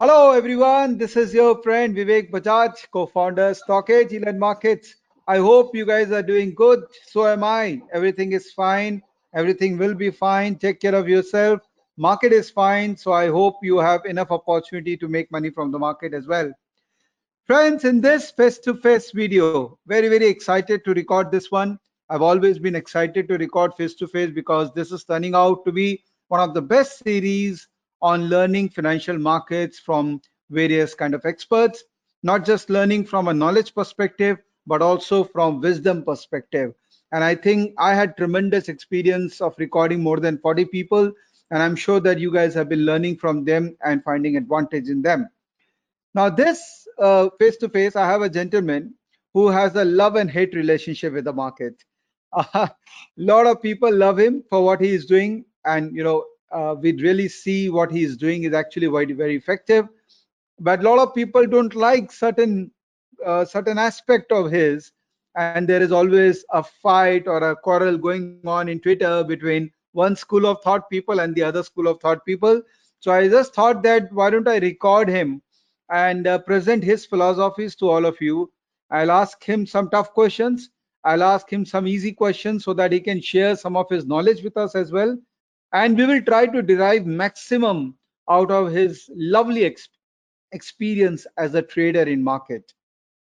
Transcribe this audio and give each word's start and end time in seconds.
Hello, 0.00 0.32
everyone. 0.32 0.98
This 0.98 1.16
is 1.16 1.32
your 1.32 1.62
friend 1.62 1.96
Vivek 1.96 2.32
Bajaj, 2.32 2.90
co-founder 2.90 3.54
StockEdge 3.54 4.12
Elon 4.12 4.40
Markets. 4.40 4.96
I 5.28 5.36
hope 5.36 5.72
you 5.72 5.86
guys 5.86 6.10
are 6.10 6.20
doing 6.20 6.52
good. 6.52 6.82
So 7.06 7.28
am 7.28 7.44
I. 7.44 7.80
Everything 7.92 8.32
is 8.32 8.50
fine. 8.50 9.04
Everything 9.34 9.78
will 9.78 9.94
be 9.94 10.10
fine. 10.10 10.56
Take 10.56 10.80
care 10.80 10.96
of 10.96 11.08
yourself. 11.08 11.60
Market 11.96 12.32
is 12.32 12.50
fine. 12.50 12.96
So 12.96 13.12
I 13.12 13.28
hope 13.28 13.58
you 13.62 13.78
have 13.78 14.04
enough 14.04 14.32
opportunity 14.32 14.96
to 14.96 15.06
make 15.06 15.30
money 15.30 15.50
from 15.50 15.70
the 15.70 15.78
market 15.78 16.12
as 16.12 16.26
well. 16.26 16.52
Friends, 17.44 17.84
in 17.84 18.00
this 18.00 18.32
face-to-face 18.32 19.12
video, 19.12 19.78
very, 19.86 20.08
very 20.08 20.26
excited 20.26 20.84
to 20.86 20.92
record 20.92 21.30
this 21.30 21.52
one. 21.52 21.78
I've 22.10 22.22
always 22.22 22.58
been 22.58 22.74
excited 22.74 23.28
to 23.28 23.38
record 23.38 23.74
face-to-face 23.74 24.32
because 24.32 24.72
this 24.74 24.90
is 24.90 25.04
turning 25.04 25.36
out 25.36 25.64
to 25.64 25.70
be 25.70 26.02
one 26.26 26.40
of 26.40 26.52
the 26.52 26.62
best 26.62 26.98
series 27.04 27.68
on 28.02 28.28
learning 28.28 28.68
financial 28.68 29.18
markets 29.18 29.78
from 29.78 30.20
various 30.50 30.94
kind 30.94 31.14
of 31.14 31.24
experts, 31.24 31.84
not 32.22 32.44
just 32.44 32.70
learning 32.70 33.06
from 33.06 33.28
a 33.28 33.34
knowledge 33.34 33.74
perspective, 33.74 34.38
but 34.66 34.82
also 34.82 35.24
from 35.24 35.60
wisdom 35.60 36.02
perspective. 36.04 36.74
And 37.12 37.22
I 37.22 37.34
think 37.34 37.74
I 37.78 37.94
had 37.94 38.16
tremendous 38.16 38.68
experience 38.68 39.40
of 39.40 39.54
recording 39.58 40.02
more 40.02 40.18
than 40.18 40.38
40 40.38 40.64
people. 40.66 41.12
And 41.50 41.62
I'm 41.62 41.76
sure 41.76 42.00
that 42.00 42.18
you 42.18 42.32
guys 42.32 42.54
have 42.54 42.68
been 42.68 42.84
learning 42.84 43.18
from 43.18 43.44
them 43.44 43.76
and 43.84 44.02
finding 44.02 44.36
advantage 44.36 44.88
in 44.88 45.02
them. 45.02 45.28
Now, 46.14 46.30
this 46.30 46.86
face 47.38 47.56
to 47.58 47.68
face, 47.68 47.96
I 47.96 48.06
have 48.06 48.22
a 48.22 48.28
gentleman 48.28 48.94
who 49.34 49.48
has 49.48 49.74
a 49.74 49.84
love 49.84 50.16
and 50.16 50.30
hate 50.30 50.54
relationship 50.54 51.12
with 51.12 51.24
the 51.24 51.32
market. 51.32 51.74
A 52.54 52.70
lot 53.16 53.46
of 53.46 53.60
people 53.62 53.94
love 53.94 54.18
him 54.18 54.42
for 54.48 54.64
what 54.64 54.80
he 54.80 54.94
is 54.94 55.06
doing, 55.06 55.44
and 55.64 55.94
you 55.94 56.02
know, 56.02 56.24
uh, 56.54 56.74
we 56.80 56.92
really 56.92 57.28
see 57.28 57.68
what 57.68 57.90
he 57.90 58.04
is 58.04 58.16
doing 58.16 58.44
is 58.44 58.54
actually 58.54 58.86
very, 58.86 59.12
very 59.12 59.36
effective. 59.36 59.88
But 60.60 60.80
a 60.80 60.82
lot 60.88 61.00
of 61.00 61.14
people 61.14 61.46
don't 61.46 61.74
like 61.74 62.12
certain 62.12 62.70
uh, 63.24 63.44
certain 63.44 63.78
aspect 63.78 64.32
of 64.32 64.50
his, 64.50 64.92
and 65.36 65.68
there 65.68 65.82
is 65.82 65.92
always 65.92 66.44
a 66.52 66.62
fight 66.62 67.26
or 67.26 67.38
a 67.38 67.56
quarrel 67.56 67.98
going 67.98 68.40
on 68.46 68.68
in 68.68 68.80
Twitter 68.80 69.24
between 69.24 69.70
one 69.92 70.16
school 70.16 70.46
of 70.46 70.62
thought 70.62 70.88
people 70.90 71.20
and 71.20 71.34
the 71.34 71.42
other 71.42 71.62
school 71.62 71.88
of 71.88 72.00
thought 72.00 72.24
people. 72.24 72.62
So 73.00 73.12
I 73.12 73.28
just 73.28 73.54
thought 73.54 73.82
that 73.82 74.12
why 74.12 74.30
don't 74.30 74.48
I 74.48 74.58
record 74.58 75.08
him 75.08 75.42
and 75.90 76.26
uh, 76.26 76.38
present 76.38 76.84
his 76.84 77.04
philosophies 77.04 77.74
to 77.76 77.88
all 77.88 78.04
of 78.04 78.20
you. 78.20 78.50
I'll 78.90 79.10
ask 79.10 79.42
him 79.42 79.66
some 79.66 79.90
tough 79.90 80.12
questions. 80.12 80.70
I'll 81.04 81.22
ask 81.22 81.52
him 81.52 81.64
some 81.66 81.86
easy 81.86 82.12
questions 82.12 82.64
so 82.64 82.72
that 82.74 82.92
he 82.92 83.00
can 83.00 83.20
share 83.20 83.56
some 83.56 83.76
of 83.76 83.88
his 83.90 84.06
knowledge 84.06 84.42
with 84.42 84.56
us 84.56 84.74
as 84.74 84.92
well. 84.92 85.18
And 85.74 85.98
we 85.98 86.06
will 86.06 86.22
try 86.22 86.46
to 86.46 86.62
derive 86.62 87.04
maximum 87.04 87.96
out 88.30 88.50
of 88.50 88.72
his 88.72 89.10
lovely 89.14 89.64
ex 89.64 89.88
experience 90.52 91.26
as 91.36 91.54
a 91.54 91.62
trader 91.62 92.04
in 92.04 92.22
market. 92.24 92.72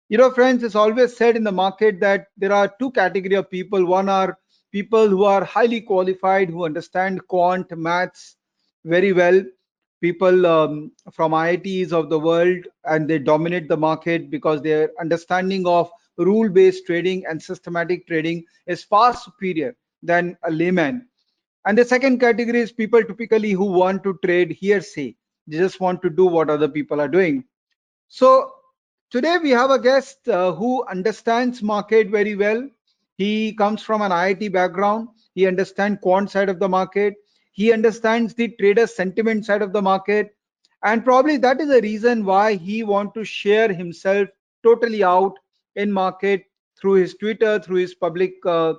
You 0.08 0.18
know, 0.18 0.30
friends, 0.30 0.62
it's 0.62 0.76
always 0.76 1.16
said 1.16 1.36
in 1.36 1.42
the 1.42 1.52
market 1.52 2.00
that 2.00 2.28
there 2.36 2.52
are 2.52 2.72
two 2.78 2.92
category 2.92 3.34
of 3.34 3.50
people. 3.50 3.84
One 3.84 4.08
are 4.08 4.38
people 4.70 5.08
who 5.08 5.24
are 5.24 5.44
highly 5.44 5.80
qualified, 5.80 6.48
who 6.48 6.64
understand 6.64 7.26
quant 7.26 7.76
maths 7.76 8.36
very 8.84 9.12
well, 9.12 9.42
people 10.00 10.46
um, 10.46 10.92
from 11.12 11.32
IITs 11.32 11.92
of 11.92 12.08
the 12.08 12.18
world 12.18 12.64
and 12.84 13.08
they 13.08 13.18
dominate 13.18 13.68
the 13.68 13.76
market 13.76 14.30
because 14.30 14.62
their 14.62 14.90
understanding 15.00 15.66
of 15.66 15.90
rule-based 16.18 16.86
trading 16.86 17.24
and 17.26 17.42
systematic 17.42 18.06
trading 18.06 18.44
is 18.66 18.84
far 18.84 19.14
superior 19.14 19.74
than 20.02 20.36
a 20.44 20.50
layman. 20.50 21.08
And 21.66 21.76
the 21.76 21.84
second 21.84 22.20
category 22.20 22.60
is 22.60 22.72
people 22.72 23.02
typically 23.02 23.52
who 23.52 23.64
want 23.66 24.02
to 24.04 24.18
trade 24.24 24.52
hearsay. 24.52 25.16
They 25.46 25.58
just 25.58 25.80
want 25.80 26.02
to 26.02 26.10
do 26.10 26.26
what 26.26 26.50
other 26.50 26.68
people 26.68 27.00
are 27.00 27.08
doing. 27.08 27.44
So 28.08 28.52
today 29.10 29.38
we 29.38 29.50
have 29.50 29.70
a 29.70 29.78
guest 29.78 30.28
uh, 30.28 30.52
who 30.52 30.84
understands 30.86 31.62
market 31.62 32.08
very 32.08 32.36
well. 32.36 32.68
He 33.18 33.54
comes 33.54 33.82
from 33.82 34.02
an 34.02 34.12
IIT 34.12 34.52
background. 34.52 35.08
He 35.34 35.46
understands 35.46 36.00
quant 36.02 36.30
side 36.30 36.48
of 36.48 36.58
the 36.60 36.68
market 36.68 37.14
he 37.56 37.72
understands 37.72 38.34
the 38.34 38.48
trader 38.60 38.86
sentiment 38.86 39.46
side 39.46 39.62
of 39.62 39.72
the 39.72 39.80
market 39.80 40.36
and 40.82 41.02
probably 41.02 41.38
that 41.38 41.58
is 41.60 41.68
the 41.68 41.80
reason 41.80 42.24
why 42.24 42.54
he 42.54 42.82
want 42.82 43.14
to 43.14 43.24
share 43.24 43.72
himself 43.72 44.28
totally 44.62 45.02
out 45.02 45.32
in 45.74 45.90
market 45.90 46.44
through 46.78 46.94
his 46.94 47.14
twitter 47.14 47.58
through 47.58 47.76
his 47.76 47.94
public 47.94 48.34
uh, 48.44 48.74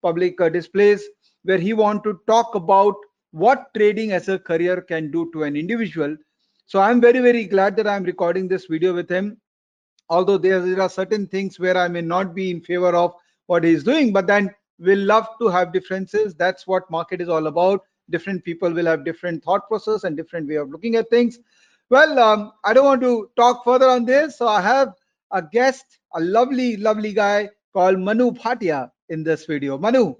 public 0.00 0.40
uh, 0.40 0.48
displays 0.48 1.02
where 1.44 1.58
he 1.58 1.72
want 1.72 2.04
to 2.04 2.20
talk 2.26 2.54
about 2.54 2.94
what 3.32 3.72
trading 3.74 4.12
as 4.12 4.28
a 4.28 4.38
career 4.38 4.80
can 4.80 5.10
do 5.10 5.30
to 5.32 5.44
an 5.44 5.56
individual. 5.56 6.16
So 6.66 6.80
i'm 6.80 7.00
very 7.00 7.20
very 7.20 7.44
glad 7.46 7.76
that 7.76 7.86
i'm 7.86 8.04
recording 8.04 8.48
this 8.48 8.66
video 8.66 8.94
with 8.94 9.08
him. 9.08 9.36
Although 10.08 10.38
there, 10.38 10.60
there 10.60 10.80
are 10.80 10.90
certain 10.90 11.26
things 11.26 11.58
where 11.58 11.76
i 11.76 11.88
may 11.88 12.00
not 12.00 12.34
be 12.34 12.50
in 12.50 12.60
favor 12.60 12.94
of 12.94 13.14
what 13.46 13.64
he's 13.64 13.84
doing 13.84 14.12
but 14.12 14.26
then 14.26 14.50
we'll 14.78 15.04
love 15.04 15.26
to 15.40 15.48
have 15.48 15.72
differences. 15.72 16.34
That's 16.34 16.66
what 16.66 16.90
market 16.90 17.20
is 17.20 17.28
all 17.28 17.46
about. 17.46 17.82
Different 18.08 18.44
people 18.44 18.72
will 18.72 18.86
have 18.86 19.04
different 19.04 19.44
thought 19.44 19.68
process 19.68 20.04
and 20.04 20.16
different 20.16 20.48
way 20.48 20.56
of 20.56 20.70
looking 20.70 20.96
at 20.96 21.08
things. 21.10 21.38
Well 21.90 22.18
um, 22.18 22.52
i 22.64 22.72
don't 22.72 22.84
want 22.84 23.02
to 23.02 23.30
talk 23.36 23.64
further 23.64 23.88
on 23.88 24.04
this. 24.04 24.38
So 24.38 24.48
i 24.48 24.60
have 24.60 24.94
a 25.32 25.42
guest 25.42 25.84
a 26.14 26.20
lovely 26.20 26.76
lovely 26.76 27.12
guy 27.12 27.48
called 27.72 28.00
manu 28.00 28.32
bhatia 28.32 28.90
in 29.08 29.22
this 29.22 29.46
video. 29.46 29.78
Manu 29.78 30.14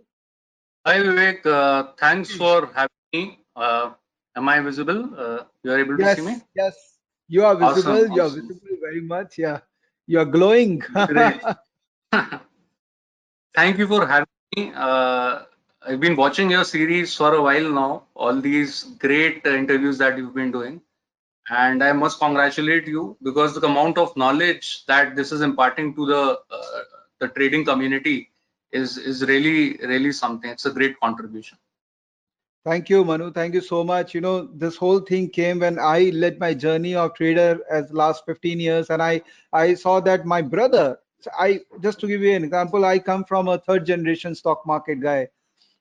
hi 0.87 0.99
vivek. 1.01 1.47
Uh, 1.47 1.93
thanks 1.99 2.35
for 2.35 2.71
having 2.75 2.91
me. 3.13 3.39
Uh, 3.55 3.91
am 4.37 4.49
i 4.49 4.61
visible? 4.61 5.11
Uh, 5.17 5.45
you 5.63 5.73
are 5.73 5.79
able 5.79 5.97
to 5.97 6.05
yes, 6.05 6.17
see 6.17 6.23
me? 6.23 6.37
yes. 6.55 6.75
You 7.29 7.45
are 7.45 7.55
visible. 7.57 7.93
Awesome, 7.93 8.13
you 8.13 8.23
are 8.23 8.27
awesome. 8.27 8.49
visible 8.49 8.77
very 8.81 9.01
much. 9.01 9.39
Yeah. 9.39 9.61
You 10.07 10.21
are 10.21 10.25
glowing. 10.25 10.83
Thank 13.55 13.79
you 13.79 13.87
for 13.87 14.07
having 14.07 14.27
me. 14.57 14.73
Uh, 14.75 15.43
I've 15.87 16.01
been 16.01 16.17
watching 16.17 16.51
your 16.51 16.65
series 16.65 17.15
for 17.17 17.35
a 17.35 17.43
while 17.43 17.71
now, 17.71 18.05
all 18.15 18.41
these 18.41 18.85
great 18.99 19.47
uh, 19.47 19.51
interviews 19.51 19.99
that 19.99 20.19
you've 20.19 20.35
been 20.35 20.51
doing. 20.53 20.81
And 21.49 21.83
I 21.83 21.93
must 21.93 22.19
congratulate 22.21 22.87
you 22.87 23.17
because 23.23 23.55
the 23.55 23.67
amount 23.67 23.99
of 23.99 24.17
knowledge 24.17 24.85
that 24.87 25.17
this 25.17 25.33
is 25.33 25.41
imparting 25.41 25.95
to 25.97 26.07
the 26.07 26.39
uh, 26.51 26.83
the 27.19 27.29
trading 27.29 27.65
community 27.65 28.31
is 28.73 28.97
is 28.99 29.25
really 29.25 29.79
really 29.83 30.13
something. 30.13 30.51
It's 30.51 30.67
a 30.67 30.71
great 30.71 30.99
contribution. 31.01 31.59
Thank 32.65 32.91
you, 32.91 33.05
Manu. 33.05 33.33
Thank 33.33 33.55
you 33.55 33.63
so 33.63 33.83
much. 33.83 34.15
You 34.15 34.21
know, 34.21 34.47
this 34.65 34.77
whole 34.77 35.01
thing 35.01 35.31
came 35.31 35.61
when 35.61 35.79
I 35.79 36.11
led 36.11 36.39
my 36.39 36.53
journey 36.53 36.95
of 36.95 37.15
trader 37.15 37.61
as 37.71 37.91
last 37.91 38.25
15 38.27 38.61
years, 38.61 38.91
and 38.91 39.03
I 39.03 39.23
I 39.53 39.75
saw 39.75 40.01
that 40.01 40.27
my 40.27 40.43
brother. 40.43 40.99
I 41.39 41.61
just 41.81 42.01
to 42.01 42.07
give 42.07 42.23
you 42.23 42.35
an 42.35 42.45
example, 42.45 42.85
I 42.85 42.99
come 42.99 43.25
from 43.25 43.49
a 43.49 43.59
third 43.59 43.87
generation 43.87 44.35
stock 44.35 44.67
market 44.67 45.01
guy 45.01 45.29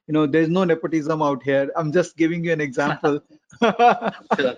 you 0.10 0.14
know 0.14 0.26
there's 0.26 0.50
no 0.50 0.64
nepotism 0.64 1.22
out 1.22 1.44
here 1.44 1.72
i'm 1.78 1.92
just 1.98 2.18
giving 2.18 2.44
you 2.44 2.52
an 2.52 2.62
example 2.62 3.20
sure. 4.38 4.56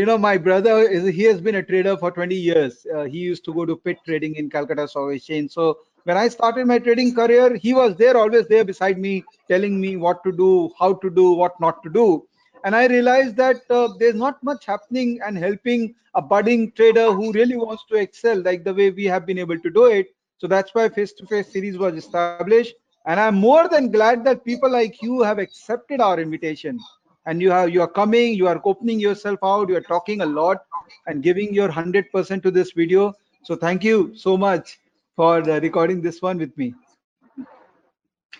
you 0.00 0.04
know 0.10 0.18
my 0.18 0.36
brother 0.36 0.74
is 0.96 1.08
he 1.20 1.22
has 1.22 1.40
been 1.40 1.56
a 1.60 1.62
trader 1.62 1.96
for 1.96 2.10
20 2.10 2.34
years 2.34 2.86
uh, 2.94 3.04
he 3.04 3.18
used 3.18 3.44
to 3.46 3.54
go 3.54 3.64
to 3.64 3.76
pit 3.76 3.98
trading 4.04 4.36
in 4.36 4.50
calcutta 4.50 4.86
stock 4.86 5.12
exchange 5.14 5.50
so 5.50 5.78
when 6.04 6.16
i 6.16 6.28
started 6.28 6.66
my 6.66 6.78
trading 6.78 7.14
career 7.14 7.54
he 7.56 7.72
was 7.74 7.96
there 7.96 8.16
always 8.16 8.46
there 8.48 8.64
beside 8.64 8.98
me 8.98 9.24
telling 9.48 9.80
me 9.80 9.96
what 9.96 10.22
to 10.24 10.32
do 10.32 10.70
how 10.78 10.92
to 10.94 11.10
do 11.10 11.32
what 11.32 11.58
not 11.60 11.82
to 11.82 11.90
do. 11.90 12.22
And 12.64 12.74
i 12.76 12.86
realized 12.86 13.36
that 13.36 13.56
uh, 13.70 13.88
there's 13.98 14.14
not 14.14 14.42
much 14.42 14.66
happening 14.66 15.18
and 15.24 15.36
helping 15.36 15.94
a 16.14 16.22
budding 16.22 16.72
trader 16.72 17.12
who 17.12 17.32
really 17.32 17.56
wants 17.56 17.84
to 17.90 17.96
excel 17.96 18.40
like 18.42 18.64
the 18.64 18.74
way 18.74 18.90
we 18.90 19.04
have 19.04 19.26
been 19.26 19.38
able 19.38 19.58
to 19.58 19.70
do 19.70 19.86
it. 19.86 20.06
So 20.38 20.46
that's 20.46 20.74
why 20.74 20.88
face 20.88 21.12
to 21.14 21.26
face 21.26 21.52
series 21.52 21.78
was 21.78 21.94
established. 21.94 22.54
And 22.88 23.00
i'm 23.00 23.16
more 23.18 23.68
than 23.68 23.90
glad 23.90 24.24
that 24.24 24.44
people 24.44 24.52
like 24.58 24.84
you 24.88 25.22
have 25.22 25.38
accepted 25.38 26.00
our 26.00 26.18
invitation. 26.18 26.78
And 27.26 27.40
you 27.40 27.50
have 27.50 27.70
you 27.70 27.80
are 27.82 27.92
coming 28.00 28.34
you 28.34 28.46
are 28.48 28.60
opening 28.64 29.00
yourself 29.00 29.38
out 29.42 29.68
you 29.68 29.76
are 29.76 29.88
talking 29.94 30.20
a 30.20 30.26
lot 30.26 30.64
and 31.06 31.22
giving 31.22 31.54
your 31.54 31.68
100% 31.68 32.42
to 32.44 32.50
this 32.50 32.72
video. 32.72 33.14
So 33.42 33.56
thank 33.56 33.84
you 33.84 34.12
so 34.14 34.36
much 34.36 34.78
for 35.16 35.50
uh, 35.50 35.60
recording 35.60 36.00
this 36.00 36.22
one 36.22 36.38
with 36.38 36.56
me 36.56 36.74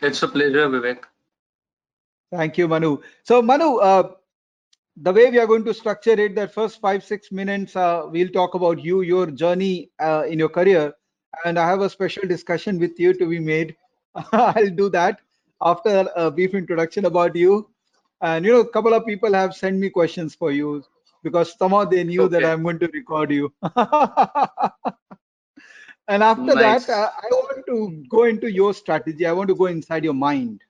it's 0.01 0.23
a 0.23 0.29
pleasure 0.29 0.69
vivek 0.69 1.05
thank 2.31 2.59
you 2.59 2.69
manu 2.69 2.97
so 3.23 3.43
manu 3.43 3.77
uh, 3.91 4.03
the 4.97 5.13
way 5.13 5.31
we 5.31 5.39
are 5.39 5.47
going 5.47 5.65
to 5.65 5.75
structure 5.75 6.19
it 6.27 6.35
that 6.35 6.53
first 6.55 6.81
five 6.81 7.05
six 7.05 7.33
minutes 7.33 7.77
uh, 7.77 8.03
we'll 8.17 8.35
talk 8.41 8.55
about 8.55 8.83
you 8.83 9.03
your 9.03 9.27
journey 9.45 9.91
uh, 10.01 10.25
in 10.29 10.39
your 10.39 10.49
career 10.49 10.93
and 11.45 11.59
i 11.59 11.69
have 11.69 11.81
a 11.81 11.91
special 11.91 12.29
discussion 12.35 12.79
with 12.79 12.99
you 12.99 13.15
to 13.15 13.29
be 13.37 13.39
made 13.53 13.77
I'll 14.33 14.71
do 14.71 14.89
that 14.91 15.21
after 15.61 16.09
a 16.17 16.31
brief 16.31 16.55
introduction 16.55 17.07
about 17.07 17.35
you. 17.37 17.69
And 18.21 18.45
you 18.45 18.53
know, 18.53 18.61
a 18.61 18.69
couple 18.69 18.95
of 18.95 19.07
people 19.07 19.33
have 19.33 19.55
sent 19.55 19.79
me 19.79 19.91
questions 19.91 20.35
for 20.35 20.53
you 20.53 20.85
because 21.23 21.57
somehow 21.59 21.85
they 21.85 22.05
knew 22.05 22.23
okay. 22.23 22.41
that 22.41 22.45
I'm 22.45 22.63
going 22.63 22.79
to 22.81 22.91
record 22.93 23.31
you. 23.31 23.53
and 26.13 26.23
after 26.23 26.55
nice. 26.55 26.87
that, 26.87 26.93
uh, 26.93 27.11
I 27.17 27.27
want 27.31 27.67
to 27.67 28.05
go 28.11 28.25
into 28.25 28.53
your 28.53 28.75
strategy. 28.75 29.25
I 29.27 29.33
want 29.33 29.49
to 29.49 29.55
go 29.55 29.67
inside 29.67 30.05
your 30.05 30.15
mind 30.15 30.61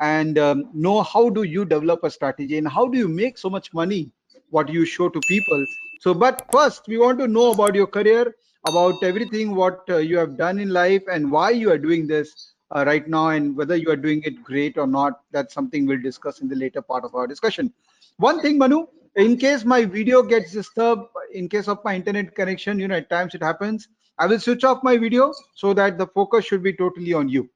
and 0.00 0.38
um, 0.38 0.70
know 0.72 1.02
how 1.02 1.28
do 1.28 1.42
you 1.42 1.66
develop 1.66 2.04
a 2.04 2.10
strategy 2.10 2.56
and 2.56 2.66
how 2.66 2.88
do 2.88 2.96
you 2.96 3.08
make 3.08 3.36
so 3.36 3.50
much 3.50 3.74
money 3.74 4.10
what 4.50 4.70
you 4.70 4.86
show 4.86 5.10
to 5.10 5.20
people. 5.28 5.66
So, 6.00 6.14
but 6.14 6.46
first, 6.50 6.88
we 6.88 6.96
want 6.96 7.18
to 7.18 7.28
know 7.28 7.50
about 7.50 7.74
your 7.74 7.86
career, 7.86 8.36
about 8.66 8.94
everything 9.02 9.54
what 9.54 9.84
uh, 9.90 9.98
you 9.98 10.16
have 10.16 10.38
done 10.38 10.58
in 10.58 10.70
life, 10.70 11.02
and 11.12 11.30
why 11.30 11.50
you 11.50 11.70
are 11.70 11.78
doing 11.78 12.06
this 12.06 12.54
uh, 12.74 12.84
right 12.86 13.06
now, 13.06 13.28
and 13.28 13.54
whether 13.56 13.76
you 13.76 13.90
are 13.90 13.96
doing 13.96 14.22
it 14.24 14.42
great 14.42 14.78
or 14.78 14.86
not. 14.86 15.20
That's 15.30 15.52
something 15.52 15.86
we'll 15.86 16.00
discuss 16.02 16.40
in 16.40 16.48
the 16.48 16.56
later 16.56 16.80
part 16.80 17.04
of 17.04 17.14
our 17.14 17.26
discussion. 17.26 17.72
One 18.16 18.40
thing, 18.40 18.56
Manu, 18.56 18.86
in 19.16 19.36
case 19.36 19.64
my 19.64 19.84
video 19.84 20.22
gets 20.22 20.52
disturbed, 20.52 21.08
in 21.32 21.48
case 21.48 21.68
of 21.68 21.84
my 21.84 21.94
internet 21.96 22.34
connection, 22.34 22.78
you 22.78 22.88
know, 22.88 22.96
at 22.96 23.10
times 23.10 23.34
it 23.34 23.42
happens. 23.42 23.88
I 24.18 24.26
will 24.26 24.40
switch 24.40 24.64
off 24.64 24.82
my 24.82 24.96
video 24.96 25.32
so 25.54 25.74
that 25.74 25.98
the 25.98 26.06
focus 26.06 26.46
should 26.46 26.62
be 26.62 26.72
totally 26.72 27.12
on 27.12 27.28
you. 27.28 27.50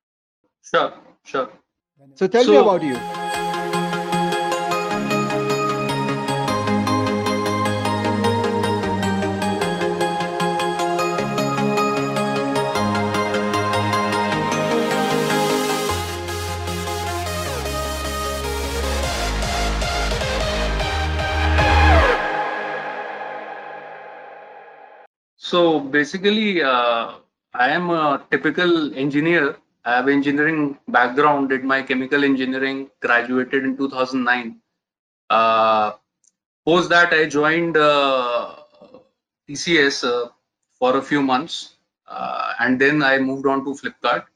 Sure, 0.63 0.93
sure. 1.25 1.51
So 2.15 2.27
tell 2.27 2.47
me 2.47 2.57
about 2.57 2.83
you. 2.83 3.30
So 25.51 25.81
basically, 25.81 26.63
uh, 26.63 27.15
I 27.55 27.71
am 27.71 27.91
a 27.91 28.25
typical 28.31 28.95
engineer. 28.95 29.57
I 29.85 29.97
have 29.97 30.09
engineering 30.09 30.79
background, 30.87 31.49
did 31.49 31.65
my 31.65 31.83
chemical 31.83 32.23
engineering, 32.23 32.89
graduated 33.01 33.65
in 33.65 33.77
2009. 33.77 34.61
Uh, 35.29 35.93
post 36.65 36.89
that, 36.91 37.13
I 37.13 37.27
joined 37.27 37.77
uh, 37.77 38.55
TCS 39.49 40.05
uh, 40.05 40.29
for 40.79 40.99
a 40.99 41.03
few 41.03 41.21
months, 41.21 41.75
uh, 42.07 42.53
and 42.61 42.81
then 42.81 43.03
I 43.03 43.19
moved 43.19 43.47
on 43.47 43.65
to 43.65 43.71
Flipkart. 43.71 44.27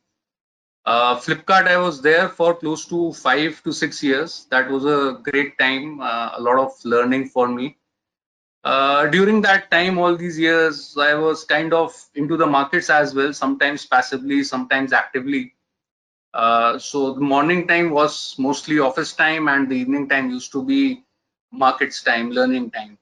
Uh, 0.85 1.15
Flipkart, 1.21 1.69
I 1.69 1.77
was 1.77 2.03
there 2.03 2.29
for 2.29 2.57
close 2.57 2.87
to 2.87 3.13
five 3.13 3.63
to 3.63 3.73
six 3.73 4.03
years. 4.03 4.49
That 4.51 4.69
was 4.69 4.85
a 4.85 5.21
great 5.23 5.57
time, 5.61 6.01
uh, 6.01 6.33
a 6.35 6.41
lot 6.41 6.59
of 6.59 6.73
learning 6.85 7.29
for 7.29 7.47
me. 7.47 7.77
Uh, 8.65 9.07
during 9.09 9.43
that 9.43 9.71
time, 9.71 9.99
all 9.99 10.17
these 10.17 10.39
years, 10.39 10.97
I 10.99 11.15
was 11.15 11.45
kind 11.45 11.75
of 11.75 11.95
into 12.15 12.37
the 12.37 12.47
markets 12.47 12.91
as 12.91 13.15
well, 13.15 13.33
sometimes 13.35 13.87
passively, 13.87 14.43
sometimes 14.45 14.93
actively. 14.93 15.55
Uh, 16.35 16.79
so 16.79 17.15
the 17.15 17.21
morning 17.21 17.67
time 17.69 17.91
was 17.91 18.35
mostly 18.39 18.79
office 18.81 19.13
time, 19.15 19.49
and 19.49 19.71
the 19.71 19.77
evening 19.77 20.09
time 20.09 20.31
used 20.31 20.53
to 20.53 20.63
be 20.65 21.05
markets 21.53 22.03
time, 22.03 22.31
learning 22.31 22.71
time. 22.71 22.99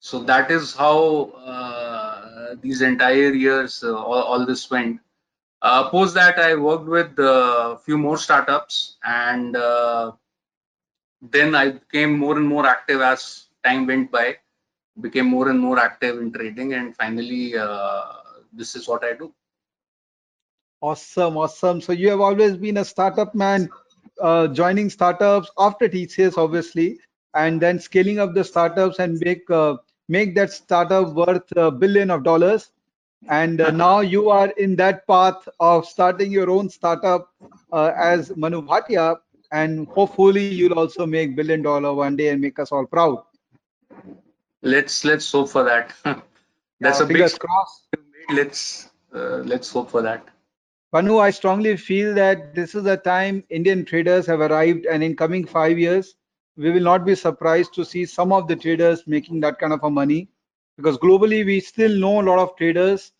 So 0.00 0.20
that 0.24 0.50
is 0.50 0.74
how 0.74 1.30
uh, 1.44 2.54
these 2.60 2.82
entire 2.82 3.32
years, 3.32 3.82
uh, 3.84 3.96
all, 3.96 4.22
all 4.22 4.46
this 4.46 4.70
went. 4.70 5.00
Uh, 5.62 5.88
post 5.90 6.14
that, 6.14 6.38
I 6.38 6.54
worked 6.56 6.86
with 6.86 7.18
a 7.18 7.78
few 7.84 7.98
more 7.98 8.18
startups, 8.18 8.96
and 9.04 9.56
then 11.20 11.54
I 11.54 11.70
became 11.70 12.18
more 12.18 12.36
and 12.36 12.46
more 12.46 12.66
active 12.66 13.00
as 13.00 13.46
time 13.64 13.86
went 13.86 14.10
by 14.10 14.36
became 15.00 15.26
more 15.26 15.48
and 15.50 15.60
more 15.60 15.78
active 15.78 16.18
in 16.18 16.32
trading 16.32 16.72
and 16.74 16.94
finally 16.96 17.56
uh, 17.56 18.02
this 18.52 18.74
is 18.76 18.86
what 18.88 19.04
i 19.04 19.12
do 19.12 19.32
Awesome, 20.80 21.36
awesome. 21.36 21.80
So 21.80 21.92
you 21.92 22.10
have 22.10 22.20
always 22.20 22.56
been 22.56 22.76
a 22.78 22.84
startup 22.84 23.34
man, 23.34 23.68
uh, 24.20 24.48
joining 24.48 24.90
startups 24.90 25.50
after 25.58 25.88
TCS, 25.88 26.36
obviously, 26.38 26.98
and 27.34 27.60
then 27.60 27.78
scaling 27.78 28.18
up 28.18 28.34
the 28.34 28.44
startups 28.44 28.98
and 28.98 29.18
make 29.24 29.48
uh, 29.50 29.76
make 30.08 30.34
that 30.36 30.50
startup 30.52 31.14
worth 31.14 31.50
a 31.56 31.70
billion 31.70 32.10
of 32.10 32.22
dollars. 32.24 32.70
And 33.28 33.60
uh, 33.60 33.70
now 33.70 34.00
you 34.00 34.30
are 34.30 34.50
in 34.50 34.76
that 34.76 35.06
path 35.06 35.48
of 35.60 35.86
starting 35.86 36.30
your 36.30 36.50
own 36.50 36.68
startup 36.70 37.30
uh, 37.72 37.92
as 37.96 38.34
Manu 38.36 38.62
Bhatia, 38.62 39.16
and 39.52 39.88
hopefully 39.88 40.46
you'll 40.48 40.78
also 40.78 41.06
make 41.06 41.34
billion 41.36 41.62
dollar 41.62 41.92
one 41.94 42.16
day 42.16 42.28
and 42.28 42.40
make 42.40 42.58
us 42.58 42.70
all 42.72 42.86
proud. 42.86 43.22
Let's 44.66 45.04
let's 45.04 45.30
hope 45.32 45.50
for 45.50 45.64
that. 45.64 45.94
That's 46.80 47.00
Yeah, 47.00 47.00
a 47.00 47.06
big 47.06 47.30
cross 47.38 47.86
let's 48.28 48.88
uh, 49.14 49.38
let's 49.52 49.70
hope 49.72 49.90
for 49.90 50.02
that. 50.02 50.26
Manu, 50.92 51.18
I 51.18 51.30
strongly 51.30 51.76
feel 51.76 52.14
that 52.14 52.54
this 52.54 52.74
is 52.74 52.84
the 52.84 52.96
time 52.96 53.44
Indian 53.50 53.84
traders 53.84 54.26
have 54.26 54.40
arrived, 54.40 54.86
and 54.86 55.02
in 55.02 55.14
coming 55.16 55.44
five 55.44 55.78
years, 55.78 56.16
we 56.56 56.70
will 56.70 56.82
not 56.82 57.04
be 57.04 57.14
surprised 57.14 57.74
to 57.74 57.84
see 57.84 58.04
some 58.04 58.32
of 58.32 58.48
the 58.48 58.56
traders 58.56 59.06
making 59.06 59.40
that 59.40 59.58
kind 59.58 59.72
of 59.72 59.82
a 59.84 59.90
money, 59.90 60.28
because 60.76 60.98
globally 60.98 61.44
we 61.44 61.60
still 61.60 61.94
know 61.98 62.20
a 62.20 62.26
lot 62.28 62.38
of 62.38 62.56
traders, 62.56 63.12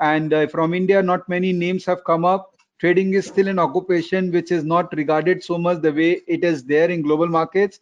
and 0.00 0.32
uh, 0.32 0.46
from 0.46 0.74
India, 0.74 1.02
not 1.02 1.28
many 1.28 1.52
names 1.52 1.84
have 1.86 2.04
come 2.04 2.24
up. 2.24 2.56
Trading 2.78 3.14
is 3.14 3.26
still 3.26 3.48
an 3.48 3.58
occupation 3.58 4.30
which 4.32 4.50
is 4.52 4.64
not 4.64 4.92
regarded 4.96 5.42
so 5.42 5.58
much 5.58 5.80
the 5.82 5.92
way 5.92 6.22
it 6.26 6.44
is 6.44 6.64
there 6.64 6.90
in 6.90 7.02
global 7.02 7.28
markets. 7.28 7.80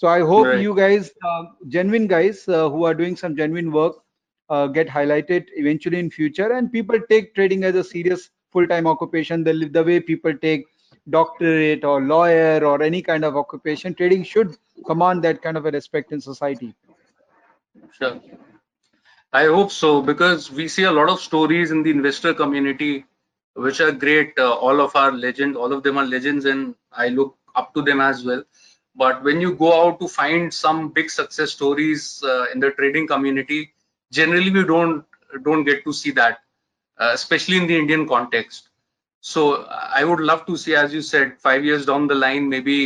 So 0.00 0.08
I 0.08 0.20
hope 0.20 0.46
Right. 0.46 0.60
you 0.62 0.74
guys, 0.74 1.10
uh, 1.30 1.44
genuine 1.68 2.06
guys 2.06 2.48
uh, 2.48 2.70
who 2.70 2.84
are 2.84 2.94
doing 2.94 3.16
some 3.16 3.36
genuine 3.36 3.70
work, 3.70 3.96
uh, 4.48 4.66
get 4.66 4.88
highlighted 4.88 5.48
eventually 5.56 5.98
in 5.98 6.10
future. 6.10 6.50
And 6.52 6.72
people 6.72 6.98
take 7.10 7.34
trading 7.34 7.64
as 7.64 7.74
a 7.74 7.84
serious 7.84 8.30
full-time 8.50 8.86
occupation. 8.86 9.44
The, 9.44 9.68
the 9.68 9.84
way 9.84 10.00
people 10.00 10.34
take 10.38 10.64
doctorate 11.10 11.84
or 11.84 12.00
lawyer 12.00 12.64
or 12.64 12.82
any 12.82 13.02
kind 13.02 13.24
of 13.26 13.36
occupation 13.36 13.94
trading 13.94 14.24
should 14.24 14.56
command 14.86 15.22
that 15.24 15.42
kind 15.42 15.58
of 15.58 15.66
a 15.66 15.70
respect 15.70 16.12
in 16.12 16.20
society. 16.20 16.74
Sure. 17.92 18.20
I 19.32 19.44
hope 19.46 19.70
so 19.72 20.02
because 20.02 20.50
we 20.50 20.68
see 20.68 20.84
a 20.84 20.92
lot 20.92 21.08
of 21.08 21.20
stories 21.20 21.70
in 21.70 21.82
the 21.82 21.90
investor 21.90 22.34
community 22.34 23.04
which 23.54 23.80
are 23.80 23.92
great. 23.92 24.38
Uh, 24.38 24.52
all 24.54 24.80
of 24.80 24.94
our 24.96 25.12
legend 25.12 25.56
all 25.56 25.72
of 25.72 25.82
them 25.82 25.98
are 25.98 26.06
legends 26.06 26.44
and 26.46 26.74
i 26.92 27.08
look 27.08 27.36
up 27.56 27.74
to 27.74 27.82
them 27.82 28.00
as 28.00 28.24
well 28.24 28.42
but 29.02 29.22
when 29.24 29.40
you 29.40 29.54
go 29.54 29.70
out 29.82 30.00
to 30.00 30.08
find 30.08 30.52
some 30.54 30.88
big 30.90 31.10
success 31.10 31.52
stories 31.52 32.22
uh, 32.32 32.46
in 32.54 32.60
the 32.60 32.70
trading 32.78 33.06
community 33.12 33.60
generally 34.18 34.50
we 34.58 34.64
don't 34.72 35.04
don't 35.48 35.64
get 35.70 35.84
to 35.84 35.92
see 35.92 36.12
that 36.20 36.38
uh, 37.00 37.10
especially 37.14 37.56
in 37.58 37.66
the 37.66 37.76
indian 37.78 38.06
context. 38.08 38.68
So 39.20 39.42
i 40.00 40.04
would 40.04 40.20
love 40.30 40.46
to 40.46 40.56
see 40.56 40.74
as 40.74 40.94
you 40.94 41.02
said 41.02 41.38
5 41.48 41.64
years 41.64 41.86
down 41.86 42.06
the 42.08 42.14
line 42.26 42.48
maybe 42.48 42.78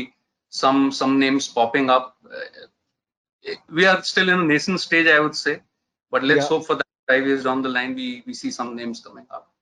some 0.48 0.92
some 0.92 1.18
names 1.18 1.48
popping 1.48 1.90
up. 1.90 2.16
Uh, 2.38 3.54
we 3.70 3.86
are 3.86 4.02
still 4.02 4.28
in 4.28 4.40
a 4.40 4.44
nascent 4.44 4.80
stage 4.80 5.06
i 5.08 5.20
would 5.20 5.36
say. 5.36 5.62
But 6.10 6.24
let's 6.24 6.46
Yeah. 6.46 6.48
hope 6.48 6.66
for 6.66 6.76
that 6.76 6.86
5 7.08 7.26
years 7.26 7.44
down 7.44 7.62
the 7.62 7.68
line 7.68 7.94
we 7.94 8.22
we 8.26 8.34
see 8.34 8.50
some 8.50 8.76
names 8.76 9.00
coming 9.00 9.26
up 9.30 9.53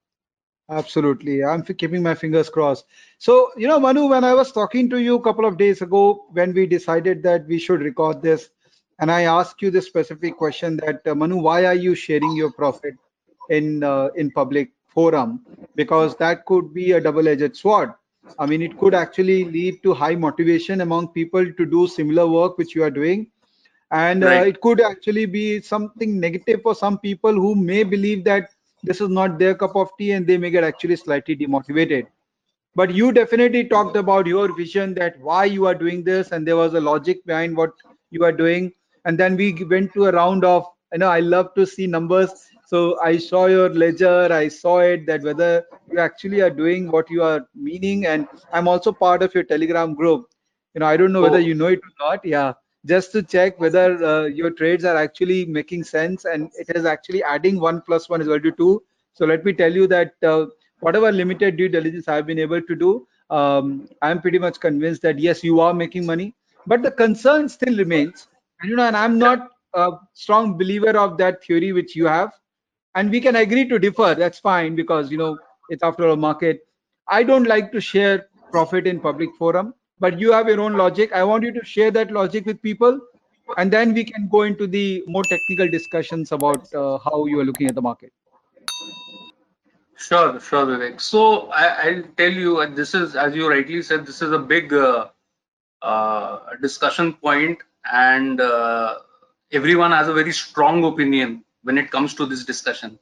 absolutely. 0.70 1.44
I'm 1.44 1.62
keeping 1.62 2.02
my 2.02 2.14
fingers 2.14 2.48
crossed. 2.48 2.86
So 3.18 3.50
you 3.56 3.68
know 3.68 3.78
manu 3.78 4.06
when 4.08 4.24
i 4.24 4.34
was 4.34 4.52
talking 4.52 4.90
to 4.90 4.98
you 4.98 5.16
a 5.16 5.22
couple 5.22 5.44
of 5.44 5.56
days 5.58 5.82
ago 5.82 6.26
when 6.32 6.52
we 6.52 6.66
decided 6.66 7.22
that 7.22 7.46
we 7.46 7.58
should 7.58 7.80
record 7.80 8.22
this 8.22 8.50
and 9.00 9.10
i 9.10 9.22
asked 9.22 9.62
you 9.62 9.70
this 9.70 9.86
specific 9.86 10.36
question 10.36 10.76
that 10.78 11.06
uh, 11.06 11.14
manu 11.14 11.36
why 11.36 11.64
are 11.66 11.74
you 11.74 11.94
sharing 11.94 12.36
your 12.36 12.52
profit 12.52 12.94
in 13.50 13.82
uh, 13.84 14.08
in 14.16 14.30
public 14.30 14.72
forum? 14.94 15.44
Because 15.74 16.16
that 16.16 16.44
could 16.46 16.72
be 16.74 16.92
a 16.92 17.00
double-edged 17.00 17.56
sword. 17.56 17.92
I 18.38 18.46
mean 18.46 18.62
it 18.62 18.78
could 18.78 18.94
actually 18.94 19.44
lead 19.44 19.82
to 19.82 19.94
high 19.94 20.14
motivation 20.14 20.80
among 20.80 21.08
people 21.08 21.44
to 21.52 21.66
do 21.66 21.86
similar 21.86 22.26
work 22.26 22.58
which 22.58 22.74
you 22.74 22.84
are 22.84 22.90
doing. 22.90 23.26
And 23.90 24.24
uh, 24.24 24.44
it 24.50 24.60
could 24.60 24.80
actually 24.80 25.26
be 25.26 25.60
something 25.60 26.18
negative 26.18 26.62
for 26.62 26.74
some 26.74 26.98
people 26.98 27.32
who 27.32 27.54
may 27.54 27.82
believe 27.82 28.24
that 28.24 28.50
this 28.82 29.00
is 29.00 29.08
not 29.08 29.38
their 29.38 29.54
cup 29.54 29.76
of 29.76 29.90
tea 29.98 30.12
and 30.12 30.26
they 30.26 30.38
may 30.38 30.50
get 30.50 30.64
actually 30.64 30.96
slightly 30.96 31.36
demotivated. 31.36 32.06
But 32.74 32.92
you 32.94 33.12
definitely 33.12 33.64
talked 33.68 33.96
about 33.96 34.26
your 34.26 34.54
vision 34.54 34.94
that 34.94 35.18
why 35.20 35.44
you 35.44 35.66
are 35.66 35.74
doing 35.74 36.04
this 36.04 36.32
and 36.32 36.46
there 36.46 36.56
was 36.56 36.74
a 36.74 36.80
logic 36.80 37.24
behind 37.26 37.56
what 37.56 37.70
you 38.10 38.24
are 38.24 38.32
doing. 38.32 38.72
And 39.04 39.18
then 39.18 39.36
we 39.36 39.52
went 39.64 39.92
to 39.94 40.06
a 40.06 40.12
round 40.12 40.44
of 40.44 40.66
you 40.92 40.98
know 40.98 41.08
i 41.08 41.20
love 41.20 41.54
to 41.54 41.66
see 41.66 41.86
numbers. 41.86 42.32
So 42.66 42.98
i 43.02 43.16
saw 43.18 43.46
your 43.46 43.68
ledger 43.70 44.28
i 44.32 44.48
saw 44.48 44.78
it 44.80 45.06
that 45.06 45.22
whether 45.22 45.64
you 45.90 45.98
actually 45.98 46.40
are 46.40 46.50
doing 46.50 46.90
what 46.90 47.10
you 47.10 47.22
are 47.22 47.46
meaning. 47.54 48.06
And 48.06 48.26
i'm 48.52 48.68
also 48.68 48.92
part 48.92 49.22
of 49.22 49.34
your 49.34 49.44
telegram 49.44 49.94
group. 49.94 50.26
You 50.74 50.80
know 50.80 50.86
i 50.86 50.96
don't 50.96 51.12
know 51.12 51.22
whether 51.22 51.38
Oh. 51.38 51.48
you 51.50 51.54
know 51.54 51.66
it 51.66 51.80
or 51.90 51.94
not. 52.08 52.24
Yeah 52.24 52.52
just 52.86 53.12
to 53.12 53.22
check 53.22 53.58
whether 53.60 54.02
uh, 54.04 54.24
your 54.24 54.50
trades 54.50 54.84
are 54.84 54.96
actually 54.96 55.44
making 55.46 55.84
sense 55.84 56.24
and 56.24 56.50
it 56.58 56.74
is 56.76 56.84
actually 56.84 57.22
adding 57.22 57.60
one 57.60 57.80
plus 57.82 58.08
one 58.08 58.20
is 58.20 58.26
equal 58.26 58.40
to 58.40 58.52
two 58.52 58.82
so 59.14 59.26
let 59.26 59.44
me 59.44 59.52
tell 59.52 59.72
you 59.72 59.86
that 59.88 60.14
uh, 60.22 60.46
whatever 60.80 61.12
limited 61.12 61.56
due 61.56 61.68
diligence 61.68 62.08
I've 62.08 62.26
been 62.26 62.38
able 62.38 62.60
to 62.62 62.74
do, 62.74 63.06
um, 63.30 63.88
I'm 64.02 64.20
pretty 64.20 64.38
much 64.38 64.60
convinced 64.60 65.02
that 65.02 65.18
yes, 65.18 65.42
you 65.44 65.60
are 65.60 65.74
making 65.74 66.06
money, 66.06 66.34
but 66.66 66.82
the 66.82 66.90
concern 66.90 67.48
still 67.48 67.76
remains. 67.76 68.28
And 68.60 68.70
you 68.70 68.76
know, 68.76 68.86
and 68.86 68.96
I'm 68.96 69.18
not 69.18 69.48
a 69.74 69.92
strong 70.14 70.56
believer 70.58 70.96
of 70.96 71.18
that 71.18 71.44
theory 71.44 71.72
which 71.72 71.94
you 71.96 72.06
have. 72.06 72.32
And 72.94 73.10
we 73.10 73.20
can 73.20 73.36
agree 73.36 73.68
to 73.68 73.78
differ. 73.78 74.14
That's 74.14 74.38
fine 74.38 74.74
because 74.76 75.10
you 75.10 75.18
know 75.18 75.38
it's 75.68 75.82
after 75.82 76.06
all 76.06 76.14
a 76.14 76.16
market. 76.16 76.60
I 77.08 77.22
don't 77.22 77.44
like 77.46 77.72
to 77.72 77.80
share 77.80 78.26
profit 78.50 78.86
in 78.86 79.00
public 79.00 79.30
forum, 79.38 79.74
but 80.04 80.18
you 80.18 80.32
have 80.32 80.48
your 80.48 80.60
own 80.60 80.76
logic. 80.82 81.12
I 81.12 81.24
want 81.24 81.44
you 81.44 81.52
to 81.52 81.64
share 81.64 81.90
that 81.92 82.10
logic 82.10 82.46
with 82.46 82.60
people 82.60 83.00
and 83.56 83.70
then 83.70 83.92
we 83.94 84.04
can 84.04 84.28
go 84.28 84.42
into 84.42 84.66
the 84.66 85.04
more 85.06 85.22
technical 85.24 85.68
discussions 85.68 86.32
about 86.32 86.72
uh, 86.74 86.98
how 86.98 87.26
you 87.26 87.40
are 87.40 87.44
looking 87.44 87.68
at 87.68 87.74
the 87.74 87.82
market. 87.82 88.12
Sure, 89.96 90.40
sure, 90.40 90.66
Vivek. 90.66 91.00
So 91.00 91.50
I, 91.50 91.66
I'll 91.84 92.02
tell 92.16 92.32
you, 92.32 92.60
and 92.60 92.74
this 92.74 92.94
is, 92.94 93.14
as 93.14 93.36
you 93.36 93.48
rightly 93.48 93.82
said, 93.82 94.04
this 94.04 94.20
is 94.20 94.32
a 94.32 94.38
big 94.38 94.72
uh, 94.72 95.08
uh, 95.80 96.38
discussion 96.60 97.12
point, 97.12 97.58
and 97.92 98.40
uh, 98.40 98.98
everyone 99.52 99.92
has 99.92 100.08
a 100.08 100.12
very 100.12 100.32
strong 100.32 100.84
opinion 100.84 101.44
when 101.62 101.78
it 101.78 101.90
comes 101.90 102.14
to 102.14 102.26
this 102.26 102.44
discussion. 102.44 102.98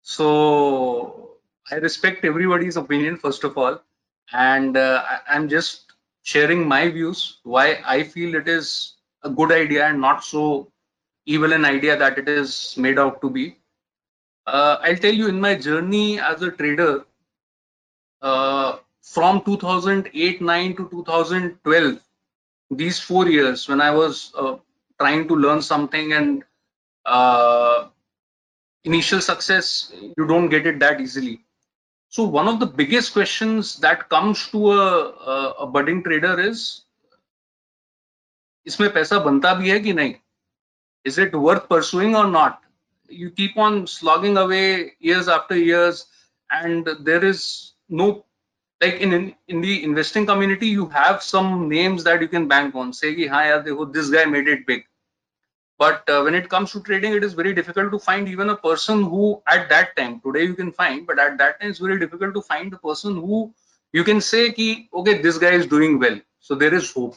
So 0.00 1.36
I 1.70 1.76
respect 1.76 2.24
everybody's 2.24 2.76
opinion, 2.76 3.18
first 3.18 3.44
of 3.44 3.58
all, 3.58 3.82
and 4.32 4.76
uh, 4.76 5.04
I'm 5.28 5.50
just 5.50 5.91
sharing 6.22 6.66
my 6.66 6.88
views 6.88 7.38
why 7.44 7.80
I 7.84 8.02
feel 8.04 8.34
it 8.34 8.48
is 8.48 8.94
a 9.22 9.30
good 9.30 9.52
idea 9.52 9.86
and 9.86 10.00
not 10.00 10.24
so 10.24 10.70
evil 11.26 11.52
an 11.52 11.64
idea 11.64 11.96
that 11.96 12.18
it 12.18 12.28
is 12.28 12.74
made 12.76 12.98
out 12.98 13.20
to 13.20 13.30
be. 13.30 13.56
Uh, 14.46 14.76
I'll 14.82 14.96
tell 14.96 15.14
you 15.14 15.28
in 15.28 15.40
my 15.40 15.54
journey 15.54 16.18
as 16.20 16.42
a 16.42 16.50
trader 16.50 17.04
uh, 18.22 18.78
from 19.02 19.40
2008-9 19.42 20.76
to 20.76 20.88
2012, 20.90 21.98
these 22.70 22.98
four 22.98 23.28
years 23.28 23.68
when 23.68 23.80
I 23.80 23.90
was 23.90 24.32
uh, 24.36 24.56
trying 24.98 25.28
to 25.28 25.34
learn 25.34 25.62
something 25.62 26.12
and 26.12 26.44
uh, 27.04 27.88
initial 28.84 29.20
success, 29.20 29.92
you 30.16 30.26
don't 30.26 30.48
get 30.48 30.66
it 30.66 30.78
that 30.80 31.00
easily. 31.00 31.40
So 32.11 32.23
one 32.23 32.47
of 32.47 32.59
the 32.59 32.65
biggest 32.65 33.13
questions 33.13 33.77
that 33.77 34.09
comes 34.09 34.47
to 34.49 34.71
a, 34.71 35.09
a, 35.33 35.53
a 35.59 35.67
budding 35.67 36.03
trader 36.03 36.39
is 36.39 36.83
इसमें 38.67 38.91
पैसा 38.93 39.19
बनता 39.25 39.53
भी 39.59 39.69
है 39.69 39.79
कि 39.79 39.93
नहीं 39.93 40.15
is 41.05 41.17
it 41.17 41.33
worth 41.33 41.67
pursuing 41.69 42.15
or 42.15 42.27
not 42.27 42.63
you 43.09 43.29
keep 43.31 43.57
on 43.57 43.87
slogging 43.87 44.37
away 44.37 44.93
years 44.99 45.27
after 45.27 45.57
years 45.57 46.05
and 46.51 46.89
there 46.99 47.23
is 47.23 47.73
no 47.89 48.25
like 48.81 48.95
in, 48.95 49.13
in 49.13 49.35
in 49.47 49.61
the 49.61 49.83
investing 49.83 50.25
community 50.25 50.67
you 50.67 50.87
have 50.87 51.23
some 51.23 51.69
names 51.69 52.03
that 52.03 52.21
you 52.21 52.27
can 52.27 52.47
bank 52.47 52.75
on 52.75 52.91
say 52.93 53.15
ki, 53.15 53.27
हाँ 53.27 53.45
यार 53.45 53.63
देखो 53.63 53.93
this 53.93 54.09
guy 54.09 54.25
made 54.25 54.47
it 54.47 54.65
big 54.67 54.83
but 55.82 56.08
uh, 56.14 56.20
when 56.22 56.34
it 56.40 56.48
comes 56.54 56.72
to 56.72 56.82
trading 56.88 57.14
it 57.18 57.24
is 57.28 57.34
very 57.40 57.54
difficult 57.60 57.90
to 57.92 57.98
find 58.08 58.28
even 58.28 58.50
a 58.50 58.56
person 58.68 59.02
who 59.14 59.42
at 59.56 59.68
that 59.74 59.96
time 59.96 60.20
today 60.26 60.44
you 60.44 60.54
can 60.62 60.72
find 60.80 61.06
but 61.06 61.18
at 61.26 61.38
that 61.38 61.60
time 61.60 61.70
it's 61.70 61.84
very 61.88 61.98
difficult 62.04 62.34
to 62.34 62.42
find 62.52 62.72
a 62.72 62.82
person 62.88 63.14
who 63.26 63.42
you 63.92 64.04
can 64.04 64.20
say 64.20 64.52
ki, 64.52 64.88
okay 64.94 65.20
this 65.22 65.38
guy 65.38 65.52
is 65.60 65.66
doing 65.66 65.98
well 65.98 66.18
so 66.40 66.54
there 66.54 66.74
is 66.74 66.92
hope 66.92 67.16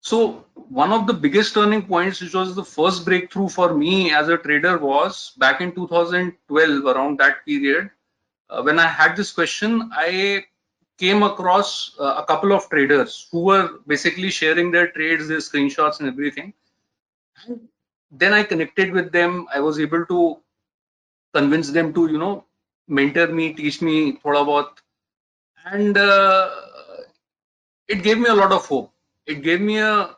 so 0.00 0.44
one 0.54 0.92
of 0.92 1.06
the 1.06 1.12
biggest 1.12 1.54
turning 1.54 1.82
points, 1.82 2.20
which 2.20 2.34
was 2.34 2.54
the 2.54 2.64
first 2.64 3.04
breakthrough 3.04 3.48
for 3.48 3.74
me 3.74 4.12
as 4.12 4.28
a 4.28 4.38
trader, 4.38 4.78
was 4.78 5.32
back 5.38 5.60
in 5.60 5.72
2012, 5.74 6.84
around 6.86 7.18
that 7.18 7.44
period, 7.44 7.90
uh, 8.50 8.62
when 8.62 8.78
I 8.78 8.86
had 8.86 9.16
this 9.16 9.32
question, 9.32 9.90
I 9.92 10.44
came 10.98 11.22
across 11.22 11.96
uh, 11.98 12.14
a 12.16 12.24
couple 12.24 12.52
of 12.52 12.68
traders 12.70 13.28
who 13.30 13.40
were 13.44 13.78
basically 13.86 14.30
sharing 14.30 14.70
their 14.70 14.88
trades, 14.88 15.28
their 15.28 15.38
screenshots, 15.38 16.00
and 16.00 16.08
everything. 16.08 16.54
Then 18.10 18.32
I 18.32 18.42
connected 18.42 18.92
with 18.92 19.12
them. 19.12 19.46
I 19.54 19.60
was 19.60 19.78
able 19.78 20.04
to 20.06 20.38
convince 21.34 21.70
them 21.70 21.92
to, 21.94 22.10
you 22.10 22.18
know, 22.18 22.44
mentor 22.88 23.28
me, 23.28 23.52
teach 23.52 23.82
me 23.82 24.12
thoda 24.12 24.44
bahut, 24.48 24.68
and 25.66 25.96
uh, 25.96 26.50
it 27.86 28.02
gave 28.02 28.18
me 28.18 28.28
a 28.28 28.34
lot 28.34 28.52
of 28.52 28.66
hope. 28.66 28.92
It 29.26 29.42
gave 29.42 29.60
me 29.60 29.78
a 29.78 29.92
uh, 29.92 30.16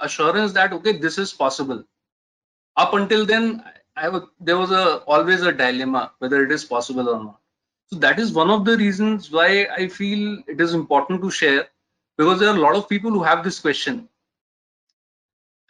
assurance 0.00 0.52
that 0.52 0.72
okay 0.72 0.98
this 0.98 1.18
is 1.18 1.32
possible. 1.32 1.84
Up 2.76 2.94
until 2.94 3.24
then 3.24 3.64
i 3.96 4.08
was 4.08 4.24
there 4.40 4.58
was 4.58 4.70
a 4.70 4.98
always 5.14 5.42
a 5.42 5.52
dilemma 5.52 6.12
whether 6.18 6.44
it 6.44 6.52
is 6.52 6.64
possible 6.64 7.08
or 7.08 7.22
not. 7.24 7.40
So 7.86 7.96
that 8.00 8.18
is 8.18 8.32
one 8.32 8.50
of 8.50 8.64
the 8.64 8.76
reasons 8.76 9.30
why 9.30 9.66
i 9.76 9.88
feel 9.88 10.42
it 10.46 10.60
is 10.60 10.74
important 10.74 11.22
to 11.22 11.30
share 11.30 11.68
because 12.18 12.40
there 12.40 12.50
are 12.50 12.56
a 12.56 12.60
lot 12.60 12.76
of 12.76 12.88
people 12.88 13.10
who 13.10 13.22
have 13.22 13.44
this 13.44 13.60
question 13.60 14.08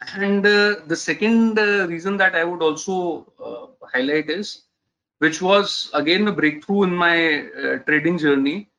and 0.01 0.45
uh, 0.45 0.75
the 0.87 0.95
second 0.95 1.57
uh, 1.59 1.87
reason 1.87 2.17
that 2.17 2.35
i 2.35 2.43
would 2.43 2.61
also 2.61 3.25
uh, 3.43 3.87
highlight 3.93 4.29
is 4.29 4.63
which 5.19 5.41
was 5.41 5.89
again 5.93 6.27
a 6.27 6.31
breakthrough 6.31 6.83
in 6.83 6.93
my 6.95 7.45
trading 7.85 8.17
journey 8.17 8.69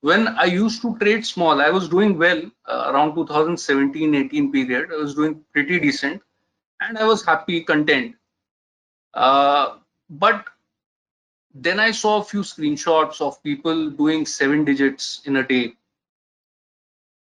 when 0.00 0.28
I 0.28 0.44
used 0.44 0.82
to 0.82 0.98
trade 0.98 1.24
small, 1.24 1.62
I 1.62 1.70
was 1.70 1.88
doing 1.88 2.18
well 2.18 2.42
around 2.68 3.14
2017 3.14 4.14
18 4.14 4.52
period. 4.52 4.90
I 4.92 4.96
was 4.96 5.14
doing 5.14 5.42
pretty 5.50 5.80
decent 5.80 6.20
and 6.82 6.98
I 6.98 7.04
was 7.04 7.24
happy, 7.24 7.62
content. 7.62 8.14
But 9.14 10.44
then 11.54 11.80
I 11.80 11.90
saw 11.92 12.20
a 12.20 12.24
few 12.24 12.40
screenshots 12.40 13.22
of 13.22 13.42
people 13.42 13.90
doing 13.90 14.26
seven 14.26 14.64
digits 14.66 15.22
in 15.24 15.36
a 15.36 15.46
day. 15.46 15.74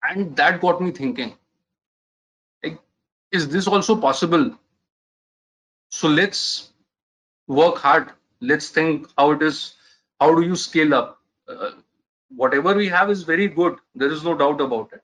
And 0.03 0.35
that 0.35 0.59
got 0.59 0.81
me 0.81 0.91
thinking 0.91 1.37
is 3.33 3.49
this 3.49 3.67
also 3.67 3.95
possible? 3.95 4.51
So 5.89 6.07
let's 6.07 6.71
work 7.47 7.77
hard. 7.77 8.11
Let's 8.41 8.69
think 8.69 9.07
how 9.17 9.31
it 9.31 9.41
is. 9.41 9.75
How 10.19 10.33
do 10.35 10.41
you 10.41 10.55
scale 10.55 10.93
up? 10.93 11.19
Uh, 11.47 11.71
whatever 12.35 12.73
we 12.73 12.87
have 12.87 13.09
is 13.09 13.23
very 13.23 13.47
good. 13.47 13.77
There 13.95 14.11
is 14.11 14.23
no 14.23 14.37
doubt 14.37 14.61
about 14.61 14.93
it. 14.93 15.01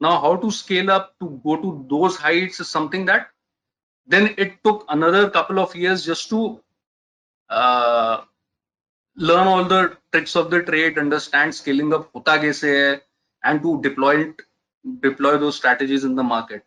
Now, 0.00 0.20
how 0.20 0.36
to 0.36 0.50
scale 0.50 0.90
up 0.90 1.14
to 1.20 1.40
go 1.44 1.56
to 1.56 1.86
those 1.90 2.16
heights 2.16 2.60
is 2.60 2.68
something 2.68 3.04
that 3.06 3.28
then 4.06 4.34
it 4.36 4.64
took 4.64 4.84
another 4.88 5.30
couple 5.30 5.60
of 5.60 5.76
years 5.76 6.04
just 6.04 6.28
to 6.30 6.60
uh, 7.48 8.22
learn 9.16 9.46
all 9.46 9.64
the 9.64 9.96
tricks 10.12 10.34
of 10.34 10.50
the 10.50 10.62
trade, 10.62 10.98
understand 10.98 11.54
scaling 11.54 11.92
up 11.92 12.10
hota 12.12 13.00
and 13.44 13.62
to 13.62 13.80
deploy 13.82 14.28
it, 14.28 14.42
deploy 15.00 15.38
those 15.38 15.56
strategies 15.56 16.04
in 16.04 16.16
the 16.16 16.22
market. 16.22 16.64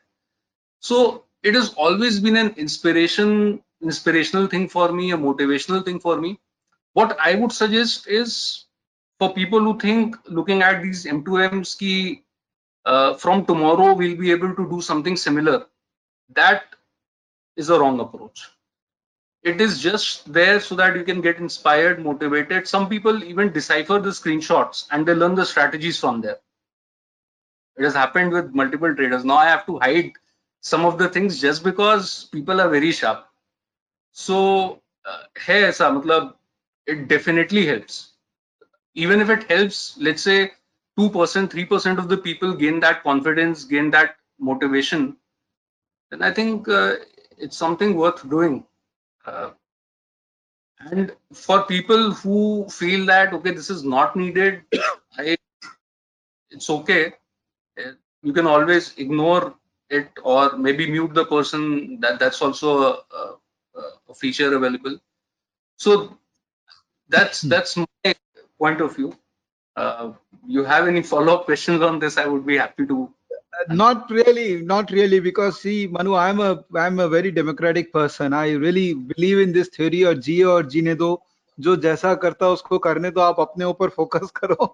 So 0.85 1.23
it 1.41 1.55
has 1.55 1.73
always 1.73 2.19
been 2.19 2.35
an 2.35 2.53
inspiration, 2.57 3.59
inspirational 3.81 4.45
thing 4.45 4.67
for 4.69 4.91
me, 4.91 5.13
a 5.13 5.17
motivational 5.17 5.83
thing 5.83 5.99
for 5.99 6.21
me. 6.21 6.39
What 6.93 7.17
I 7.19 7.33
would 7.33 7.51
suggest 7.51 8.07
is 8.07 8.65
for 9.17 9.33
people 9.33 9.59
who 9.61 9.79
think 9.79 10.15
looking 10.27 10.61
at 10.61 10.83
these 10.83 11.05
M2Ms 11.05 11.79
ki 11.79 12.23
uh, 12.85 13.15
from 13.15 13.47
tomorrow 13.47 13.95
we'll 13.95 14.15
be 14.15 14.29
able 14.29 14.53
to 14.55 14.69
do 14.69 14.79
something 14.79 15.17
similar, 15.17 15.65
that 16.35 16.75
is 17.55 17.71
a 17.71 17.79
wrong 17.79 17.99
approach. 17.99 18.47
It 19.41 19.59
is 19.61 19.81
just 19.81 20.31
there 20.31 20.59
so 20.59 20.75
that 20.75 20.95
you 20.95 21.03
can 21.03 21.19
get 21.19 21.39
inspired, 21.39 22.03
motivated. 22.03 22.67
Some 22.67 22.87
people 22.89 23.23
even 23.23 23.51
decipher 23.51 23.97
the 23.99 24.11
screenshots 24.11 24.85
and 24.91 25.03
they 25.03 25.15
learn 25.15 25.33
the 25.33 25.47
strategies 25.47 25.99
from 25.99 26.21
there. 26.21 26.37
It 27.75 27.85
has 27.85 27.95
happened 27.95 28.33
with 28.33 28.53
multiple 28.53 28.93
traders. 28.93 29.25
Now 29.25 29.37
I 29.37 29.45
have 29.45 29.65
to 29.65 29.79
hide 29.79 30.13
some 30.71 30.85
of 30.89 30.97
the 30.97 31.09
things 31.15 31.39
just 31.41 31.63
because 31.63 32.25
people 32.31 32.61
are 32.65 32.69
very 32.69 32.91
sharp. 32.91 33.27
So, 34.11 34.81
uh, 35.05 35.23
hai 35.45 35.61
aisa, 35.69 36.33
it 36.87 37.07
definitely 37.07 37.65
helps 37.71 38.15
even 38.95 39.21
if 39.21 39.29
it 39.29 39.43
helps, 39.51 39.97
let's 39.99 40.23
say 40.23 40.51
2%, 40.97 41.11
3% 41.49 41.97
of 41.99 42.09
the 42.09 42.17
people 42.17 42.53
gain 42.53 42.79
that 42.79 43.03
confidence, 43.03 43.65
gain 43.65 43.91
that 43.91 44.15
motivation, 44.39 45.17
then 46.09 46.21
I 46.21 46.31
think 46.31 46.67
uh, 46.67 46.95
it's 47.37 47.57
something 47.57 47.95
worth 47.95 48.27
doing. 48.29 48.65
Uh, 49.25 49.51
and 50.79 51.11
for 51.33 51.63
people 51.63 52.11
who 52.11 52.67
feel 52.69 53.05
that, 53.07 53.33
okay, 53.33 53.51
this 53.51 53.69
is 53.69 53.83
not 53.83 54.15
needed, 54.15 54.61
I, 55.17 55.35
it's 56.49 56.69
okay. 56.69 57.13
Uh, 57.77 57.91
you 58.23 58.31
can 58.33 58.47
always 58.47 58.93
ignore 58.97 59.55
it 59.94 60.08
or 60.22 60.56
maybe 60.56 60.90
mute 60.90 61.14
the 61.14 61.24
person 61.24 62.00
that 62.00 62.18
that's 62.18 62.40
also 62.42 62.82
a, 62.82 62.98
a, 63.20 63.82
a 64.10 64.14
feature 64.14 64.54
available. 64.54 64.98
So 65.76 66.16
that's 67.08 67.42
hmm. 67.42 67.48
that's 67.48 67.76
my 67.76 68.14
point 68.58 68.80
of 68.80 68.94
view. 68.96 69.16
Uh, 69.76 70.12
you 70.46 70.64
have 70.64 70.88
any 70.88 71.02
follow-up 71.02 71.44
questions 71.44 71.82
on 71.82 71.98
this? 71.98 72.18
I 72.18 72.26
would 72.26 72.46
be 72.46 72.56
happy 72.58 72.86
to. 72.86 73.12
Not 73.68 74.10
really, 74.10 74.62
not 74.62 74.90
really, 74.90 75.20
because 75.20 75.60
see, 75.60 75.86
Manu, 75.86 76.14
I'm 76.14 76.40
a 76.40 76.64
I'm 76.74 76.98
a 77.00 77.08
very 77.08 77.30
democratic 77.30 77.92
person. 77.92 78.32
I 78.32 78.52
really 78.52 78.94
believe 78.94 79.40
in 79.40 79.52
this 79.52 79.68
theory 79.68 80.04
और 80.04 80.14
जिए 80.26 80.44
और 80.44 80.66
जीने 80.74 80.94
दो 80.94 81.10
जो 81.60 81.76
जैसा 81.76 82.14
करता 82.24 82.48
उसको 82.48 82.78
करने 82.78 83.10
दो 83.10 83.20
आप 83.20 83.40
अपने 83.40 83.64
ऊपर 83.64 83.88
फोकस 83.96 84.30
करो 84.36 84.68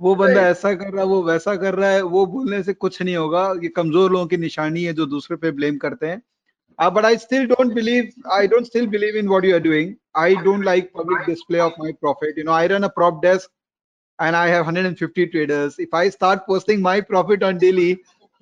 वो 0.00 0.14
बंदा 0.14 0.40
ऐसा 0.48 0.72
कर 0.74 0.92
रहा 0.92 1.00
है 1.00 1.06
वो 1.08 1.22
वैसा 1.22 1.54
कर 1.56 1.74
रहा 1.74 1.90
है 1.90 2.02
वो 2.14 2.24
बोलने 2.26 2.62
से 2.62 2.72
कुछ 2.74 3.00
नहीं 3.02 3.16
होगा 3.16 3.42
ये 3.62 3.68
कमजोर 3.76 4.12
लोगों 4.12 4.26
की 4.26 4.36
निशानी 4.36 4.84
है 4.84 4.92
जो 5.00 5.06
दूसरे 5.06 5.36
पे 5.44 5.50
ब्लेम 5.62 5.78
करते 5.86 6.06
हैं 6.06 6.22
Uh, 6.78 6.86
but 6.94 7.04
I 7.06 7.16
still 7.22 7.44
don't 7.50 7.72
believe, 7.74 8.06
I 8.36 8.48
don't 8.52 8.68
still 8.68 8.86
believe 8.92 9.16
in 9.18 9.28
what 9.32 9.44
you 9.48 9.58
are 9.58 9.60
doing. 9.66 9.90
I 10.20 10.30
don't 10.46 10.64
like 10.68 10.88
public 10.92 11.20
display 11.26 11.60
of 11.64 11.76
my 11.82 11.90
profit. 12.04 12.40
You 12.40 12.44
know, 12.48 12.54
I 12.54 12.66
run 12.72 12.86
a 12.88 12.90
prop 12.96 13.20
desk 13.26 13.52
and 14.18 14.38
I 14.38 14.48
have 14.52 14.64
150 14.70 15.26
traders. 15.34 15.76
If 15.84 15.94
I 16.00 16.02
start 16.16 16.42
posting 16.48 16.82
my 16.86 16.94
profit 17.10 17.44
on 17.50 17.60
daily, 17.66 17.86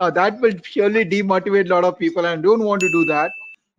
Uh, 0.01 0.11
that 0.11 0.41
will 0.41 0.55
surely 0.65 1.05
demotivate 1.05 1.67
a 1.67 1.73
lot 1.73 1.85
of 1.85 1.97
people 1.97 2.27
and 2.27 2.43
don't 2.43 2.65
want 2.65 2.81
to 2.81 2.91
do 2.91 3.05
that. 3.05 3.31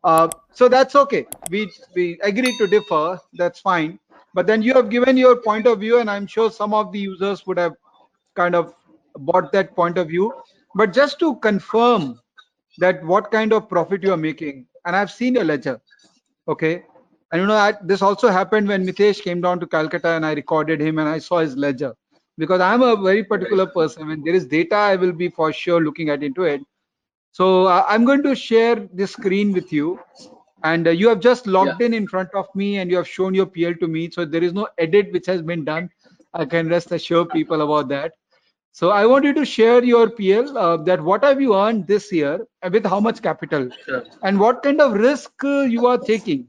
Uh, 0.03 0.29
so 0.53 0.70
that's 0.70 0.96
okay. 0.96 1.25
We 1.50 1.70
we 1.96 2.05
agree 2.24 2.55
to 2.60 2.67
differ. 2.67 3.20
That's 3.34 3.60
fine. 3.60 4.00
But 4.35 4.47
then 4.47 4.62
you 4.62 4.75
have 4.75 4.90
given 4.90 5.16
your 5.16 5.37
point 5.37 5.66
of 5.66 5.80
view, 5.80 6.00
and 6.00 6.11
I'm 6.11 6.26
sure 6.26 6.50
some 6.50 6.75
of 6.75 6.92
the 6.92 6.99
users 6.99 7.47
would 7.47 7.58
have 7.58 7.75
kind 8.35 8.54
of 8.54 8.75
bought 9.16 9.52
that 9.52 9.75
point 9.75 9.99
of 9.99 10.08
view. 10.08 10.32
But 10.75 10.92
just 10.92 11.18
to 11.20 11.37
confirm 11.37 12.20
that 12.78 13.04
what 13.04 13.30
kind 13.30 13.52
of 13.52 13.68
profit 13.68 14.02
you 14.02 14.12
are 14.12 14.18
making, 14.18 14.66
and 14.85 14.94
I've 14.94 15.11
seen 15.11 15.35
your 15.35 15.44
ledger, 15.44 15.80
okay. 16.47 16.85
And 17.32 17.40
you 17.42 17.47
know, 17.47 17.56
I, 17.56 17.75
this 17.82 18.00
also 18.00 18.28
happened 18.28 18.68
when 18.68 18.87
Mitesh 18.87 19.23
came 19.23 19.40
down 19.40 19.61
to 19.61 19.66
Calcutta, 19.66 20.11
and 20.11 20.25
I 20.25 20.35
recorded 20.35 20.80
him, 20.80 20.99
and 20.99 21.08
I 21.08 21.18
saw 21.18 21.38
his 21.38 21.56
ledger 21.56 21.94
because 22.38 22.61
I'm 22.61 22.82
a 22.82 22.97
very 22.97 23.25
particular 23.25 23.66
person. 23.66 24.06
When 24.06 24.23
there 24.23 24.35
is 24.35 24.47
data, 24.47 24.76
I 24.76 24.97
will 24.97 25.12
be 25.12 25.28
for 25.28 25.52
sure 25.52 25.80
looking 25.80 26.08
at 26.08 26.23
into 26.23 26.44
it. 26.44 26.62
So 27.32 27.66
uh, 27.66 27.85
I'm 27.88 28.04
going 28.04 28.23
to 28.23 28.35
share 28.35 28.76
this 28.92 29.12
screen 29.12 29.52
with 29.52 29.73
you. 29.73 30.00
And 30.62 30.87
uh, 30.87 30.91
you 30.91 31.09
have 31.09 31.21
just 31.21 31.47
logged 31.47 31.81
in 31.81 31.95
in 31.95 32.07
front 32.07 32.31
of 32.35 32.47
me 32.55 32.79
and 32.79 32.91
you 32.91 32.97
have 32.97 33.09
shown 33.09 33.35
your 33.35 33.47
PL 33.47 33.75
to 33.75 33.88
me. 33.88 34.11
So 34.11 34.25
there 34.25 34.43
is 34.43 34.53
no 34.53 34.69
edit 34.79 35.12
which 35.12 35.27
has 35.27 35.43
been 35.43 35.65
done. 35.65 35.91
I 36.35 36.45
can 36.45 36.69
rest 36.69 36.93
assure 36.93 37.25
people 37.27 37.62
about 37.62 37.88
that. 37.88 38.12
So 38.73 38.91
I 38.91 39.07
want 39.07 39.25
you 39.25 39.33
to 39.35 39.45
share 39.45 39.83
your 39.85 40.09
PL 40.11 40.57
uh, 40.57 40.77
that 40.79 41.03
what 41.03 41.25
have 41.25 41.41
you 41.41 41.55
earned 41.57 41.87
this 41.87 42.12
year 42.12 42.47
with 42.71 42.87
how 42.87 43.00
much 43.00 43.23
capital 43.23 43.69
Sure. 43.85 44.05
and 44.23 44.38
what 44.38 44.62
kind 44.62 44.81
of 44.81 44.93
risk 44.93 45.33
uh, 45.45 45.61
you 45.62 45.87
are 45.87 45.99
taking. 45.99 46.49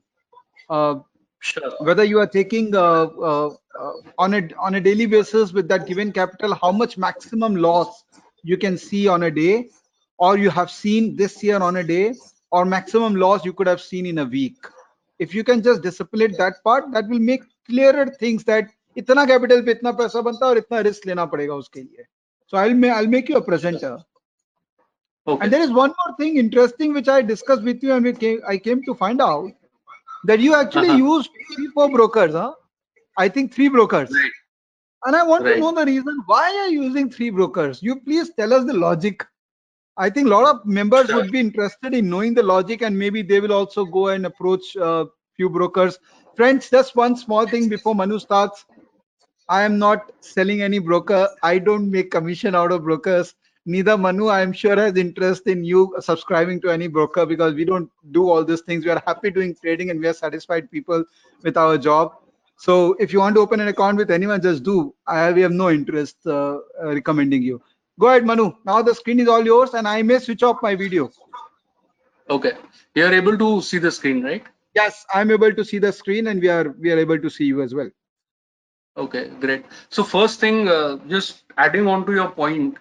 Uh, 0.69 0.95
Sure. 1.41 1.71
whether 1.79 2.03
you 2.03 2.19
are 2.19 2.27
taking 2.27 2.75
uh, 2.75 3.03
uh, 3.29 3.47
uh, 3.79 3.93
on 4.17 4.33
a 4.33 4.49
on 4.59 4.75
a 4.75 4.81
daily 4.81 5.05
basis 5.05 5.53
with 5.53 5.69
that 5.69 5.87
given 5.87 6.11
capital 6.11 6.53
how 6.61 6.71
much 6.71 6.97
maximum 6.97 7.55
loss 7.55 8.03
you 8.43 8.57
can 8.57 8.77
see 8.77 9.07
on 9.07 9.23
a 9.23 9.31
day 9.31 9.69
or 10.17 10.37
you 10.37 10.49
have 10.49 10.69
seen 10.69 11.15
this 11.15 11.41
year 11.41 11.59
on 11.59 11.77
a 11.77 11.83
day 11.83 12.13
or 12.51 12.65
maximum 12.65 13.15
loss 13.15 13.45
you 13.45 13.53
could 13.53 13.67
have 13.67 13.81
seen 13.81 14.05
in 14.05 14.19
a 14.19 14.25
week 14.25 14.57
if 15.19 15.33
you 15.35 15.43
can 15.43 15.61
just 15.61 15.81
discipline 15.81 16.33
that 16.37 16.63
part 16.63 16.91
that 16.91 17.07
will 17.07 17.19
make 17.19 17.43
clearer 17.67 18.05
things 18.05 18.43
that 18.43 18.69
itna 18.95 19.27
capital 19.31 19.63
pe 19.63 19.75
itna 19.75 19.95
paisa 20.01 20.23
banta 20.27 20.45
aur 20.49 20.55
itna 20.61 20.83
risk 20.89 21.05
lena 21.09 21.27
padega 21.33 21.59
uske 21.63 21.79
liye 21.81 22.05
so 22.47 22.57
i'll 22.61 22.85
i'll 22.97 23.11
make 23.15 23.31
you 23.33 23.37
a 23.41 23.45
presenter 23.49 23.93
okay. 25.27 25.39
and 25.41 25.53
there 25.53 25.63
is 25.67 25.73
one 25.79 25.95
more 26.01 26.13
thing 26.21 26.37
interesting 26.43 26.99
which 26.99 27.09
i 27.15 27.21
discussed 27.31 27.65
with 27.71 27.87
you 27.87 27.93
and 27.97 28.11
we 28.11 28.13
came, 28.25 28.39
i 28.53 28.57
came 28.67 28.83
to 28.89 28.95
find 29.03 29.25
out 29.29 29.51
that 30.31 30.45
you 30.47 30.55
actually 30.61 30.93
uh 30.95 30.99
-huh. 30.99 31.15
used 31.15 31.31
three 31.55 31.69
four 31.77 31.89
brokers 31.97 32.37
huh 32.41 32.51
i 33.25 33.29
think 33.35 33.53
three 33.57 33.69
brokers 33.75 34.15
right. 34.19 34.37
and 35.05 35.19
i 35.21 35.23
want 35.31 35.43
right. 35.45 35.55
to 35.55 35.61
know 35.61 35.73
the 35.81 35.85
reason 35.91 36.23
why 36.31 36.45
you're 36.55 36.85
using 36.85 37.11
three 37.17 37.29
brokers 37.41 37.83
you 37.89 37.99
please 38.07 38.31
tell 38.41 38.57
us 38.59 38.65
the 38.71 38.77
logic 38.85 39.27
I 39.99 40.09
think 40.09 40.27
a 40.27 40.29
lot 40.29 40.47
of 40.55 40.65
members 40.65 41.07
Sure. 41.07 41.17
would 41.17 41.31
be 41.31 41.39
interested 41.41 41.93
in 41.93 42.09
knowing 42.09 42.33
the 42.33 42.41
logic, 42.41 42.81
and 42.81 42.97
maybe 42.97 43.21
they 43.21 43.41
will 43.41 43.51
also 43.53 43.83
go 43.85 44.07
and 44.07 44.25
approach 44.25 44.75
a 44.77 45.05
few 45.35 45.49
brokers. 45.49 45.99
Friends, 46.35 46.69
just 46.69 46.95
one 46.95 47.17
small 47.17 47.45
thing 47.45 47.67
before 47.67 47.93
Manu 47.93 48.17
starts. 48.17 48.65
I 49.49 49.63
am 49.63 49.77
not 49.77 50.11
selling 50.21 50.61
any 50.61 50.79
broker. 50.79 51.27
I 51.43 51.59
don't 51.59 51.91
make 51.91 52.11
commission 52.11 52.55
out 52.55 52.71
of 52.71 52.83
brokers. 52.83 53.35
Neither 53.65 53.97
Manu, 53.97 54.27
I 54.27 54.41
am 54.41 54.53
sure, 54.53 54.77
has 54.77 54.95
interest 54.95 55.47
in 55.47 55.63
you 55.65 55.93
subscribing 55.99 56.61
to 56.61 56.69
any 56.69 56.87
broker 56.87 57.25
because 57.25 57.53
we 57.53 57.65
don't 57.65 57.91
do 58.11 58.29
all 58.29 58.45
these 58.45 58.61
things. 58.61 58.85
We 58.85 58.91
are 58.91 59.03
happy 59.05 59.31
doing 59.31 59.55
trading 59.61 59.89
and 59.89 59.99
we 59.99 60.07
are 60.07 60.13
satisfied 60.13 60.71
people 60.71 61.03
with 61.43 61.57
our 61.57 61.77
job. 61.77 62.13
So 62.57 62.93
if 62.99 63.11
you 63.11 63.19
want 63.19 63.35
to 63.35 63.41
open 63.41 63.59
an 63.59 63.67
account 63.67 63.97
with 63.97 64.11
anyone, 64.11 64.41
just 64.41 64.63
do. 64.63 64.95
I 65.07 65.31
we 65.33 65.41
have 65.41 65.51
no 65.51 65.69
interest 65.69 66.17
uh, 66.25 66.59
uh, 66.81 66.93
recommending 66.99 67.43
you. 67.43 67.61
Go 67.99 68.07
ahead, 68.07 68.25
Manu. 68.25 68.53
Now 68.65 68.81
the 68.81 68.95
screen 68.95 69.19
is 69.19 69.27
all 69.27 69.45
yours, 69.45 69.73
and 69.75 69.87
I 69.87 70.01
may 70.03 70.19
switch 70.19 70.43
off 70.43 70.61
my 70.63 70.75
video. 70.75 71.11
Okay. 72.29 72.53
You 72.95 73.05
are 73.05 73.13
able 73.13 73.37
to 73.37 73.61
see 73.61 73.77
the 73.79 73.91
screen, 73.91 74.23
right? 74.23 74.45
Yes, 74.75 75.05
I'm 75.13 75.31
able 75.31 75.53
to 75.53 75.65
see 75.65 75.79
the 75.79 75.91
screen, 75.91 76.27
and 76.27 76.41
we 76.41 76.47
are 76.49 76.69
we 76.79 76.91
are 76.91 76.99
able 76.99 77.19
to 77.19 77.29
see 77.29 77.45
you 77.45 77.61
as 77.61 77.73
well. 77.75 77.89
Okay, 78.97 79.29
great. 79.39 79.65
So 79.89 80.03
first 80.03 80.39
thing, 80.39 80.67
uh, 80.67 80.97
just 81.07 81.43
adding 81.57 81.87
on 81.87 82.05
to 82.05 82.13
your 82.13 82.29
point, 82.29 82.77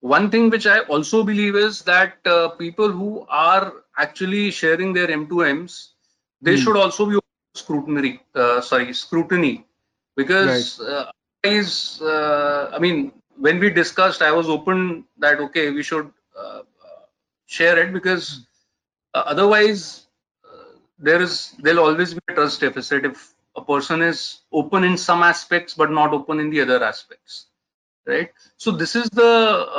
one 0.00 0.30
thing 0.30 0.50
which 0.50 0.66
I 0.66 0.80
also 0.80 1.22
believe 1.22 1.54
is 1.56 1.82
that 1.82 2.16
uh, 2.26 2.48
people 2.50 2.90
who 2.90 3.26
are 3.28 3.72
actually 3.96 4.50
sharing 4.50 4.92
their 4.92 5.10
M2Ms, 5.10 5.90
they 6.42 6.56
Hmm. 6.56 6.56
should 6.56 6.76
also 6.76 7.06
be 7.06 7.18
scrutiny, 7.54 8.20
uh, 8.34 8.60
sorry, 8.60 8.92
scrutiny, 8.92 9.66
because 10.16 10.80
uh, 10.80 11.10
is, 11.44 12.00
uh, 12.02 12.70
I 12.74 12.78
mean, 12.78 13.12
when 13.40 13.58
we 13.58 13.70
discussed, 13.70 14.22
I 14.22 14.32
was 14.32 14.48
open 14.48 15.04
that 15.18 15.40
okay, 15.40 15.70
we 15.70 15.82
should 15.82 16.10
uh, 16.38 16.62
share 17.46 17.78
it 17.78 17.92
because 17.92 18.46
uh, 19.14 19.24
otherwise 19.26 20.06
uh, 20.44 20.76
there 20.98 21.20
is 21.22 21.54
there'll 21.60 21.84
always 21.84 22.14
be 22.14 22.20
a 22.28 22.34
trust 22.34 22.60
deficit 22.60 23.04
if 23.04 23.34
a 23.56 23.62
person 23.62 24.02
is 24.02 24.40
open 24.52 24.84
in 24.84 24.96
some 24.96 25.22
aspects 25.22 25.74
but 25.74 25.90
not 25.90 26.12
open 26.12 26.38
in 26.38 26.50
the 26.50 26.60
other 26.60 26.82
aspects 26.84 27.46
right 28.06 28.30
so 28.56 28.70
this 28.70 28.94
is 28.94 29.10
the 29.10 29.32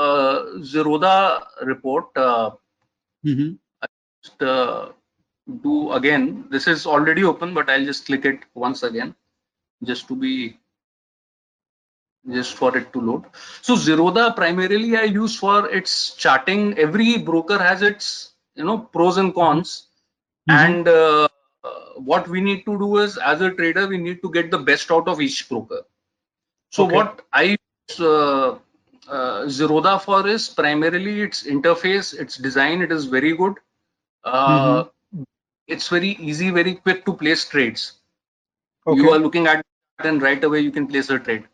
uh, 0.03 0.39
Zerodha 0.71 1.45
report 1.63 2.17
uh, 2.17 2.51
Mhm. 3.25 3.57
just, 4.23 4.41
uh, 4.43 4.89
do 5.63 5.91
again 5.93 6.45
this 6.49 6.67
is 6.67 6.85
already 6.85 7.23
open 7.23 7.53
but 7.53 7.69
i'll 7.69 7.85
just 7.85 8.05
click 8.05 8.25
it 8.25 8.39
once 8.53 8.83
again 8.83 9.15
just 9.83 10.07
to 10.07 10.15
be 10.15 10.57
just 12.29 12.53
for 12.55 12.75
it 12.77 12.91
to 12.93 13.01
load. 13.01 13.23
So 13.61 13.75
Zerodha 13.75 14.35
primarily 14.35 14.95
i 14.97 15.03
use 15.03 15.35
for 15.35 15.69
its 15.69 16.15
charting. 16.15 16.77
Every 16.77 17.17
broker 17.17 17.57
has 17.57 17.81
its 17.81 18.33
you 18.55 18.63
know 18.65 18.77
pros 18.79 19.17
and 19.17 19.33
cons. 19.33 19.87
Mhm. 20.47 20.77
and 20.77 20.87
uh, 20.87 21.27
what 21.97 22.27
we 22.27 22.41
need 22.41 22.65
to 22.65 22.77
do 22.79 22.97
is 22.97 23.17
as 23.17 23.41
a 23.41 23.51
trader 23.51 23.87
we 23.87 23.97
need 23.97 24.21
to 24.23 24.29
get 24.31 24.51
the 24.51 24.57
best 24.57 24.91
out 24.91 25.07
of 25.07 25.21
each 25.21 25.47
broker. 25.49 25.81
So 26.69 26.83
Okay. 26.83 26.95
what 26.95 27.21
i 27.33 27.43
use 27.43 27.99
uh, 27.99 28.49
uh, 29.17 29.39
Zerodha 29.57 29.99
for 30.01 30.27
is 30.27 30.47
primarily 30.49 31.21
its 31.21 31.43
interface 31.43 32.13
its 32.19 32.37
design. 32.37 32.81
It 32.81 32.91
is 32.91 33.05
very 33.05 33.35
good. 33.35 33.55
Uh, 34.23 34.85
it's 35.67 35.87
very 35.89 36.11
easy 36.31 36.49
very 36.51 36.75
quick 36.75 37.05
to 37.05 37.13
place 37.13 37.47
trades. 37.47 37.93
Okay. 38.85 39.09
you 39.09 39.11
are 39.11 39.19
looking 39.19 39.47
at 39.47 39.59
it 39.59 40.05
and 40.11 40.21
right 40.21 40.43
away 40.43 40.59
you 40.59 40.71
can 40.71 40.87
place 40.87 41.09
a 41.09 41.19
trade 41.19 41.45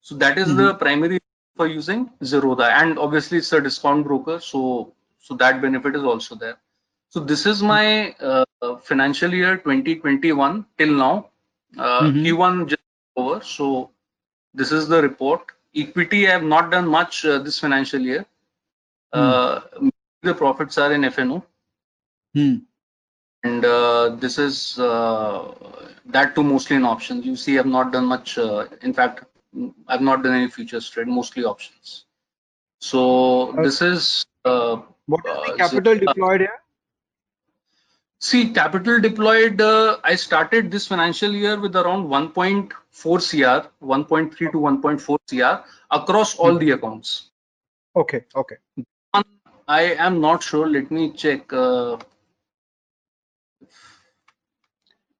so 0.00 0.14
that 0.16 0.38
is 0.38 0.54
the 0.56 0.74
primary 0.74 1.18
for 1.56 1.66
using 1.66 2.10
Zerodha 2.22 2.68
and 2.80 2.98
obviously 2.98 3.38
it's 3.38 3.52
a 3.52 3.60
discount 3.60 4.04
broker 4.06 4.38
so 4.40 4.92
so 5.18 5.34
that 5.36 5.60
benefit 5.60 5.94
is 5.96 6.04
also 6.04 6.34
there. 6.34 6.56
So 7.08 7.20
this 7.20 7.46
is 7.46 7.62
my 7.62 8.14
uh, 8.20 8.44
financial 8.82 9.32
year 9.32 9.56
2021 9.58 10.64
till 10.78 10.92
now. 10.92 11.28
Uh, 11.76 12.10
Mhm. 12.10 12.22
q1 12.24 12.66
just 12.68 12.82
over. 13.16 13.40
So 13.42 13.90
this 14.54 14.72
is 14.72 14.88
the 14.88 15.02
report. 15.02 15.52
Equity 15.74 16.26
i 16.28 16.32
have 16.32 16.42
not 16.42 16.70
done 16.70 16.88
much 16.88 17.24
uh, 17.24 17.38
this 17.38 17.58
financial 17.58 18.00
year. 18.00 18.24
Uh, 19.12 19.60
the 20.22 20.34
profits 20.34 20.78
are 20.78 20.92
in 20.92 21.02
fno 21.04 21.42
Hmm. 22.34 22.56
and 23.42 23.64
uh, 23.64 24.10
this 24.16 24.38
is 24.38 24.78
uh, 24.78 25.52
that 26.06 26.34
too 26.34 26.42
mostly 26.42 26.76
in 26.76 26.84
options. 26.84 27.24
You 27.26 27.36
see 27.36 27.58
i've 27.58 27.66
not 27.66 27.92
done 27.92 28.04
much 28.06 28.38
uh, 28.38 28.66
in 28.82 28.92
fact 28.92 29.24
mm, 29.24 29.37
i've 29.88 30.04
not 30.08 30.22
done 30.24 30.34
any 30.40 30.48
futures 30.56 30.88
trade 30.94 31.08
mostly 31.18 31.44
options 31.44 32.04
so 32.90 33.02
this 33.64 33.80
is 33.90 34.24
uh, 34.44 34.76
What 35.12 35.24
is 35.26 35.32
Uh, 35.32 35.40
the 35.46 35.52
so- 35.52 35.56
capital 35.62 35.98
deployed 36.06 36.40
here? 36.46 36.58
see 38.26 38.42
capital 38.58 38.96
deployed 39.06 39.60
uh, 39.60 39.96
i 40.12 40.14
started 40.26 40.70
this 40.74 40.86
financial 40.92 41.32
year 41.42 41.56
with 41.64 41.76
around 41.82 42.08
1.4 42.18 43.20
cr 43.30 43.58
1.3 43.96 44.52
to 44.54 44.58
1.4 44.70 45.18
cr 45.32 45.52
across 45.98 46.34
all 46.36 46.58
the 46.64 46.70
accounts 46.76 47.12
Okay. 48.02 48.20
Okay. 48.42 48.56
i 49.80 49.82
am 50.08 50.20
not 50.24 50.42
sure 50.50 50.66
let 50.76 50.90
me 50.98 51.04
check 51.24 51.52
uh, 51.64 51.96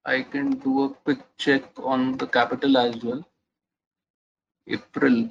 I 0.04 0.22
can 0.22 0.50
do 0.66 0.84
a 0.84 0.88
quick 1.06 1.18
check 1.36 1.64
on 1.94 2.16
the 2.16 2.26
capital 2.26 2.78
as 2.78 2.94
well. 3.04 3.18
April, 4.68 5.30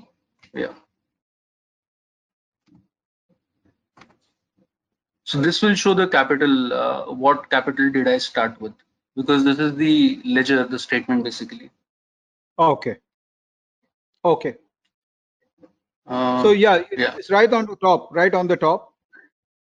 yeah. 0.53 0.73
So 5.23 5.41
this 5.41 5.61
will 5.61 5.75
show 5.75 5.93
the 5.93 6.07
capital, 6.07 6.73
uh, 6.73 7.11
what 7.11 7.49
capital 7.49 7.91
did 7.91 8.07
I 8.07 8.17
start 8.17 8.59
with? 8.61 8.73
Because 9.15 9.43
this 9.43 9.59
is 9.59 9.75
the 9.75 10.21
ledger, 10.23 10.63
the 10.65 10.79
statement 10.79 11.23
basically. 11.23 11.69
Okay. 12.57 12.97
Okay. 14.23 14.55
Uh, 16.05 16.43
So 16.43 16.51
yeah, 16.51 16.83
yeah. 16.91 17.15
it's 17.17 17.29
right 17.29 17.51
on 17.51 17.65
the 17.65 17.75
top, 17.75 18.09
right 18.15 18.33
on 18.33 18.47
the 18.47 18.55
top. 18.55 18.93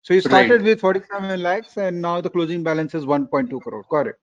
So 0.03 0.13
you 0.13 0.21
started 0.21 0.61
with 0.63 0.81
47 0.81 1.43
lakhs 1.43 1.79
and 1.79 2.03
now 2.03 2.21
the 2.21 2.29
closing 2.29 2.63
balance 2.63 2.95
is 2.95 3.07
1.2 3.07 3.61
crore. 3.63 3.85
Got 3.89 4.09
it. 4.09 4.17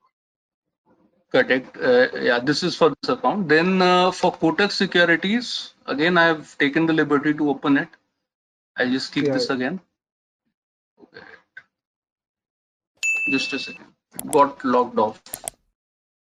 Correct. 1.32 1.78
Uh, 1.78 2.08
yeah, 2.20 2.40
this 2.40 2.62
is 2.62 2.76
for 2.76 2.90
this 2.90 3.10
account. 3.10 3.48
Then 3.48 3.82
uh, 3.82 4.12
for 4.12 4.34
Kotak 4.34 4.72
Securities, 4.72 5.74
again, 5.86 6.18
I've 6.18 6.58
taken 6.58 6.86
the 6.86 6.94
liberty 6.94 7.34
to 7.34 7.50
open 7.50 7.78
it. 7.78 7.88
I'll 8.78 8.90
just 8.90 9.14
click 9.14 9.28
Yeah. 9.28 9.34
this 9.34 9.50
again. 9.50 9.80
Okay. 11.02 11.24
Just 13.32 13.54
a 13.54 13.60
second. 13.60 13.86
Got 14.30 14.66
logged 14.66 15.00
off. 15.00 15.22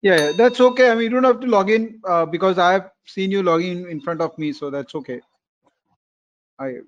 Yeah, 0.02 0.16
yeah, 0.20 0.32
that's 0.36 0.60
okay. 0.60 0.90
I 0.90 0.94
mean, 0.94 1.04
you 1.04 1.10
don't 1.10 1.24
have 1.24 1.40
to 1.40 1.46
log 1.46 1.70
in 1.70 2.00
uh, 2.04 2.26
because 2.26 2.58
I 2.58 2.72
have 2.72 2.90
seen 3.06 3.30
you 3.30 3.42
logging 3.42 3.88
in 3.90 4.00
front 4.00 4.20
of 4.20 4.36
me, 4.38 4.52
so 4.52 4.70
that's 4.70 4.94
okay. 4.96 5.20
I 6.58 6.78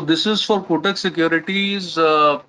So 0.00 0.06
this 0.06 0.26
is 0.26 0.42
for 0.42 0.64
Kotak 0.64 0.96
Securities. 0.96 1.98
Uh, 1.98 2.40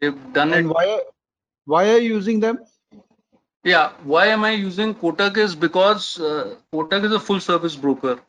they've 0.00 0.32
done 0.32 0.52
it. 0.54 0.58
and 0.58 0.70
why 0.70 1.00
why 1.64 1.90
are 1.90 1.98
you 1.98 2.14
using 2.14 2.40
them? 2.40 2.58
Yeah, 3.64 3.92
why 4.04 4.26
am 4.28 4.44
I 4.44 4.52
using 4.52 4.94
Kotak 4.94 5.36
is 5.38 5.56
because 5.56 6.20
uh, 6.20 6.54
Kotak 6.72 7.04
is 7.04 7.12
a 7.12 7.18
full 7.20 7.40
service 7.40 7.76
broker. 7.76 8.20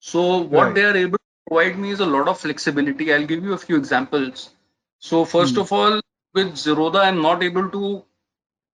So 0.00 0.38
what 0.38 0.64
Right. 0.64 0.74
they 0.74 0.84
are 0.84 0.96
able 0.96 1.18
to 1.18 1.24
provide 1.48 1.78
me 1.78 1.90
is 1.90 2.00
a 2.00 2.06
lot 2.06 2.28
of 2.28 2.40
flexibility. 2.40 3.12
I'll 3.14 3.26
give 3.26 3.44
you 3.44 3.52
a 3.52 3.58
few 3.58 3.76
examples. 3.76 4.50
So 4.98 5.24
first 5.24 5.56
Hmm. 5.56 5.60
of 5.64 5.72
all, 5.72 6.00
with 6.34 6.54
Zerodha, 6.54 7.00
I'm 7.04 7.22
not 7.22 7.42
able 7.42 7.70
to, 7.70 8.04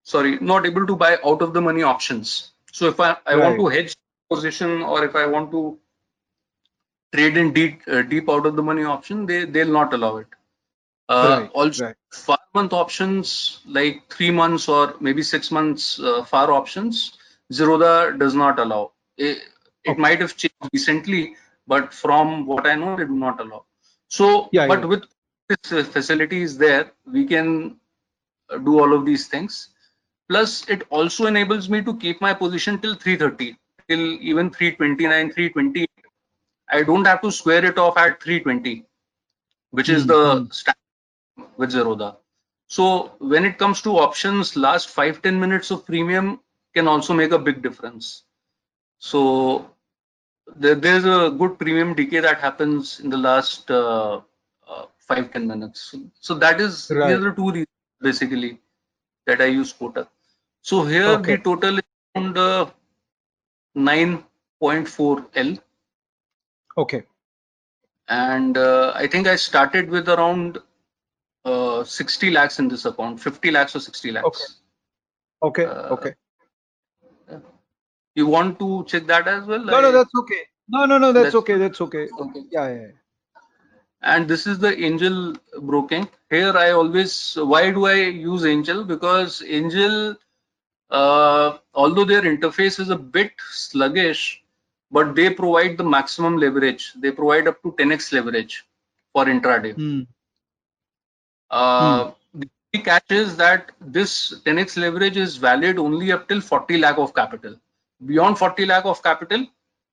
sorry, 0.04 0.38
not 0.40 0.66
able 0.66 0.86
to 0.86 0.96
buy 0.96 1.18
out 1.24 1.42
of 1.42 1.52
the 1.52 1.60
money 1.60 1.82
options. 1.82 2.52
So 2.72 2.88
if 2.88 3.00
I, 3.00 3.16
I 3.26 3.36
want 3.36 3.56
to 3.58 3.66
hedge 3.68 3.94
position 4.30 4.82
or 4.82 5.04
if 5.04 5.14
I 5.16 5.26
want 5.26 5.50
to 5.52 5.78
trade 7.16 7.36
in 7.36 7.52
deep, 7.52 7.82
uh, 7.88 8.02
deep 8.02 8.28
out 8.30 8.46
of 8.46 8.56
the 8.56 8.62
money 8.62 8.84
option, 8.84 9.26
they, 9.26 9.44
they'll 9.44 9.72
not 9.72 9.94
allow 9.94 10.16
it. 10.18 10.28
Uh, 11.08 11.40
Right, 11.40 11.50
also, 11.54 11.84
right. 11.84 11.96
far 12.12 12.38
month 12.54 12.72
options 12.72 13.60
like 13.66 14.02
three 14.10 14.30
months 14.30 14.68
or 14.68 14.94
maybe 15.00 15.22
six 15.22 15.50
months 15.50 16.00
uh, 16.00 16.24
far 16.24 16.52
options, 16.52 17.18
Zerodha 17.52 18.18
does 18.18 18.34
not 18.34 18.58
allow. 18.58 18.92
It, 19.18 19.38
it 19.84 19.90
Okay. 19.90 20.00
might 20.00 20.20
have 20.20 20.36
changed 20.36 20.54
recently, 20.72 21.36
but 21.66 21.92
from 21.94 22.46
what 22.46 22.66
I 22.66 22.74
know, 22.76 22.96
they 22.96 23.04
do 23.04 23.16
not 23.16 23.40
allow. 23.40 23.64
So, 24.08 24.52
Yeah, 24.52 24.66
but 24.66 24.80
yeah. 24.80 24.86
with 24.86 25.04
this 25.48 25.72
uh, 25.72 25.84
facility 25.84 26.42
is 26.42 26.58
there, 26.58 26.92
we 27.06 27.26
can 27.26 27.76
uh, 28.50 28.58
do 28.58 28.80
all 28.80 28.92
of 28.94 29.06
these 29.06 29.28
things. 29.28 29.68
Plus, 30.28 30.68
it 30.68 30.84
also 30.90 31.26
enables 31.26 31.68
me 31.68 31.82
to 31.82 31.96
keep 31.96 32.20
my 32.20 32.34
position 32.34 32.78
till 32.80 32.94
330, 32.94 33.56
till 33.88 34.00
even 34.22 34.50
329, 34.50 35.32
320. 35.32 35.86
I 36.70 36.82
don't 36.82 37.06
have 37.06 37.20
to 37.22 37.30
square 37.30 37.64
it 37.64 37.78
off 37.78 37.96
at 37.96 38.22
320, 38.22 38.84
which 39.70 39.88
is 39.88 40.06
Hmm, 40.06 40.06
the 40.06 40.22
hmm. 40.22 40.44
standard 40.50 40.78
with 41.56 41.72
Zerodha. 41.72 42.16
So 42.68 43.12
when 43.18 43.44
it 43.44 43.58
comes 43.58 43.80
to 43.82 43.98
options, 43.98 44.56
last 44.56 44.88
five 44.88 45.22
ten 45.22 45.38
minutes 45.40 45.70
of 45.70 45.86
premium 45.86 46.40
can 46.74 46.88
also 46.88 47.14
make 47.14 47.32
a 47.32 47.38
big 47.38 47.62
difference. 47.62 48.24
So 48.98 49.70
there, 50.56 50.74
there's 50.74 51.04
a 51.04 51.30
good 51.30 51.58
premium 51.58 51.94
decay 51.94 52.20
that 52.20 52.40
happens 52.40 53.00
in 53.00 53.10
the 53.10 53.16
last 53.16 53.70
uh, 53.70 54.20
uh, 54.68 54.86
five 54.98 55.32
ten 55.32 55.46
minutes. 55.46 55.80
So, 55.92 55.98
so 56.20 56.34
that 56.34 56.60
is 56.60 56.94
these 57.00 57.12
Right. 57.12 57.18
are 57.18 57.30
the 57.30 57.32
two 57.32 57.50
reasons 57.50 57.68
basically 58.00 58.60
that 59.26 59.40
I 59.40 59.46
use 59.46 59.72
Kotak. 59.72 60.08
So 60.62 60.82
here 60.84 61.16
Okay. 61.16 61.36
the 61.36 61.38
total 61.38 61.78
is 61.78 61.84
around 62.16 62.38
uh, 62.38 62.66
9.4 63.76 65.26
L, 65.34 65.56
Okay. 66.76 67.02
and 68.08 68.56
uh, 68.56 68.92
I 68.94 69.06
think 69.06 69.26
I 69.26 69.36
started 69.36 69.88
with 69.90 70.08
around 70.08 70.58
uh, 71.44 71.84
60 71.84 72.30
lakhs 72.30 72.58
in 72.58 72.68
this 72.68 72.84
account, 72.84 73.20
50 73.20 73.50
lakhs 73.50 73.74
or 73.76 73.80
60 73.80 74.12
lakhs. 74.12 74.60
Okay. 75.42 75.64
Okay. 75.64 75.64
Uh, 75.64 75.88
okay. 75.94 76.12
You 78.14 78.26
want 78.26 78.58
to 78.58 78.84
check 78.86 79.06
that 79.06 79.28
as 79.28 79.44
well? 79.46 79.62
No, 79.64 79.80
no, 79.80 79.92
that's 79.92 80.10
okay. 80.20 80.42
No, 80.68 80.86
no, 80.86 80.98
no, 80.98 81.12
that's 81.12 81.26
That's- 81.26 81.34
okay. 81.34 81.56
That's 81.58 81.80
okay. 81.80 82.08
okay. 82.20 82.40
Yeah, 82.50 82.68
yeah. 82.68 82.80
yeah. 82.80 82.86
And 84.02 84.28
this 84.28 84.46
is 84.46 84.58
the 84.58 84.76
angel 84.78 85.34
broking. 85.60 86.08
Here 86.30 86.56
I 86.56 86.70
always, 86.72 87.36
why 87.40 87.70
do 87.70 87.86
I 87.86 87.94
use 87.94 88.44
angel? 88.44 88.84
Because 88.84 89.42
angel, 89.46 90.16
uh, 90.90 91.58
although 91.74 92.04
their 92.04 92.22
interface 92.22 92.80
is 92.80 92.90
a 92.90 92.96
bit 92.96 93.32
sluggish, 93.50 94.42
but 94.90 95.14
they 95.14 95.30
provide 95.30 95.76
the 95.78 95.84
maximum 95.84 96.36
leverage. 96.38 96.92
They 96.96 97.10
provide 97.10 97.48
up 97.48 97.62
to 97.62 97.72
10x 97.72 98.12
leverage 98.12 98.64
for 99.12 99.24
intraday. 99.26 99.74
Hmm. 99.74 100.02
Uh, 101.50 102.10
The 102.34 102.48
key 102.72 102.82
catch 102.82 103.10
is 103.10 103.36
that 103.36 103.72
this 103.80 104.40
10x 104.44 104.76
leverage 104.76 105.16
is 105.16 105.36
valid 105.36 105.78
only 105.78 106.12
up 106.12 106.28
till 106.28 106.40
40 106.40 106.78
lakh 106.78 106.98
of 106.98 107.14
capital. 107.14 107.56
Beyond 108.04 108.38
40 108.38 108.66
lakh 108.66 108.84
of 108.84 109.02
capital, 109.02 109.46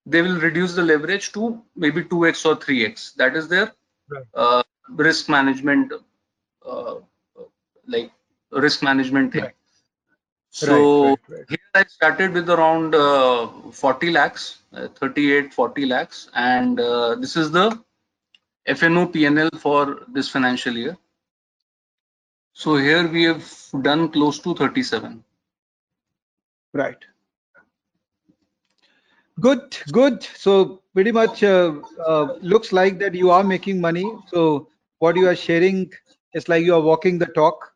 they 0.06 0.22
will 0.22 0.40
reduce 0.40 0.74
the 0.74 0.84
leverage 0.84 1.32
to 1.34 1.62
maybe 1.76 2.04
2x 2.04 2.46
or 2.46 2.56
3x. 2.56 3.16
That 3.16 3.36
is 3.36 3.48
their 3.48 3.72
Right. 4.10 4.26
uh, 4.34 4.64
risk 4.90 5.30
management, 5.30 5.94
uh, 6.66 6.96
like 7.88 8.12
risk 8.52 8.84
management 8.84 9.32
thing. 9.32 9.44
Right. 9.44 9.56
So 10.50 11.18
right. 11.30 11.46
here 11.50 11.58
I 11.74 11.84
started 11.86 12.34
with 12.34 12.50
around 12.50 12.94
uh, 12.96 13.48
40 13.72 14.12
lakhs, 14.12 14.60
uh, 14.74 14.88
38, 15.00 15.54
40 15.54 15.86
lakhs, 15.86 16.30
and 16.36 16.80
uh, 16.80 17.16
this 17.16 17.36
is 17.36 17.52
the 17.52 17.80
FNO 18.68 19.12
PNL 19.14 19.60
for 19.60 20.02
this 20.14 20.30
financial 20.30 20.74
year. 20.74 20.98
So 22.54 22.76
here 22.76 23.08
we 23.08 23.24
have 23.24 23.52
done 23.82 24.10
close 24.10 24.40
to 24.40 24.54
37. 24.56 25.24
Right. 26.74 26.98
Good, 29.40 29.78
good. 29.92 30.24
So 30.24 30.82
pretty 30.94 31.12
much 31.12 31.44
uh, 31.44 31.74
uh, 32.06 32.36
looks 32.42 32.72
like 32.72 33.00
that 33.00 33.16
you 33.16 33.32
are 33.32 33.44
making 33.44 33.82
money. 33.82 34.06
So 34.28 34.70
what 35.00 35.16
you 35.16 35.28
are 35.28 35.36
sharing 35.36 35.92
is 36.34 36.48
like 36.48 36.64
you 36.64 36.76
are 36.76 36.82
walking 36.82 37.18
the 37.18 37.26
talk. 37.26 37.74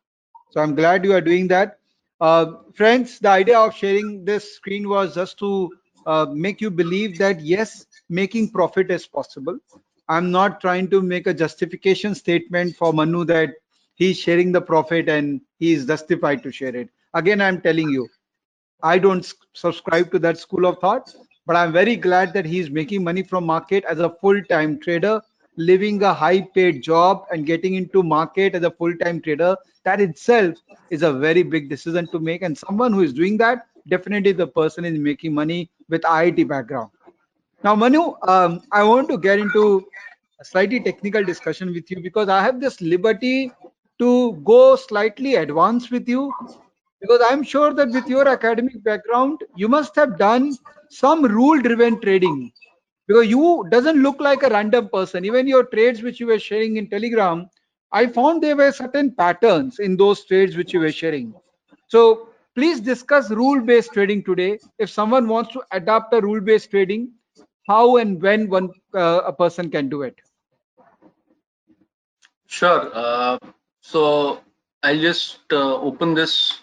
So 0.50 0.60
I'm 0.60 0.74
glad 0.76 1.04
you 1.04 1.12
are 1.12 1.20
doing 1.20 1.48
that. 1.48 1.78
Uh, 2.20 2.52
friends, 2.74 3.18
the 3.18 3.28
idea 3.28 3.58
of 3.58 3.74
sharing 3.74 4.24
this 4.24 4.54
screen 4.54 4.88
was 4.88 5.14
just 5.14 5.38
to 5.40 5.70
uh, 6.08 6.26
make 6.32 6.60
you 6.62 6.70
believe 6.70 7.18
that 7.18 7.40
yes, 7.40 7.86
making 8.08 8.50
profit 8.50 8.90
is 8.90 9.06
possible. 9.06 9.58
I'm 10.08 10.30
not 10.30 10.60
trying 10.60 10.88
to 10.88 11.02
make 11.02 11.26
a 11.26 11.34
justification 11.34 12.14
statement 12.14 12.76
for 12.76 12.94
Manu 12.94 13.24
that 13.26 13.50
he's 13.96 14.18
sharing 14.18 14.50
the 14.52 14.62
profit 14.62 15.10
and 15.10 15.42
he 15.58 15.74
is 15.74 15.84
justified 15.84 16.42
to 16.44 16.50
share 16.50 16.74
it. 16.74 16.88
Again, 17.12 17.42
I'm 17.42 17.60
telling 17.60 17.90
you, 17.90 18.08
I 18.82 18.98
don't 18.98 19.30
subscribe 19.52 20.10
to 20.12 20.18
that 20.20 20.38
school 20.38 20.64
of 20.64 20.78
thought, 20.78 21.14
but 21.46 21.56
I'm 21.56 21.72
very 21.72 21.96
glad 21.96 22.32
that 22.32 22.46
he's 22.46 22.70
making 22.70 23.04
money 23.04 23.22
from 23.22 23.44
market 23.44 23.84
as 23.84 23.98
a 23.98 24.08
full-time 24.08 24.78
trader, 24.80 25.20
living 25.56 26.02
a 26.02 26.14
high-paid 26.14 26.82
job 26.82 27.24
and 27.30 27.44
getting 27.44 27.74
into 27.74 28.02
market 28.02 28.54
as 28.54 28.62
a 28.62 28.70
full-time 28.70 29.20
trader. 29.20 29.56
That 29.84 30.00
itself 30.00 30.54
is 30.88 31.02
a 31.02 31.12
very 31.12 31.42
big 31.42 31.68
decision 31.68 32.06
to 32.12 32.18
make. 32.18 32.40
And 32.40 32.56
someone 32.56 32.94
who 32.94 33.02
is 33.02 33.12
doing 33.12 33.36
that, 33.38 33.66
definitely 33.88 34.32
the 34.32 34.46
person 34.46 34.86
is 34.86 34.98
making 34.98 35.34
money 35.34 35.70
with 35.88 36.04
IIT 36.04 36.44
background. 36.44 36.90
Now, 37.64 37.74
Manu, 37.74 38.14
um, 38.26 38.62
I 38.72 38.82
want 38.84 39.08
to 39.08 39.18
get 39.18 39.38
into 39.38 39.84
a 40.40 40.44
slightly 40.44 40.80
technical 40.80 41.24
discussion 41.24 41.72
with 41.72 41.90
you 41.90 42.00
because 42.02 42.28
I 42.28 42.42
have 42.42 42.60
this 42.60 42.80
liberty 42.80 43.52
to 43.98 44.32
go 44.44 44.76
slightly 44.76 45.36
advanced 45.36 45.90
with 45.90 46.08
you 46.08 46.32
because 47.00 47.20
I'm 47.28 47.42
sure 47.42 47.72
that 47.74 47.88
with 47.90 48.06
your 48.08 48.28
academic 48.28 48.82
background, 48.84 49.40
you 49.56 49.68
must 49.68 49.94
have 49.96 50.18
done 50.18 50.56
some 50.90 51.24
rule-driven 51.24 52.00
trading 52.00 52.52
because 53.06 53.28
you 53.28 53.66
doesn't 53.70 54.02
look 54.02 54.20
like 54.20 54.42
a 54.42 54.48
random 54.50 54.88
person. 54.88 55.24
Even 55.24 55.46
your 55.46 55.64
trades 55.64 56.02
which 56.02 56.20
you 56.20 56.26
were 56.26 56.38
sharing 56.38 56.76
in 56.76 56.88
Telegram, 56.88 57.48
I 57.92 58.06
found 58.06 58.42
there 58.42 58.56
were 58.56 58.72
certain 58.72 59.12
patterns 59.12 59.78
in 59.78 59.96
those 59.96 60.24
trades 60.24 60.56
which 60.56 60.72
you 60.72 60.80
were 60.80 60.92
sharing. 60.92 61.34
So 61.88 62.27
please 62.58 62.80
discuss 62.80 63.30
rule-based 63.30 63.92
trading 63.92 64.24
today. 64.24 64.58
If 64.78 64.90
someone 64.90 65.28
wants 65.28 65.52
to 65.52 65.62
adopt 65.70 66.12
a 66.12 66.20
rule-based 66.20 66.72
trading, 66.72 67.12
how 67.68 67.98
and 67.98 68.20
when 68.20 68.48
one 68.50 68.70
uh, 68.94 69.20
a 69.24 69.32
person 69.32 69.70
can 69.70 69.88
do 69.88 70.02
it. 70.02 70.16
Sure. 72.46 72.90
Uh, 72.92 73.38
so 73.80 74.40
I'll 74.82 74.98
just 74.98 75.52
uh, 75.52 75.76
open 75.76 76.14
this 76.14 76.58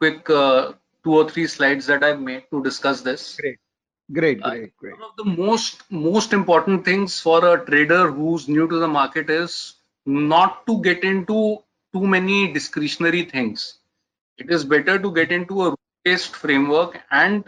quick 0.00 0.30
uh, 0.30 0.72
two 1.04 1.14
or 1.14 1.28
three 1.28 1.46
slides 1.46 1.84
that 1.86 2.02
I've 2.02 2.20
made 2.20 2.44
to 2.52 2.62
discuss 2.62 3.02
this. 3.02 3.36
Great, 3.38 3.58
great, 4.12 4.40
great, 4.40 4.76
great. 4.78 4.92
One 4.94 5.10
of 5.10 5.16
the 5.18 5.30
most 5.42 5.82
most 5.90 6.32
important 6.32 6.86
things 6.86 7.20
for 7.20 7.46
a 7.54 7.64
trader 7.66 8.10
who's 8.10 8.48
new 8.48 8.66
to 8.66 8.78
the 8.78 8.88
market 8.88 9.28
is 9.28 9.74
not 10.06 10.66
to 10.68 10.80
get 10.80 11.04
into 11.04 11.58
too 11.92 12.06
many 12.06 12.50
discretionary 12.54 13.24
things. 13.24 13.74
It 14.38 14.50
is 14.50 14.64
better 14.64 14.98
to 14.98 15.12
get 15.12 15.32
into 15.32 15.66
a 15.66 15.74
based 16.04 16.34
framework 16.36 17.00
and 17.10 17.44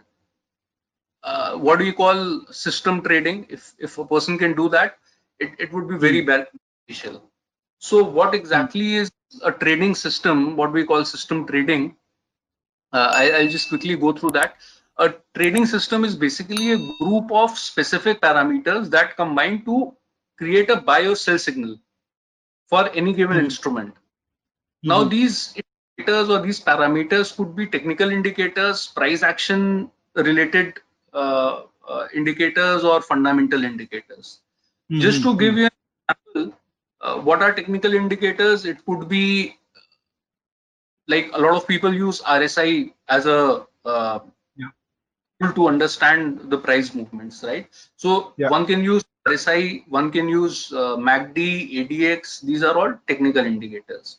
uh, 1.22 1.57
what 1.57 1.79
do 1.79 1.85
you 1.85 1.92
call 1.92 2.44
system 2.51 3.03
trading? 3.03 3.46
If 3.48 3.74
if 3.79 3.98
a 3.98 4.05
person 4.05 4.38
can 4.38 4.55
do 4.55 4.68
that, 4.70 4.98
it, 5.38 5.51
it 5.59 5.72
would 5.72 5.88
be 5.88 5.96
very 5.96 6.22
beneficial. 6.22 7.31
So 7.79 8.03
what 8.05 8.35
exactly 8.35 8.94
is 8.96 9.11
a 9.42 9.53
trading 9.53 9.94
system, 9.94 10.57
what 10.57 10.72
we 10.72 10.85
call 10.85 11.05
system 11.05 11.46
trading. 11.46 11.96
Uh, 12.92 13.12
I, 13.14 13.31
I'll 13.33 13.48
just 13.48 13.68
quickly 13.68 13.96
go 13.96 14.12
through 14.12 14.31
that. 14.33 14.57
A 14.98 15.14
trading 15.35 15.66
system 15.66 16.05
is 16.05 16.16
basically 16.16 16.72
a 16.72 16.79
group 17.01 17.31
of 17.31 17.57
specific 17.59 18.20
parameters 18.20 18.90
that 18.90 19.16
combine 19.16 19.64
to 19.64 19.94
create 20.38 20.70
a 20.70 20.81
buy 20.81 21.03
or 21.07 21.16
sell 21.16 21.38
signal 21.38 21.79
for 22.68 22.88
any 22.90 23.12
given 23.12 23.38
Mhm. 23.38 23.44
instrument. 23.44 23.94
Now, 24.83 25.05
Mhm. 25.05 25.11
these 25.11 25.55
indicators 26.08 26.30
or 26.30 26.40
these 26.42 26.60
parameters 26.60 27.36
could 27.36 27.54
be 27.54 27.66
technical 27.66 28.10
indicators, 28.10 28.86
price 28.88 29.22
action 29.22 29.90
related 30.14 30.80
uh, 31.12 31.62
uh, 31.88 32.06
indicators, 32.14 32.84
or 32.84 33.00
fundamental 33.02 33.64
indicators. 33.64 34.40
Just 34.98 35.22
to 35.22 35.34
Mhm. 35.34 35.38
give 35.38 35.56
you 35.56 35.66
an 35.66 35.76
example, 36.08 36.58
uh, 37.00 37.16
what 37.20 37.42
are 37.42 37.52
technical 37.52 37.94
indicators? 37.94 38.64
It 38.64 38.84
could 38.86 39.08
be 39.08 39.56
like 41.06 41.30
a 41.34 41.38
lot 41.38 41.54
of 41.56 41.66
people 41.66 41.92
use 41.94 42.20
RSI 42.22 42.92
as 43.08 43.26
a 43.26 43.66
uh, 43.84 44.18
Yeah. 44.56 44.70
tool 45.40 45.52
to 45.54 45.68
understand 45.68 46.40
the 46.50 46.58
price 46.58 46.94
movements, 46.94 47.42
right? 47.44 47.68
So 47.96 48.34
Yeah. 48.36 48.48
one 48.48 48.66
can 48.66 48.82
use 48.84 49.04
RSI, 49.26 49.84
one 49.88 50.10
can 50.10 50.28
use 50.28 50.72
uh, 50.72 50.96
MACD, 50.96 51.78
ADX. 51.80 52.40
These 52.40 52.62
are 52.62 52.76
all 52.76 52.94
technical 53.06 53.44
indicators. 53.44 54.18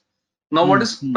Now, 0.52 0.66
what 0.66 0.82
Hmm, 0.82 0.82
is 0.82 1.04
hmm. 1.04 1.14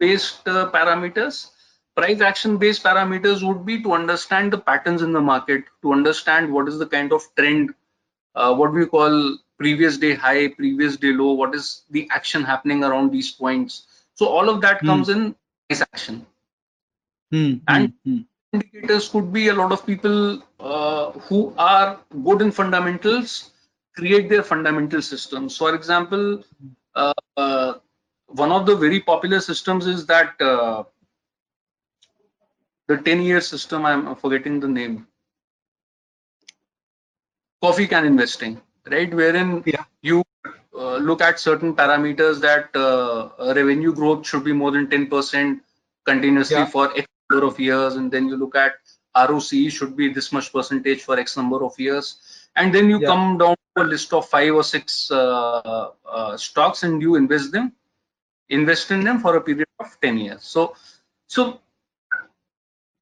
Price-based 0.00 0.48
uh, 0.48 0.70
parameters? 0.70 1.50
Price 1.96 2.20
action-based 2.20 2.82
parameters 2.82 3.46
would 3.46 3.64
be 3.64 3.82
to 3.82 3.92
understand 3.92 4.52
the 4.52 4.58
patterns 4.58 5.02
in 5.02 5.12
the 5.12 5.20
market, 5.20 5.64
to 5.82 5.92
understand 5.92 6.52
what 6.52 6.68
is 6.68 6.78
the 6.78 6.86
kind 6.86 7.12
of 7.12 7.22
trend, 7.36 7.74
uh, 8.34 8.54
what 8.54 8.72
we 8.72 8.86
call 8.86 9.38
previous 9.58 9.96
day 9.98 10.14
high, 10.14 10.48
previous 10.48 10.96
day 10.96 11.12
low, 11.12 11.32
what 11.32 11.54
is 11.54 11.82
the 11.90 12.08
action 12.10 12.42
happening 12.42 12.82
around 12.82 13.12
these 13.12 13.30
points. 13.30 13.86
So 14.14 14.26
all 14.26 14.48
of 14.48 14.60
that 14.62 14.80
Hmm. 14.80 14.86
comes 14.86 15.08
in 15.08 15.34
price 15.68 15.82
action. 15.82 16.26
Hmm, 17.30 17.54
And- 17.68 17.92
hmm, 18.04 18.10
hmm. 18.10 18.20
Indicators 18.52 19.08
could 19.08 19.32
be 19.32 19.48
a 19.48 19.54
lot 19.54 19.72
of 19.72 19.84
people 19.84 20.40
uh, 20.60 21.10
who 21.26 21.52
are 21.58 21.98
good 22.22 22.40
in 22.40 22.52
fundamentals 22.52 23.50
create 23.96 24.28
their 24.28 24.44
fundamental 24.44 25.02
systems. 25.02 25.56
For 25.56 25.74
example, 25.74 26.44
uh, 26.94 27.12
uh, 27.36 27.74
one 28.34 28.52
of 28.52 28.66
the 28.66 28.74
very 28.76 29.00
popular 29.00 29.40
systems 29.40 29.86
is 29.86 30.06
that 30.06 30.40
uh, 30.40 30.84
the 32.88 32.98
10 32.98 33.22
year 33.22 33.40
system. 33.40 33.86
I'm 33.86 34.14
forgetting 34.16 34.60
the 34.60 34.68
name. 34.68 35.06
Coffee 37.62 37.86
can 37.86 38.04
investing, 38.04 38.60
right? 38.90 39.12
Wherein 39.12 39.62
Yeah. 39.64 39.84
you 40.02 40.22
uh, 40.74 40.96
look 40.96 41.22
at 41.22 41.38
certain 41.40 41.74
parameters 41.74 42.40
that 42.40 42.74
uh, 42.76 43.54
revenue 43.54 43.92
growth 43.94 44.26
should 44.26 44.44
be 44.44 44.52
more 44.52 44.70
than 44.72 44.88
10% 44.88 45.60
continuously 46.04 46.56
Yeah. 46.56 46.66
for 46.66 46.84
X 46.98 47.06
number 47.30 47.46
of 47.46 47.58
years, 47.58 47.94
and 47.94 48.10
then 48.10 48.28
you 48.28 48.36
look 48.36 48.56
at 48.56 48.74
ROC 49.14 49.68
should 49.70 49.96
be 49.96 50.12
this 50.12 50.32
much 50.32 50.52
percentage 50.52 51.02
for 51.02 51.18
X 51.18 51.36
number 51.36 51.64
of 51.64 51.78
years, 51.78 52.16
and 52.56 52.74
then 52.74 52.90
you 52.90 52.98
Yeah. 53.00 53.08
come 53.12 53.38
down 53.38 53.56
to 53.76 53.82
a 53.84 53.86
list 53.94 54.12
of 54.12 54.28
five 54.28 54.52
or 54.52 54.64
six 54.64 55.10
uh, 55.10 55.90
uh, 56.04 56.36
stocks 56.36 56.82
and 56.82 57.00
you 57.00 57.14
invest 57.14 57.52
them, 57.52 57.72
invest 58.48 58.90
in 58.90 59.04
them 59.04 59.20
for 59.20 59.36
a 59.36 59.40
period 59.40 59.68
of 59.80 59.96
10 60.00 60.18
years. 60.18 60.44
So, 60.44 60.76
so 61.26 61.60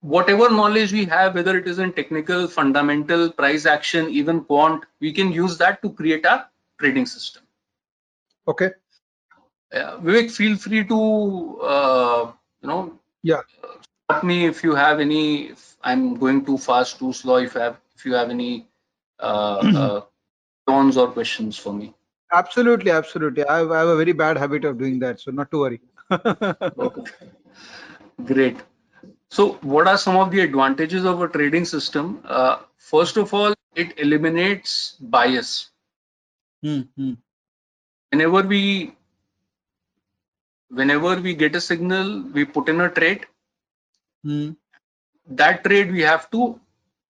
whatever 0.01 0.51
knowledge 0.51 0.93
we 0.93 1.05
have, 1.07 1.35
whether 1.35 1.57
it 1.57 1.67
is 1.67 1.79
in 1.79 1.93
technical, 1.93 2.49
fundamental, 2.49 3.31
price 3.31 3.67
action, 3.67 4.09
even 4.11 4.45
quant, 4.45 4.85
we 5.01 5.13
can 5.13 5.33
use 5.33 5.57
that 5.59 5.83
to 5.83 5.91
create 5.91 6.25
a 6.25 6.49
trading 6.79 7.07
system. 7.07 7.43
Okay. 8.47 8.71
Uh, 9.73 9.99
Vivek, 9.99 10.31
feel 10.31 10.57
free 10.57 10.85
to, 10.85 11.61
uh, 11.63 12.33
you 12.61 12.69
know, 12.69 12.99
Yeah. 13.23 13.41
stop 14.05 14.25
me 14.25 14.47
if 14.47 14.63
you 14.63 14.75
have 14.75 15.01
any, 15.01 15.49
if 15.51 15.77
I'm 15.83 16.15
going 16.17 16.45
too 16.45 16.59
fast, 16.59 16.99
too 16.99 17.13
slow, 17.13 17.37
if 17.37 17.55
you 17.55 17.61
have, 17.61 17.81
if 17.95 18.05
you 18.05 18.15
have 18.15 18.31
any 18.31 18.67
uh, 19.21 19.23
uh, 19.77 20.01
or 20.69 21.13
questions 21.13 21.57
for 21.57 21.73
me. 21.73 21.95
Absolutely, 22.33 22.91
absolutely. 22.91 23.45
I 23.47 23.59
have, 23.59 23.71
I 23.71 23.79
have 23.81 23.89
a 23.89 23.97
very 23.97 24.13
bad 24.13 24.37
habit 24.39 24.65
of 24.65 24.79
doing 24.79 24.99
that, 25.01 25.21
so 25.21 25.31
not 25.31 25.51
to 25.51 25.59
worry. 25.61 25.81
Okay. 26.79 27.03
Great. 28.25 28.59
So, 29.31 29.55
what 29.63 29.89
are 29.89 29.99
some 29.99 30.17
of 30.17 30.31
the 30.31 30.41
advantages 30.41 31.05
of 31.05 31.21
a 31.23 31.29
trading 31.29 31.65
system? 31.65 32.23
Uh, 32.25 32.59
first 32.79 33.17
of 33.17 33.33
all, 33.35 33.55
it 33.75 33.99
eliminates 33.99 34.97
bias. 35.01 35.71
Hmm, 36.63 36.83
hmm. 36.97 37.15
Whenever 38.11 38.43
we 38.43 38.95
whenever 40.71 41.21
we 41.21 41.35
get 41.35 41.55
a 41.57 41.61
signal, 41.61 42.23
we 42.33 42.45
put 42.45 42.69
in 42.69 42.81
a 42.81 42.91
trade. 42.91 43.27
Hmm. 44.25 44.51
That 45.27 45.65
trade 45.65 45.93
we 45.93 46.03
have 46.03 46.31
to 46.33 46.61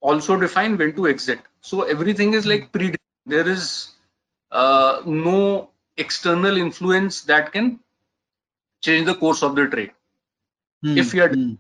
also 0.00 0.36
define 0.38 0.76
when 0.78 0.94
to 0.96 1.08
exit. 1.08 1.40
So 1.60 1.82
everything 1.82 2.34
is 2.34 2.46
like 2.46 2.72
pre. 2.72 2.94
There 3.26 3.48
is 3.48 3.91
uh, 4.52 5.02
no 5.06 5.70
external 5.98 6.56
influence 6.58 7.22
that 7.22 7.52
can 7.52 7.80
change 8.82 9.06
the 9.06 9.14
course 9.14 9.42
of 9.42 9.56
the 9.56 9.66
trade. 9.68 9.92
Hmm, 10.82 10.96
If 10.96 11.14
you 11.14 11.22
are 11.22 11.32
hmm. 11.32 11.54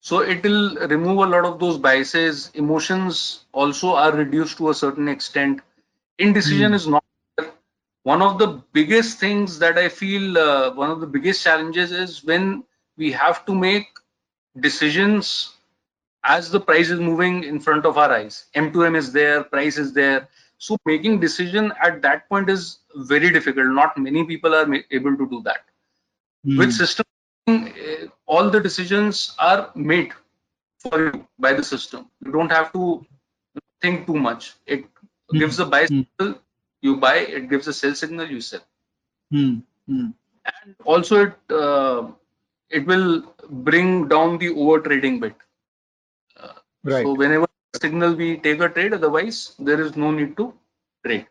So 0.00 0.20
it 0.20 0.42
will 0.44 0.76
remove 0.88 1.18
a 1.18 1.26
lot 1.26 1.44
of 1.44 1.58
those 1.60 1.78
biases. 1.78 2.50
Emotions 2.54 3.44
also 3.52 3.94
are 3.94 4.12
reduced 4.12 4.58
to 4.58 4.70
a 4.70 4.74
certain 4.74 5.08
extent. 5.08 5.60
Indecision 6.18 6.72
Hmm. 6.72 6.74
is 6.74 6.86
not 6.86 7.04
one 8.02 8.22
of 8.22 8.38
the 8.38 8.62
biggest 8.72 9.18
things 9.18 9.58
that 9.58 9.78
I 9.78 9.88
feel. 9.88 10.38
Uh, 10.38 10.72
one 10.74 10.90
of 10.90 11.00
the 11.00 11.06
biggest 11.06 11.42
challenges 11.42 11.92
is 11.92 12.24
when 12.24 12.64
we 12.96 13.12
have 13.12 13.44
to 13.46 13.54
make 13.54 13.86
decisions 14.58 15.56
as 16.24 16.50
the 16.50 16.60
price 16.60 16.90
is 16.90 17.00
moving 17.00 17.44
in 17.44 17.60
front 17.60 17.84
of 17.86 17.96
our 17.98 18.12
eyes. 18.12 18.46
M2M 18.54 18.96
is 18.96 19.12
there, 19.12 19.42
price 19.44 19.78
is 19.78 19.92
there. 19.94 20.28
So 20.66 20.76
making 20.86 21.20
decision 21.20 21.72
at 21.88 22.02
that 22.02 22.28
point 22.28 22.50
is 22.50 22.78
very 23.12 23.30
difficult. 23.32 23.68
Not 23.80 23.96
many 23.98 24.24
people 24.24 24.54
are 24.54 24.66
able 25.00 25.16
to 25.16 25.28
do 25.34 25.42
that 25.44 25.62
Hmm. 26.44 26.56
with 26.56 26.72
system 26.72 27.04
uh, 27.48 28.06
all 28.26 28.50
the 28.50 28.60
decisions 28.60 29.34
are 29.38 29.70
made 29.74 30.12
for 30.82 30.98
you 31.00 31.26
by 31.38 31.52
the 31.52 31.62
system 31.64 32.06
you 32.24 32.32
don't 32.32 32.50
have 32.58 32.72
to 32.72 33.04
think 33.82 34.06
too 34.06 34.16
much 34.28 34.54
it 34.66 34.84
Hmm. 35.32 35.42
gives 35.42 35.58
a 35.60 35.66
buy 35.66 35.82
Hmm. 35.88 36.02
signal 36.18 36.34
you 36.82 36.96
buy 36.96 37.16
it 37.38 37.48
gives 37.50 37.66
a 37.68 37.72
sell 37.72 37.94
signal 37.94 38.28
you 38.36 38.40
sell. 38.40 38.64
Hmm. 39.30 40.12
and 40.46 40.76
also 40.84 41.16
it 41.26 41.34
uh, 41.62 42.02
it 42.70 42.86
will 42.86 43.22
bring 43.68 44.08
down 44.08 44.38
the 44.38 44.50
over 44.64 44.80
trading 44.88 45.20
bit 45.20 45.34
Uh, 46.36 46.52
Right. 46.84 47.04
so 47.04 47.14
whenever 47.14 47.46
signal 47.84 48.14
we 48.22 48.28
take 48.46 48.60
a 48.68 48.70
trade 48.76 48.94
otherwise 48.98 49.38
there 49.70 49.80
is 49.86 49.96
no 50.04 50.10
need 50.18 50.36
to 50.40 50.46
trade 51.06 51.26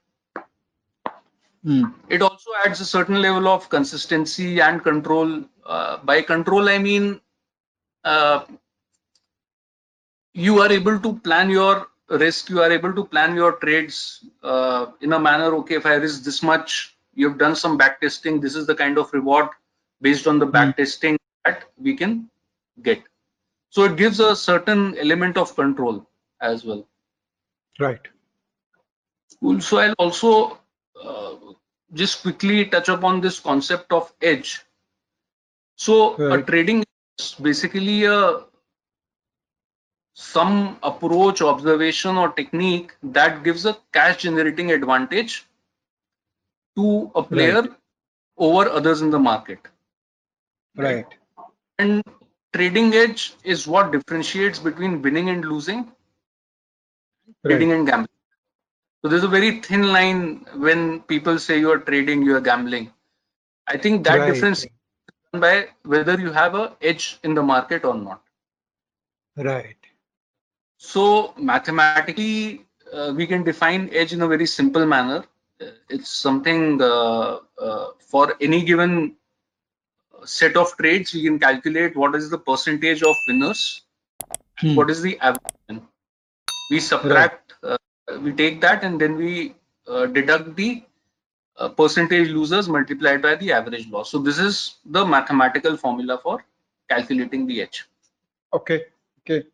Hmm. 1.63 1.83
it 2.09 2.21
also 2.21 2.49
adds 2.65 2.79
a 2.79 2.85
certain 2.85 3.21
level 3.21 3.47
of 3.47 3.69
consistency 3.69 4.59
and 4.61 4.83
control. 4.83 5.43
Uh, 5.65 5.97
by 6.03 6.21
control, 6.21 6.67
I 6.69 6.77
mean 6.77 7.19
uh, 8.03 8.45
you 10.33 10.59
are 10.59 10.71
able 10.71 10.99
to 10.99 11.13
plan 11.19 11.49
your 11.49 11.87
risk, 12.09 12.49
you 12.49 12.61
are 12.61 12.71
able 12.71 12.93
to 12.93 13.05
plan 13.05 13.35
your 13.35 13.53
trades 13.53 14.25
uh, 14.43 14.87
in 15.01 15.13
a 15.13 15.19
manner. 15.19 15.55
Okay, 15.57 15.75
if 15.75 15.85
I 15.85 15.95
risk 15.95 16.23
this 16.23 16.43
much, 16.43 16.97
you've 17.13 17.37
done 17.37 17.55
some 17.55 17.77
back 17.77 18.01
testing. 18.01 18.39
This 18.39 18.55
is 18.55 18.67
the 18.67 18.75
kind 18.75 18.97
of 18.97 19.11
reward 19.13 19.49
based 20.01 20.27
on 20.27 20.39
the 20.39 20.45
back 20.45 20.77
testing 20.77 21.17
that 21.45 21.65
we 21.77 21.95
can 21.95 22.29
get. 22.81 23.01
So 23.69 23.83
it 23.85 23.95
gives 23.97 24.19
a 24.19 24.35
certain 24.35 24.97
element 24.97 25.37
of 25.37 25.55
control 25.55 26.05
as 26.41 26.65
well. 26.65 26.87
Right. 27.79 28.01
Cool. 29.39 29.61
So 29.61 29.77
I'll 29.77 29.93
also 29.93 30.59
uh, 31.03 31.35
just 31.93 32.21
quickly 32.21 32.65
touch 32.65 32.89
upon 32.89 33.21
this 33.21 33.39
concept 33.39 33.91
of 33.91 34.11
edge. 34.21 34.61
So 35.75 36.15
a 36.15 36.41
trading 36.41 36.83
is 37.19 37.35
basically 37.41 38.05
a 38.05 38.43
some 40.13 40.77
approach, 40.83 41.41
observation, 41.41 42.17
or 42.17 42.31
technique 42.31 42.93
that 43.01 43.43
gives 43.43 43.65
a 43.65 43.77
cash 43.93 44.17
generating 44.17 44.71
advantage 44.71 45.45
to 46.75 47.11
a 47.15 47.23
player 47.23 47.63
over 48.37 48.69
others 48.69 49.01
in 49.01 49.09
the 49.09 49.19
market. 49.19 49.59
Right. 50.75 51.07
And 51.79 52.03
trading 52.53 52.93
edge 52.93 53.33
is 53.43 53.65
what 53.67 53.91
differentiates 53.91 54.59
between 54.59 55.01
winning 55.01 55.29
and 55.29 55.43
losing, 55.43 55.91
trading 57.45 57.69
Right. 57.69 57.71
and 57.71 57.85
gambling. 57.85 58.07
So 59.01 59.09
there's 59.09 59.23
a 59.23 59.27
very 59.27 59.59
thin 59.61 59.91
line 59.91 60.45
when 60.55 61.01
people 61.01 61.37
say 61.39 61.59
you 61.59 61.71
are 61.71 61.79
trading, 61.79 62.23
you 62.23 62.35
are 62.35 62.41
gambling. 62.41 62.91
I 63.67 63.77
think 63.77 64.03
that 64.05 64.25
Right. 64.25 64.25
difference 64.25 64.65
by 65.33 65.67
whether 65.83 66.19
you 66.19 66.31
have 66.31 66.55
a 66.55 66.75
edge 66.81 67.19
in 67.23 67.33
the 67.33 67.43
market 67.43 67.85
or 67.85 67.95
not. 67.95 68.21
Right. 69.37 69.77
So 70.77 71.33
mathematically, 71.37 72.65
uh, 72.81 73.13
we 73.15 73.15
can 73.15 73.43
define 73.43 73.89
edge 73.93 74.13
in 74.13 74.21
a 74.21 74.27
very 74.27 74.45
simple 74.45 74.85
manner. 74.85 75.23
uh, 75.61 75.65
it's 75.89 76.09
something 76.09 76.81
uh, 76.81 77.39
uh, 77.59 77.87
for 77.99 78.35
any 78.41 78.63
given 78.63 79.15
set 80.25 80.55
of 80.57 80.75
trades, 80.77 81.13
we 81.13 81.23
can 81.23 81.39
calculate 81.39 81.95
what 81.95 82.15
is 82.15 82.29
the 82.29 82.37
percentage 82.37 83.03
of 83.03 83.15
winners, 83.27 83.81
Hmm. 84.59 84.75
what 84.75 84.89
is 84.89 85.01
the 85.01 85.19
average. 85.19 85.81
We 86.71 86.79
subtract, 86.79 87.53
uh, 87.63 87.77
we 88.21 88.31
take 88.33 88.61
that, 88.61 88.83
and 88.83 88.99
then 88.99 89.15
we 89.17 89.55
uh, 89.87 90.05
deduct 90.07 90.55
the 90.55 90.83
uh, 91.57 91.69
percentage 91.69 92.29
losers 92.29 92.69
multiplied 92.69 93.21
by 93.21 93.35
the 93.35 93.51
average 93.53 93.87
loss. 93.89 94.11
So 94.11 94.19
this 94.19 94.39
is 94.39 94.75
the 94.85 95.05
mathematical 95.05 95.77
formula 95.77 96.19
for 96.23 96.43
calculating 96.89 97.47
the 97.47 97.61
edge. 97.61 97.85
Okay. 98.53 98.85
Okay. 99.21 99.45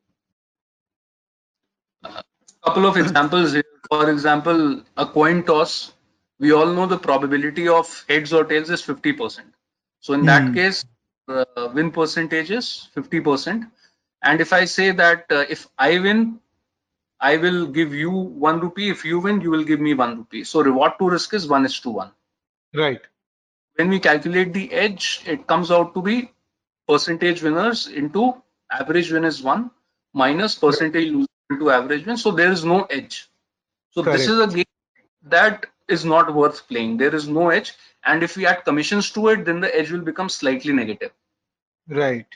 couple 2.64 2.86
of 2.86 2.98
examples 2.98 3.54
here. 3.54 3.64
For 3.90 4.10
example, 4.12 4.84
a 4.98 5.06
coin 5.06 5.44
toss, 5.44 5.94
we 6.40 6.52
all 6.52 6.68
know 6.68 6.86
the 6.86 6.98
probability 6.98 7.68
of 7.68 8.06
heads 8.10 8.34
or 8.34 8.44
tails 8.46 8.70
is 8.70 8.82
50%. 8.82 9.54
So 10.02 10.14
in 10.14 10.26
that 10.26 10.50
Hmm. 10.50 10.54
case, 10.54 10.86
uh, 11.30 11.70
win 11.74 11.92
percentage 11.92 12.52
is 12.52 12.90
50%. 12.96 13.72
And 14.24 14.42
if 14.42 14.54
I 14.54 14.66
say 14.66 14.92
that 14.92 15.26
uh, 15.32 15.46
if 15.50 15.68
I 15.78 16.00
win, 16.00 16.40
I 17.20 17.38
will 17.38 17.68
give 17.68 17.94
you 17.94 18.12
one 18.12 18.60
rupee. 18.60 18.90
If 18.90 19.04
you 19.04 19.20
win, 19.20 19.42
you 19.42 19.50
will 19.50 19.64
give 19.64 19.80
me 19.80 19.94
one 19.94 20.18
rupee. 20.18 20.44
So 20.44 20.62
reward 20.62 20.94
to 21.00 21.10
risk 21.10 21.34
is 21.34 21.48
one 21.48 21.66
is 21.66 21.80
to 21.82 21.90
one. 21.90 22.12
Right. 22.76 23.02
When 23.76 23.90
we 23.90 24.00
calculate 24.00 24.54
the 24.54 24.72
edge, 24.72 25.24
it 25.26 25.48
comes 25.48 25.72
out 25.72 25.94
to 25.94 26.02
be 26.02 26.32
percentage 26.88 27.42
winners 27.44 27.88
into 27.88 28.42
average 28.72 29.12
win 29.12 29.26
is 29.26 29.42
one 29.42 29.72
minus 30.14 30.56
percentage 30.56 31.12
losers 31.12 31.28
into 31.50 31.70
average 31.72 32.06
win. 32.06 32.18
So 32.18 32.32
there 32.32 32.52
is 32.52 32.64
no 32.64 32.84
edge. 32.84 33.30
So 33.92 34.02
this 34.02 34.28
is 34.28 34.40
a 34.40 34.48
game 34.48 34.66
that 35.24 35.66
is 35.88 36.06
not 36.06 36.34
worth 36.34 36.68
playing. 36.68 36.98
There 36.98 37.16
is 37.16 37.28
no 37.28 37.50
edge. 37.50 37.74
And 38.06 38.24
if 38.24 38.38
we 38.38 38.46
add 38.46 38.64
commissions 38.64 39.12
to 39.12 39.30
it, 39.30 39.46
then 39.46 39.60
the 39.60 39.76
edge 39.76 39.92
will 39.92 40.02
become 40.02 40.30
slightly 40.30 40.74
negative. 40.74 41.12
Right. 41.88 42.28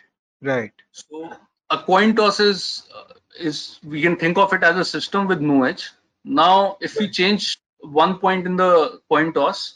Right. 0.41 0.73
So 0.91 1.33
a 1.69 1.77
coin 1.77 2.15
toss 2.15 2.39
is 2.39 2.83
uh, 2.95 3.13
is 3.39 3.79
we 3.83 4.01
can 4.01 4.15
think 4.17 4.37
of 4.37 4.53
it 4.53 4.63
as 4.63 4.77
a 4.77 4.85
system 4.85 5.27
with 5.27 5.41
no 5.41 5.63
edge. 5.63 5.89
Now, 6.23 6.77
if 6.81 6.97
we 6.99 7.09
change 7.09 7.57
one 7.81 8.17
point 8.19 8.45
in 8.45 8.55
the 8.57 9.01
coin 9.09 9.33
toss, 9.33 9.75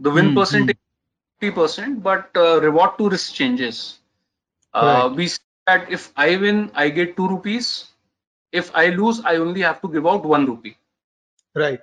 the 0.00 0.10
win 0.10 0.32
Hmm, 0.32 0.34
percentage 0.34 0.76
fifty 1.40 1.54
percent, 1.54 2.02
but 2.02 2.30
uh, 2.36 2.60
reward 2.60 2.98
to 2.98 3.08
risk 3.08 3.34
changes. 3.34 3.98
Uh, 4.72 5.10
Right. 5.10 5.14
We 5.14 5.28
see 5.28 5.42
that 5.66 5.90
if 5.90 6.12
I 6.16 6.36
win, 6.36 6.70
I 6.74 6.88
get 6.90 7.16
two 7.16 7.28
rupees. 7.28 7.88
If 8.52 8.74
I 8.74 8.88
lose, 8.88 9.20
I 9.24 9.36
only 9.36 9.62
have 9.62 9.80
to 9.82 9.88
give 9.88 10.06
out 10.06 10.24
one 10.24 10.46
rupee. 10.46 10.76
Right. 11.54 11.82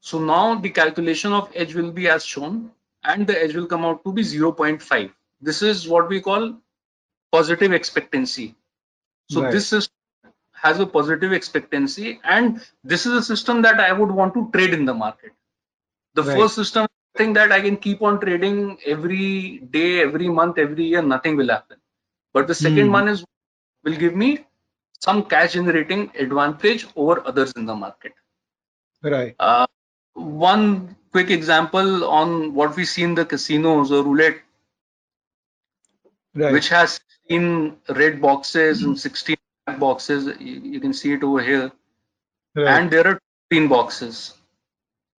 So 0.00 0.18
now 0.18 0.54
the 0.56 0.70
calculation 0.70 1.32
of 1.32 1.50
edge 1.54 1.74
will 1.74 1.90
be 1.92 2.08
as 2.08 2.24
shown, 2.24 2.72
and 3.04 3.26
the 3.26 3.40
edge 3.42 3.54
will 3.54 3.66
come 3.66 3.84
out 3.84 4.04
to 4.04 4.12
be 4.12 4.22
0.5. 4.22 5.12
This 5.40 5.62
is 5.62 5.88
what 5.88 6.08
we 6.08 6.20
call 6.20 6.58
positive 7.32 7.72
expectancy. 7.72 8.56
So 9.28 9.40
Right. 9.40 9.52
this 9.52 9.68
system 9.68 9.89
has 10.62 10.78
a 10.80 10.86
positive 10.86 11.32
expectancy, 11.32 12.20
and 12.24 12.60
this 12.84 13.06
is 13.06 13.12
a 13.12 13.22
system 13.22 13.62
that 13.62 13.80
I 13.80 13.92
would 13.92 14.10
want 14.10 14.34
to 14.34 14.50
trade 14.52 14.74
in 14.74 14.84
the 14.84 14.94
market. 14.94 15.32
The 16.14 16.24
Right. 16.24 16.36
first 16.36 16.54
system 16.56 16.86
thing 17.16 17.32
that 17.34 17.52
I 17.52 17.60
can 17.60 17.76
keep 17.76 18.02
on 18.02 18.20
trading 18.20 18.78
every 18.86 19.58
day, 19.70 20.00
every 20.02 20.28
month, 20.28 20.58
every 20.58 20.84
year, 20.84 21.02
nothing 21.02 21.36
will 21.36 21.48
happen. 21.48 21.78
But 22.32 22.46
the 22.48 22.54
second 22.54 22.90
Hmm. 22.90 22.92
one 22.92 23.08
is 23.08 23.24
will 23.84 23.96
give 23.96 24.14
me 24.16 24.46
some 25.00 25.24
cash 25.24 25.52
generating 25.54 26.10
advantage 26.16 26.86
over 26.96 27.26
others 27.26 27.52
in 27.52 27.66
the 27.66 27.74
market. 27.74 28.14
Right. 29.02 29.36
Uh, 29.38 29.66
one 30.14 30.96
quick 31.12 31.30
example 31.30 32.04
on 32.04 32.54
what 32.54 32.76
we 32.76 32.84
see 32.84 33.02
in 33.02 33.14
the 33.14 33.24
casinos 33.24 33.90
or 33.90 34.04
roulette, 34.04 34.40
Right. 36.34 36.52
which 36.52 36.68
has 36.68 36.92
16 36.92 37.78
red 37.88 38.20
boxes 38.20 38.82
and 38.82 38.98
16 38.98 39.36
black 39.36 39.49
boxes. 39.78 40.26
You, 40.40 40.60
you 40.74 40.80
can 40.80 40.92
see 40.92 41.12
it 41.12 41.22
over 41.22 41.42
here. 41.42 41.70
right. 42.54 42.66
And 42.78 42.90
there 42.90 43.06
are 43.06 43.18
15 43.50 43.68
boxes. 43.68 44.34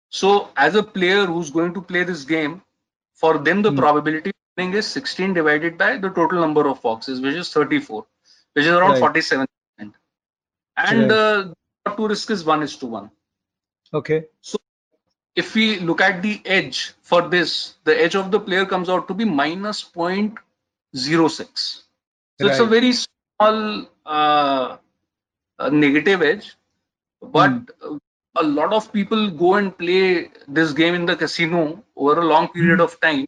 So, 0.10 0.50
as 0.58 0.76
a 0.76 0.84
player 0.84 1.26
who's 1.26 1.50
going 1.52 1.74
to 1.74 1.82
play 1.82 2.04
this 2.04 2.24
game, 2.26 2.62
for 3.14 3.38
them, 3.38 3.62
the 3.62 3.72
Hmm. 3.72 3.78
probability 3.78 4.32
is 4.58 4.88
16 4.88 5.34
divided 5.34 5.78
by 5.78 5.98
the 5.98 6.10
total 6.10 6.40
number 6.42 6.68
of 6.68 6.82
boxes, 6.82 7.22
which 7.22 7.36
is 7.36 7.52
34, 7.52 8.06
which 8.54 8.66
is 8.66 8.72
around 8.72 8.92
Right. 8.92 9.00
47%. 9.00 9.94
And 10.78 11.10
Right. 11.10 11.12
uh, 11.12 11.54
to 11.96 12.08
risk 12.08 12.30
is 12.32 12.44
1 12.44 12.64
is 12.64 12.76
to 12.78 12.86
1. 12.88 13.10
okay. 13.94 14.26
So 14.42 14.58
if 15.36 15.56
we 15.56 15.80
look 15.80 16.02
at 16.02 16.22
the 16.22 16.42
edge 16.46 16.94
for 17.02 17.28
this, 17.30 17.76
the 17.86 18.00
edge 18.02 18.16
of 18.16 18.32
the 18.32 18.40
player 18.40 18.66
comes 18.66 18.90
out 18.90 19.08
to 19.08 19.14
be 19.14 19.26
minus 19.26 19.82
0.06. 19.84 21.84
So 22.40 22.48
it's 22.48 22.60
a 22.60 22.66
very 22.66 22.94
small 23.42 23.88
uh, 24.06 25.70
negative 25.72 26.22
edge, 26.22 26.56
but 27.22 27.54
uh, 27.84 27.98
a 28.38 28.44
lot 28.44 28.74
of 28.74 28.92
people 28.94 29.30
go 29.32 29.56
and 29.56 29.78
play 29.78 30.30
this 30.48 30.74
game 30.74 30.96
in 30.96 31.06
the 31.06 31.16
casino 31.16 31.84
over 31.96 32.22
a 32.22 32.26
long 32.26 32.48
period 32.50 32.82
of 32.82 33.00
time. 33.02 33.26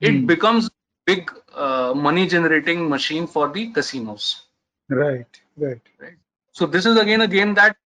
It 0.00 0.20
Hmm. 0.20 0.26
becomes 0.26 0.66
a 0.66 0.70
big 1.06 1.32
uh, 1.54 1.92
money 1.94 2.26
generating 2.26 2.88
machine 2.88 3.26
for 3.26 3.48
the 3.52 3.70
casinos. 3.72 4.46
Right. 4.88 5.40
Right. 5.56 5.82
right. 6.00 6.16
So 6.52 6.66
this 6.66 6.86
is 6.86 6.96
again 6.98 7.22
a 7.22 7.28
game 7.28 7.54
that 7.54 7.76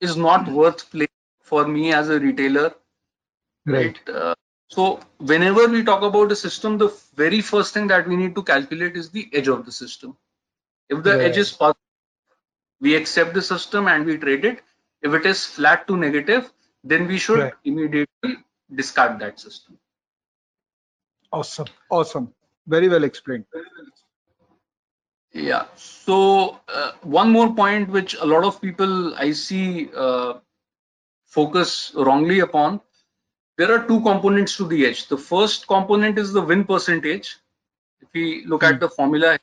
is 0.00 0.16
not 0.16 0.48
worth 0.48 0.90
playing 0.90 1.08
for 1.42 1.66
me 1.66 1.92
as 1.92 2.08
a 2.10 2.20
retailer 2.20 2.74
Right. 3.66 3.98
Uh, 4.08 4.34
so 4.68 5.00
whenever 5.18 5.68
we 5.68 5.84
talk 5.84 6.02
about 6.02 6.32
a 6.32 6.36
system, 6.36 6.78
the 6.78 6.88
very 7.14 7.40
first 7.40 7.74
thing 7.74 7.88
that 7.88 8.08
we 8.08 8.16
need 8.16 8.34
to 8.36 8.42
calculate 8.42 8.96
is 8.96 9.10
the 9.10 9.28
edge 9.32 9.48
of 9.48 9.64
the 9.64 9.72
system. 9.72 10.16
If 10.88 11.02
the 11.02 11.22
edge 11.24 11.36
is 11.36 11.52
positive, 11.52 11.80
we 12.80 12.94
accept 12.94 13.34
the 13.34 13.42
system 13.42 13.88
and 13.88 14.04
we 14.04 14.16
trade 14.18 14.44
it. 14.44 14.62
If 15.02 15.14
it 15.14 15.26
is 15.26 15.44
flat 15.44 15.86
to 15.88 15.96
negative, 15.96 16.52
then 16.84 17.06
we 17.06 17.18
should 17.18 17.38
Right. 17.38 17.54
immediately 17.64 18.36
discard 18.74 19.18
that 19.20 19.40
system. 19.40 19.78
Awesome. 21.32 21.66
Awesome. 21.90 22.32
Very 22.66 22.88
well 22.88 23.04
explained. 23.04 23.46
Yeah. 25.32 25.66
So 25.76 26.60
uh, 26.68 26.92
one 27.02 27.30
more 27.30 27.54
point 27.54 27.90
which 27.90 28.14
a 28.14 28.24
lot 28.24 28.44
of 28.44 28.60
people 28.60 29.14
I 29.16 29.32
see 29.32 29.90
uh, 29.94 30.34
focus 31.26 31.92
wrongly 31.94 32.40
upon. 32.40 32.80
There 33.58 33.72
are 33.72 33.86
two 33.86 34.00
components 34.02 34.56
to 34.58 34.66
the 34.68 34.86
edge. 34.86 35.08
The 35.08 35.16
first 35.18 35.66
component 35.66 36.18
is 36.18 36.32
the 36.32 36.40
win 36.42 36.64
percentage. 36.64 37.36
If 38.00 38.08
we 38.14 38.44
look 38.46 38.62
Hmm. 38.62 38.74
at 38.74 38.80
the 38.80 38.88
formula, 38.88 39.38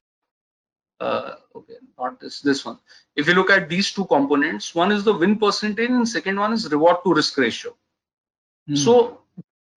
uh, 1.03 1.35
okay, 1.55 1.77
not 1.97 2.19
this 2.19 2.41
this 2.41 2.63
one. 2.65 2.77
If 3.15 3.27
you 3.27 3.35
look 3.39 3.49
at 3.49 3.69
these 3.69 3.91
two 3.91 4.05
components, 4.05 4.73
one 4.75 4.91
is 4.91 5.03
the 5.03 5.13
win 5.13 5.37
percentage 5.37 5.89
and 5.89 6.07
second 6.07 6.39
one 6.39 6.53
is 6.53 6.69
reward 6.71 6.97
to 7.05 7.13
risk 7.13 7.37
ratio. 7.37 7.75
Hmm. 8.67 8.75
So 8.75 9.21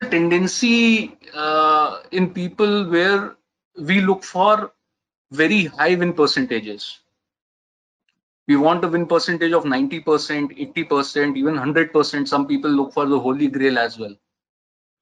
the 0.01 0.09
tendency 0.11 1.19
uh, 1.35 2.03
in 2.11 2.31
people 2.31 2.89
where 2.91 3.37
we 3.79 4.01
look 4.01 4.23
for 4.25 4.73
very 5.31 5.65
high 5.65 5.95
win 5.95 6.12
percentages. 6.12 7.01
We 8.49 8.57
want 8.57 8.85
a 8.85 8.89
win 8.89 9.07
percentage 9.07 9.53
of 9.53 9.65
90%, 9.65 10.05
80%, 10.77 11.37
even 11.37 11.57
100%. 11.57 12.29
Some 12.29 12.47
people 12.47 12.71
look 12.71 12.93
for 12.93 13.07
the 13.07 13.19
holy 13.19 13.49
grail 13.49 13.79
as 13.79 13.99
well. 13.99 14.15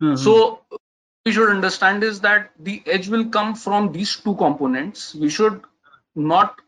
Mhm. 0.02 0.18
So 0.18 0.62
we 1.26 1.32
should 1.32 1.50
understand 1.50 2.02
is 2.02 2.20
that 2.20 2.50
the 2.58 2.82
edge 2.86 3.08
will 3.08 3.26
come 3.36 3.54
from 3.54 3.92
these 3.92 4.16
two 4.16 4.34
components. 4.36 5.14
We 5.14 5.28
should 5.28 5.62
not 6.14 6.60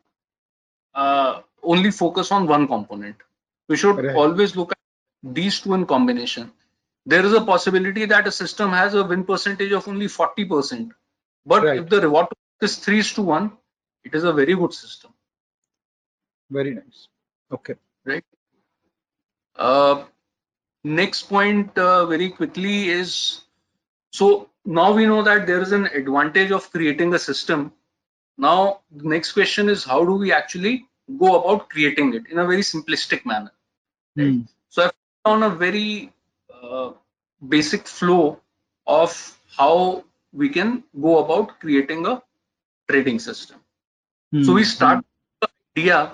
uh, 0.95 1.43
only 1.63 1.91
focus 1.91 2.33
on 2.33 2.47
one 2.47 2.67
component. 2.67 3.17
We 3.69 3.77
should 3.77 3.97
Right. 3.97 4.15
always 4.17 4.57
look 4.57 4.73
at 4.73 4.79
these 5.23 5.61
two 5.61 5.75
in 5.75 5.87
combination. 5.87 6.53
There 7.05 7.25
is 7.25 7.33
a 7.33 7.41
possibility 7.45 8.05
that 8.07 8.27
a 8.27 8.33
system 8.33 8.71
has 8.71 8.95
a 8.95 9.05
win 9.05 9.25
percentage 9.25 9.73
of 9.73 9.87
only 9.89 10.07
40%. 10.07 10.93
But 11.45 11.65
Right. 11.65 11.81
if 11.81 11.89
the 11.89 12.01
reward 12.01 12.27
is 12.61 12.77
3 12.77 13.03
to 13.03 13.23
1, 13.23 13.53
it 14.05 14.15
is 14.15 14.25
a 14.25 14.33
very 14.33 14.55
good 14.55 14.73
system. 14.75 15.13
very 16.51 16.75
nice. 16.75 17.09
Okay. 17.51 17.75
right? 18.05 18.25
Uh, 19.57 20.05
next 20.85 21.25
point 21.25 21.77
uh, 21.77 22.07
very 22.07 22.31
quickly 22.31 22.89
is 22.89 23.41
so 24.13 24.49
now 24.65 24.93
we 24.93 25.07
know 25.07 25.23
that 25.23 25.47
there 25.47 25.61
is 25.61 25.73
an 25.73 25.87
advantage 25.87 26.51
of 26.53 26.71
creating 26.71 27.15
a 27.15 27.19
system. 27.19 27.73
Now 28.39 28.81
the 28.91 29.09
next 29.09 29.33
question 29.33 29.69
is 29.69 29.85
how 29.85 30.05
do 30.05 30.15
we 30.15 30.33
actually 30.33 30.87
go 31.19 31.41
about 31.41 31.69
creating 31.69 32.15
it 32.15 32.27
in 32.31 32.39
a 32.39 32.47
very 32.47 32.63
simplistic 32.63 33.25
manner? 33.25 33.53
Hmm. 34.17 34.43
So 34.69 34.85
I've 34.85 34.93
found 35.25 35.45
a 35.45 35.51
very 35.51 36.13
uh, 36.63 36.93
basic 37.49 37.87
flow 37.87 38.41
of 38.87 39.39
how 39.57 40.05
we 40.33 40.49
can 40.49 40.85
go 41.01 41.19
about 41.25 41.61
creating 41.61 42.07
a 42.07 42.23
trading 42.89 43.19
system. 43.19 43.61
So 44.43 44.53
we 44.53 44.65
start 44.65 45.05
with 45.41 45.51
the 45.75 45.81
idea. 45.81 46.13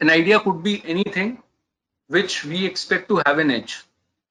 An 0.00 0.10
idea 0.10 0.38
could 0.40 0.62
be 0.62 0.82
anything 0.84 1.42
which 2.08 2.44
we 2.44 2.64
expect 2.66 3.08
to 3.08 3.22
have 3.26 3.38
an 3.38 3.50
edge. 3.50 3.82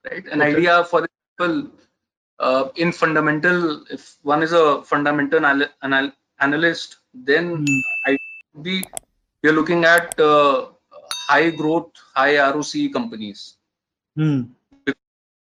right? 0.10 0.26
An 0.28 0.42
Okay. 0.42 0.56
idea, 0.56 0.84
for 0.86 1.06
example, 1.08 1.72
uh, 2.40 2.70
in 2.76 2.92
fundamental, 2.92 3.86
if 3.90 4.18
one 4.24 4.44
is 4.44 4.54
a 4.54 4.84
fundamental 4.84 5.46
anal 5.46 5.68
anal 5.84 6.12
analyst, 6.42 6.98
then 7.14 7.50
Hmm. 7.56 7.80
I 8.06 8.18
be 8.62 8.86
you're 9.44 9.54
looking 9.54 9.86
at 9.86 10.20
uh, 10.20 10.68
high 11.30 11.50
growth, 11.52 11.92
high 12.16 12.38
ROC 12.38 12.92
companies. 12.94 13.58
Hmm. 14.16 14.42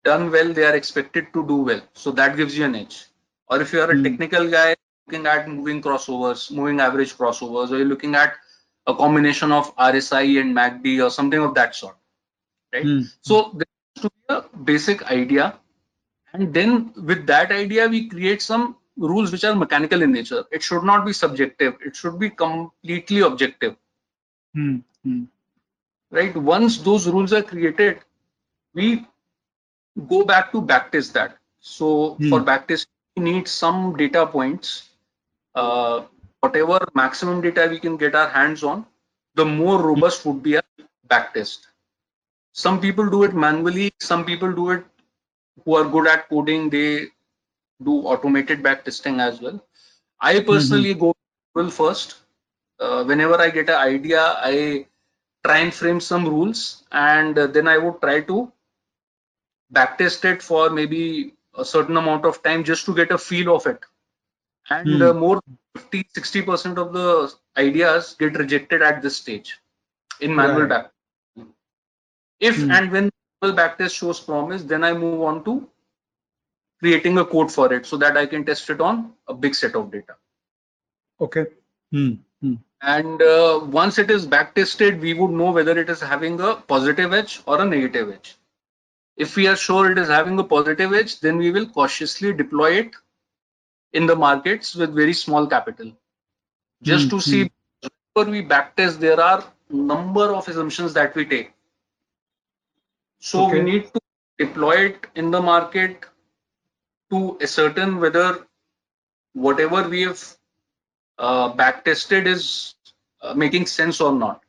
Done 0.04 0.32
well, 0.32 0.52
they 0.54 0.66
are 0.66 0.76
expected 0.76 1.32
to 1.34 1.45
do 1.47 1.56
well. 1.58 1.82
So 1.93 2.12
that 2.12 2.36
gives 2.38 2.58
you 2.58 2.66
an 2.66 2.76
edge. 2.76 3.06
Or 3.47 3.62
if 3.62 3.74
you 3.74 3.82
are 3.82 3.91
a 3.91 3.95
Hmm. 3.95 4.04
technical 4.04 4.49
guy 4.49 4.76
looking 5.08 5.28
at 5.28 5.47
moving 5.47 5.82
crossovers, 5.82 6.49
moving 6.52 6.80
average 6.80 7.16
crossovers, 7.18 7.72
or 7.72 7.78
you're 7.78 7.86
looking 7.93 8.16
at 8.16 8.36
a 8.88 8.95
combination 8.95 9.52
of 9.52 9.76
RSI 9.78 10.39
and 10.41 10.56
MACD 10.56 11.04
or 11.06 11.10
something 11.12 11.39
of 11.39 11.54
that 11.56 11.76
sort. 11.76 11.95
Right. 12.74 12.84
Hmm. 12.84 13.02
So 13.22 13.52
there 13.54 13.68
has 13.95 14.04
to 14.04 14.10
be 14.10 14.36
a 14.36 14.58
basic 14.72 15.04
idea. 15.12 15.60
And 16.34 16.54
then 16.54 16.93
with 16.95 17.28
that 17.28 17.52
idea, 17.52 17.88
we 17.88 18.08
create 18.10 18.41
some 18.41 18.78
rules 18.98 19.32
which 19.32 19.44
are 19.44 19.56
mechanical 19.56 20.02
in 20.02 20.12
nature. 20.12 20.44
It 20.52 20.64
should 20.64 20.84
not 20.84 21.06
be 21.06 21.14
subjective. 21.14 21.76
It 21.86 21.96
should 21.96 22.20
be 22.20 22.30
completely 22.30 23.22
objective. 23.22 23.76
Hmm. 24.54 24.78
Hmm. 25.04 25.24
Right. 26.12 26.36
Once 26.36 26.78
those 26.80 27.08
rules 27.08 27.34
are 27.34 27.44
created, 27.44 28.00
we 28.74 29.06
go 30.08 30.24
back 30.26 30.52
to 30.52 30.62
backtest 30.62 31.14
that. 31.14 31.38
So 31.60 32.16
Hmm. 32.20 32.30
for 32.30 32.39
backtest, 32.42 32.88
we 33.16 33.24
need 33.24 33.48
some 33.48 33.96
data 33.98 34.26
points. 34.28 34.89
Uh, 35.56 36.04
whatever 36.42 36.80
maximum 36.96 37.42
data 37.42 37.68
we 37.70 37.80
can 37.80 37.98
get 37.98 38.16
our 38.16 38.30
hands 38.30 38.64
on, 38.64 38.86
the 39.36 39.46
more 39.46 39.82
robust 39.82 40.26
would 40.26 40.42
be 40.44 40.56
a 40.56 40.64
backtest. 41.10 41.68
Some 42.54 42.80
people 42.82 43.10
do 43.10 43.24
it 43.24 43.34
manually. 43.34 43.92
Some 44.00 44.26
people 44.26 44.52
do 44.54 44.72
it 44.72 44.86
who 45.66 45.76
are 45.76 45.86
good 45.86 46.08
at 46.08 46.30
coding. 46.30 46.70
They 46.70 47.08
do 47.84 47.93
automated 48.13 48.61
backtesting 48.63 49.19
as 49.19 49.41
well. 49.41 49.61
I 50.21 50.39
personally 50.41 50.93
go 50.93 51.13
well 51.55 51.69
first. 51.69 52.15
Uh, 52.79 53.03
whenever 53.03 53.36
I 53.39 53.49
get 53.49 53.69
an 53.69 53.75
idea, 53.75 54.21
I 54.21 54.86
try 55.43 55.59
and 55.59 55.73
frame 55.73 55.99
some 55.99 56.25
rules, 56.27 56.84
and 56.91 57.36
then 57.36 57.67
I 57.67 57.77
would 57.77 58.01
try 58.01 58.21
to 58.21 58.51
backtest 59.73 60.23
it 60.25 60.41
for 60.41 60.69
maybe 60.69 61.34
a 61.57 61.65
certain 61.65 61.97
amount 61.97 62.25
of 62.25 62.41
time 62.43 62.63
just 62.63 62.86
to 62.86 62.93
get 62.95 63.11
a 63.11 63.17
feel 63.17 63.55
of 63.55 63.65
it. 63.67 63.79
And 64.69 65.01
Hmm. 65.01 65.11
uh, 65.11 65.13
more 65.13 65.41
50 65.75 66.05
60% 66.13 66.77
of 66.77 66.93
the 66.93 67.32
ideas 67.57 68.15
get 68.19 68.38
rejected 68.38 68.82
at 68.82 69.01
this 69.01 69.17
stage 69.17 69.59
in 70.19 70.36
manual 70.36 70.65
Right. 70.65 70.67
back. 70.67 70.91
If 72.41 72.65
Hmm. 72.65 72.71
and 72.71 72.91
when 72.91 73.09
manual 73.41 73.57
backtest 73.57 73.95
shows 73.95 74.19
promise, 74.19 74.63
then 74.63 74.84
I 74.84 74.93
move 74.93 75.15
on 75.21 75.43
to 75.45 75.70
creating 76.82 77.17
a 77.19 77.25
code 77.25 77.51
for 77.51 77.73
it 77.73 77.86
so 77.86 77.97
that 77.97 78.17
I 78.17 78.25
can 78.27 78.45
test 78.45 78.69
it 78.69 78.82
on 78.82 79.13
a 79.27 79.34
big 79.34 79.55
set 79.55 79.75
of 79.75 79.91
data. 79.91 80.15
Okay. 81.21 81.45
Hmm. 81.91 82.13
Hmm. 82.41 82.55
And 82.82 83.21
uh, 83.21 83.61
once 83.63 83.99
it 83.99 84.09
is 84.11 84.27
backtested, 84.27 84.99
we 84.99 85.13
would 85.13 85.32
know 85.32 85.51
whether 85.51 85.77
it 85.77 85.89
is 85.89 86.01
having 86.01 86.41
a 86.41 86.55
positive 86.55 87.13
edge 87.13 87.41
or 87.45 87.61
a 87.61 87.65
negative 87.65 88.11
edge. 88.11 88.38
If 89.17 89.36
we 89.36 89.47
are 89.47 89.55
sure 89.55 89.91
it 89.91 89.99
is 89.99 90.09
having 90.09 90.39
a 90.39 90.43
positive 90.43 90.93
edge, 90.93 91.19
then 91.21 91.38
we 91.38 91.51
will 91.51 91.67
cautiously 91.67 92.34
deploy 92.34 92.71
it 92.73 92.91
in 93.93 94.07
the 94.07 94.15
markets 94.15 94.75
with 94.75 94.95
very 94.95 95.13
small 95.13 95.47
capital. 95.47 95.93
Just 96.82 97.09
Hmm, 97.09 97.09
to 97.11 97.21
see 97.21 97.51
whenever 98.13 98.32
we 98.32 98.45
backtest, 98.47 98.99
there 98.99 99.19
are 99.21 99.43
number 99.69 100.34
of 100.34 100.47
assumptions 100.47 100.93
that 100.93 101.15
we 101.15 101.25
take. 101.25 101.53
So 103.19 103.47
we 103.49 103.61
need 103.61 103.93
to 103.93 104.01
deploy 104.39 104.75
it 104.88 105.07
in 105.15 105.32
the 105.32 105.41
market 105.41 106.05
to 107.12 107.38
ascertain 107.41 107.99
whether 107.99 108.47
whatever 109.34 109.88
we 109.89 110.01
have 110.03 110.22
uh, 111.20 111.53
backtested 111.53 112.26
is 112.26 112.76
uh, 113.22 113.34
making 113.34 113.66
sense 113.68 114.01
or 114.01 114.14
not. 114.14 114.43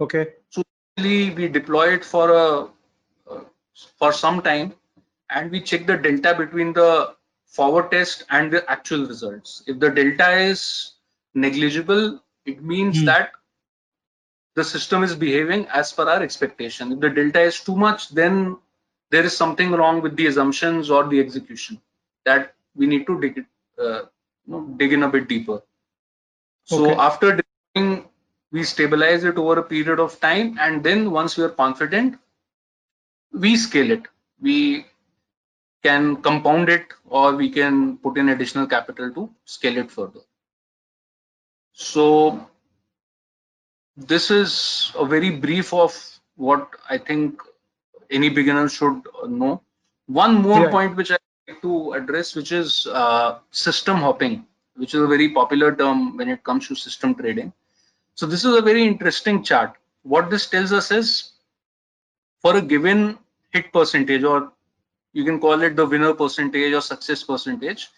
Okay. 0.00 0.34
Usually 0.56 1.30
we 1.34 1.48
deploy 1.48 1.94
it 1.94 2.04
for 2.04 2.30
a 2.32 2.68
uh, 3.30 3.44
for 3.98 4.12
some 4.12 4.42
time, 4.42 4.74
and 5.30 5.50
we 5.50 5.60
check 5.60 5.86
the 5.86 5.96
delta 5.96 6.34
between 6.36 6.72
the 6.72 7.14
forward 7.46 7.90
test 7.90 8.24
and 8.30 8.52
the 8.52 8.68
actual 8.70 9.06
results. 9.06 9.62
If 9.66 9.78
the 9.80 9.90
delta 9.90 10.32
is 10.38 10.92
negligible, 11.34 12.22
it 12.46 12.62
means 12.62 13.00
Hmm. 13.00 13.06
that 13.06 13.32
the 14.56 14.64
system 14.64 15.02
is 15.04 15.14
behaving 15.14 15.66
as 15.68 15.92
per 15.92 16.08
our 16.08 16.22
expectation. 16.22 16.92
If 16.92 17.00
the 17.00 17.10
delta 17.10 17.40
is 17.40 17.60
too 17.60 17.76
much, 17.76 18.08
then 18.10 18.58
there 19.10 19.24
is 19.24 19.36
something 19.36 19.72
wrong 19.72 20.00
with 20.02 20.16
the 20.16 20.26
assumptions 20.26 20.90
or 20.90 21.06
the 21.08 21.20
execution 21.20 21.80
that 22.24 22.54
we 22.74 22.86
need 22.86 23.06
to 23.06 23.20
dig, 23.20 23.38
it, 23.38 23.46
uh, 23.78 24.00
you 24.46 24.52
know, 24.52 24.60
dig 24.76 24.92
in 24.92 25.02
a 25.02 25.08
bit 25.08 25.28
deeper. 25.28 25.62
So 26.64 26.84
Okay. 26.84 26.94
after 27.00 27.40
deploying, 27.40 28.08
we 28.52 28.64
stabilize 28.64 29.24
it 29.24 29.36
over 29.36 29.58
a 29.58 29.62
period 29.62 29.98
of 30.00 30.20
time, 30.20 30.56
and 30.60 30.82
then 30.84 31.10
once 31.10 31.36
we 31.36 31.44
are 31.44 31.50
confident, 31.50 32.18
we 33.32 33.56
scale 33.56 33.90
it. 33.90 34.02
We 34.40 34.86
can 35.82 36.22
compound 36.22 36.68
it, 36.68 36.86
or 37.06 37.34
we 37.34 37.50
can 37.50 37.98
put 37.98 38.18
in 38.18 38.28
additional 38.28 38.66
capital 38.66 39.12
to 39.14 39.30
scale 39.44 39.76
it 39.78 39.90
further. 39.90 40.20
So 41.72 42.48
this 43.96 44.30
is 44.30 44.92
a 44.96 45.04
very 45.04 45.30
brief 45.30 45.72
of 45.72 45.94
what 46.36 46.68
I 46.88 46.98
think 46.98 47.42
any 48.10 48.28
beginner 48.28 48.68
should 48.68 49.02
know. 49.26 49.62
One 50.06 50.36
more 50.42 50.62
Yeah. 50.62 50.70
point 50.70 50.96
which 50.96 51.10
I 51.10 51.18
like 51.48 51.62
to 51.62 51.92
address, 51.92 52.34
which 52.34 52.52
is 52.52 52.86
uh, 52.86 53.38
system 53.50 53.96
hopping, 53.98 54.46
which 54.76 54.94
is 54.94 55.00
a 55.02 55.06
very 55.06 55.28
popular 55.30 55.74
term 55.74 56.16
when 56.16 56.28
it 56.28 56.42
comes 56.44 56.68
to 56.68 56.74
system 56.74 57.14
trading. 57.14 57.52
So 58.14 58.26
this 58.26 58.44
is 58.44 58.54
a 58.56 58.62
very 58.62 58.86
interesting 58.86 59.42
chart. 59.42 59.74
What 60.02 60.30
this 60.30 60.48
tells 60.48 60.72
us 60.72 60.90
is 60.90 61.32
for 62.42 62.56
a 62.56 62.62
given 62.62 63.18
hit 63.52 63.72
percentage, 63.72 64.24
or 64.24 64.52
you 65.12 65.24
can 65.24 65.40
call 65.40 65.62
it 65.62 65.76
the 65.76 65.86
winner 65.86 66.14
percentage 66.14 66.72
or 66.72 66.80
success 66.80 67.22
percentage, 67.22 67.88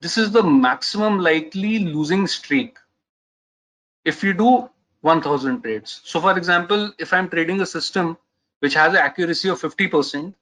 this 0.00 0.16
is 0.18 0.30
the 0.32 0.42
maximum 0.42 1.18
likely 1.18 1.78
losing 1.80 2.26
streak 2.26 2.76
if 4.04 4.22
you 4.22 4.32
do 4.32 4.68
1000 5.00 5.62
trades. 5.62 6.00
So 6.04 6.20
for 6.20 6.36
example, 6.36 6.92
if 6.98 7.12
I'm 7.12 7.28
trading 7.28 7.60
a 7.60 7.66
system 7.66 8.16
which 8.60 8.74
has 8.74 8.92
an 8.92 8.98
accuracy 8.98 9.48
of 9.48 9.60
50%, 9.60 10.34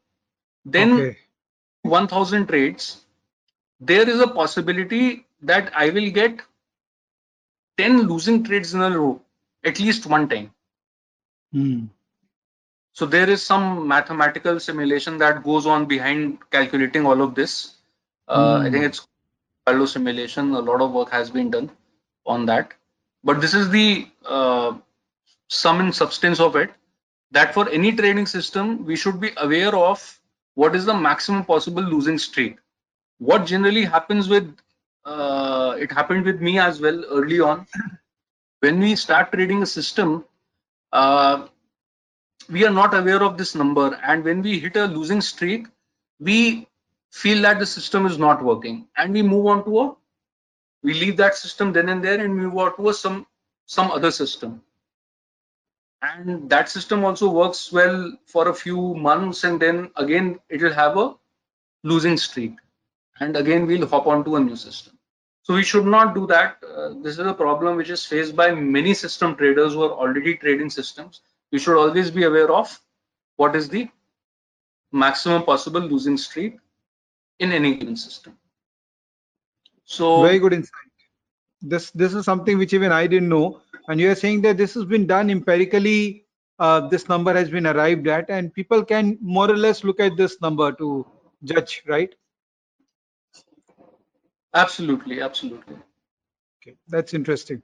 then 0.64 0.92
Okay. 1.00 1.16
1000 1.82 2.46
trades, 2.46 3.04
there 3.80 4.08
is 4.08 4.20
a 4.20 4.28
possibility 4.28 5.26
that 5.42 5.72
I 5.76 5.90
will 5.90 6.10
get 6.10 6.40
10 7.78 8.02
losing 8.08 8.42
trades 8.44 8.74
in 8.74 8.82
a 8.82 8.90
row 8.98 9.20
at 9.64 9.78
least 9.80 10.06
one 10.06 10.28
time. 10.28 10.52
Hmm. 11.52 11.86
So 12.92 13.06
there 13.06 13.28
is 13.28 13.42
some 13.42 13.86
mathematical 13.88 14.58
simulation 14.60 15.18
that 15.18 15.42
goes 15.42 15.66
on 15.66 15.86
behind 15.86 16.38
calculating 16.50 17.06
all 17.06 17.20
of 17.22 17.34
this. 17.34 17.76
Uh, 18.28 18.60
I 18.64 18.70
Hmm. 18.70 18.70
think 18.70 18.84
it's 18.84 19.06
Carlo 19.66 19.86
simulation. 19.86 20.52
A 20.54 20.60
lot 20.60 20.80
of 20.80 20.92
work 20.92 21.10
has 21.10 21.30
been 21.30 21.50
done 21.50 21.70
on 22.26 22.46
that. 22.46 22.72
But 23.24 23.40
this 23.40 23.54
is 23.54 23.70
the 23.70 24.08
uh, 24.24 24.74
sum 25.48 25.80
and 25.80 25.94
substance 25.94 26.40
of 26.40 26.56
it. 26.56 26.72
That 27.32 27.54
for 27.54 27.68
any 27.70 27.92
trading 27.92 28.26
system, 28.26 28.84
we 28.84 28.96
should 28.96 29.20
be 29.20 29.30
aware 29.36 29.74
of 29.74 30.20
what 30.54 30.76
is 30.76 30.84
the 30.84 30.94
maximum 30.94 31.44
possible 31.44 31.82
losing 31.82 32.18
streak. 32.18 32.58
What 33.18 33.46
generally 33.46 33.84
happens 33.84 34.28
with 34.28 34.56
uh, 35.04 35.76
it 35.78 35.90
happened 35.90 36.24
with 36.24 36.40
me 36.40 36.58
as 36.58 36.80
well 36.80 37.04
early 37.10 37.40
on. 37.40 37.66
When 38.60 38.78
we 38.78 38.94
start 38.94 39.32
trading 39.32 39.62
a 39.62 39.66
system, 39.66 40.24
uh, 40.92 41.48
we 42.48 42.64
are 42.66 42.70
not 42.70 42.94
aware 42.94 43.22
of 43.22 43.38
this 43.38 43.54
number 43.54 43.98
and 44.04 44.24
when 44.24 44.42
we 44.42 44.58
hit 44.58 44.76
a 44.76 44.86
losing 44.86 45.20
streak 45.20 45.66
we 46.20 46.66
feel 47.10 47.42
that 47.42 47.58
the 47.58 47.66
system 47.66 48.06
is 48.06 48.18
not 48.18 48.42
working 48.42 48.86
and 48.96 49.12
we 49.12 49.22
move 49.22 49.46
on 49.46 49.64
to 49.64 49.80
a 49.80 49.94
we 50.82 50.94
leave 50.94 51.16
that 51.16 51.36
system 51.36 51.72
then 51.72 51.88
and 51.88 52.02
there 52.04 52.20
and 52.24 52.36
move 52.36 52.56
on 52.56 52.74
to 52.76 52.88
a 52.88 52.94
some 52.94 53.26
some 53.66 53.90
other 53.90 54.10
system 54.10 54.60
and 56.02 56.50
that 56.50 56.68
system 56.68 57.04
also 57.04 57.30
works 57.30 57.72
well 57.72 58.12
for 58.26 58.48
a 58.48 58.54
few 58.54 58.94
months 58.94 59.44
and 59.44 59.60
then 59.60 59.90
again 59.96 60.38
it 60.48 60.60
will 60.62 60.72
have 60.72 60.96
a 60.96 61.14
losing 61.84 62.16
streak 62.16 62.56
and 63.20 63.36
again 63.36 63.66
we'll 63.66 63.86
hop 63.86 64.06
onto 64.06 64.36
a 64.36 64.40
new 64.40 64.56
system 64.56 64.98
so 65.42 65.54
we 65.54 65.62
should 65.62 65.86
not 65.86 66.14
do 66.14 66.26
that 66.26 66.56
uh, 66.76 66.90
this 67.02 67.18
is 67.18 67.26
a 67.26 67.34
problem 67.34 67.76
which 67.76 67.90
is 67.90 68.04
faced 68.04 68.34
by 68.36 68.52
many 68.52 68.94
system 68.94 69.36
traders 69.36 69.74
who 69.74 69.82
are 69.82 69.92
already 69.92 70.36
trading 70.36 70.70
systems 70.70 71.20
you 71.50 71.58
should 71.58 71.78
always 71.78 72.10
be 72.10 72.24
aware 72.24 72.50
of 72.52 72.80
what 73.36 73.54
is 73.56 73.68
the 73.68 73.88
maximum 74.92 75.42
possible 75.42 75.80
losing 75.80 76.16
streak 76.16 76.58
in 77.38 77.52
any 77.52 77.74
given 77.76 77.96
system. 77.96 78.36
So 79.84 80.22
Very 80.22 80.38
good 80.38 80.52
insight. 80.52 80.90
This 81.60 81.90
this 81.90 82.14
is 82.14 82.24
something 82.24 82.58
which 82.58 82.72
even 82.72 82.92
I 82.92 83.06
didn't 83.06 83.28
know. 83.28 83.61
And 83.88 84.00
you 84.00 84.10
are 84.10 84.14
saying 84.14 84.42
that 84.42 84.56
this 84.56 84.74
has 84.74 84.84
been 84.84 85.06
done 85.06 85.30
empirically 85.30 86.22
uh, 86.58 86.88
this 86.88 87.08
number 87.08 87.34
has 87.34 87.50
been 87.50 87.66
arrived 87.66 88.06
at 88.06 88.30
and 88.30 88.54
people 88.54 88.84
can 88.84 89.18
more 89.20 89.50
or 89.50 89.56
less 89.56 89.82
look 89.82 89.98
at 90.00 90.16
this 90.16 90.40
number 90.40 90.70
to 90.72 91.06
judge 91.44 91.82
right? 91.88 92.14
Absolutely 94.54 95.20
absolutely. 95.20 95.76
Okay 96.60 96.76
that's 96.88 97.14
interesting. 97.14 97.62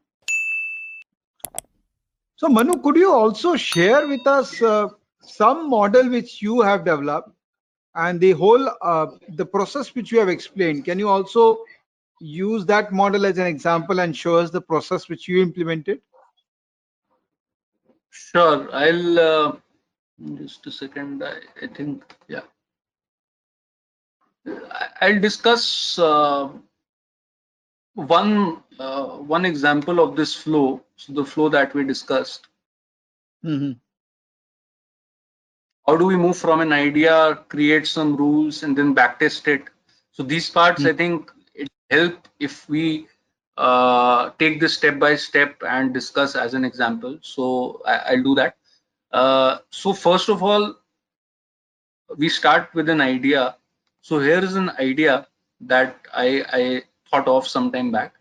So 2.37 2.49
manu 2.49 2.81
could 2.83 2.97
you 2.97 3.12
also 3.12 3.57
share 3.57 4.09
with 4.09 4.27
us 4.27 4.61
uh, 4.62 4.89
some 5.21 5.69
model 5.71 6.11
which 6.11 6.43
you 6.43 6.61
have 6.62 6.85
developed 6.85 7.31
and 7.95 8.21
the 8.21 8.33
whole 8.33 8.69
uh, 8.83 9.07
the 9.37 9.47
process 9.47 9.95
which 9.95 10.11
you 10.11 10.19
have 10.19 10.29
explained? 10.29 10.85
Can 10.85 10.99
you 10.99 11.09
also 11.09 11.59
use 12.21 12.66
that 12.66 12.93
model 12.93 13.27
as 13.27 13.39
an 13.39 13.47
example 13.47 14.01
and 14.01 14.16
show 14.16 14.37
us 14.37 14.51
the 14.51 14.61
process 14.61 15.09
which 15.09 15.29
you 15.29 15.41
implemented 15.41 16.01
Sure, 18.11 18.69
I'll 18.73 19.19
uh, 19.19 19.57
just 20.37 20.67
a 20.67 20.71
second. 20.73 21.23
I, 21.25 21.41
I 21.63 21.67
think 21.69 22.03
yeah, 22.29 22.43
I- 24.81 24.91
I'll 25.01 25.21
discuss 25.21 25.99
uh, 25.99 26.49
one 27.95 28.63
uh, 28.79 29.07
one 29.19 29.45
example 29.45 30.01
of 30.01 30.17
this 30.17 30.35
flow. 30.35 30.83
So 30.97 31.13
the 31.13 31.25
flow 31.25 31.49
that 31.51 31.75
we 31.75 31.85
discussed. 31.85 32.47
Mhm. 33.43 33.81
How 35.87 35.97
do 35.97 36.05
we 36.07 36.17
move 36.17 36.37
from 36.37 36.61
an 36.61 36.73
idea, 36.73 37.37
create 37.49 37.87
some 37.87 38.17
rules, 38.17 38.63
and 38.63 38.77
then 38.77 38.95
backtest 38.95 39.47
it? 39.49 39.65
So 40.13 40.23
these 40.23 40.49
parts, 40.51 40.85
I 40.85 40.93
think, 40.93 41.31
it 41.55 41.69
help 41.91 42.29
if 42.39 42.69
we 42.69 43.09
uh, 43.59 44.31
take 44.39 44.61
this 44.61 44.75
step 44.75 44.99
by 45.01 45.17
step 45.17 45.63
and 45.69 45.95
discuss 45.95 46.37
as 46.37 46.55
an 46.55 46.65
example. 46.65 47.19
So 47.23 47.83
I, 47.87 47.97
I'll 48.13 48.25
do 48.25 48.37
that. 48.37 48.57
Uh, 49.13 49.59
so 49.71 49.93
first 49.95 50.29
of 50.31 50.43
all, 50.43 50.77
we 52.17 52.29
start 52.29 52.75
with 52.75 52.89
an 52.89 53.01
idea. 53.01 53.57
So 54.03 54.21
here 54.21 54.39
is 54.45 54.57
an 54.57 54.71
idea 54.79 55.27
that 55.61 55.97
I, 56.15 56.45
I 56.53 56.83
thought 57.11 57.29
of 57.29 57.47
some 57.49 57.73
time 57.73 57.93
back. 57.93 58.15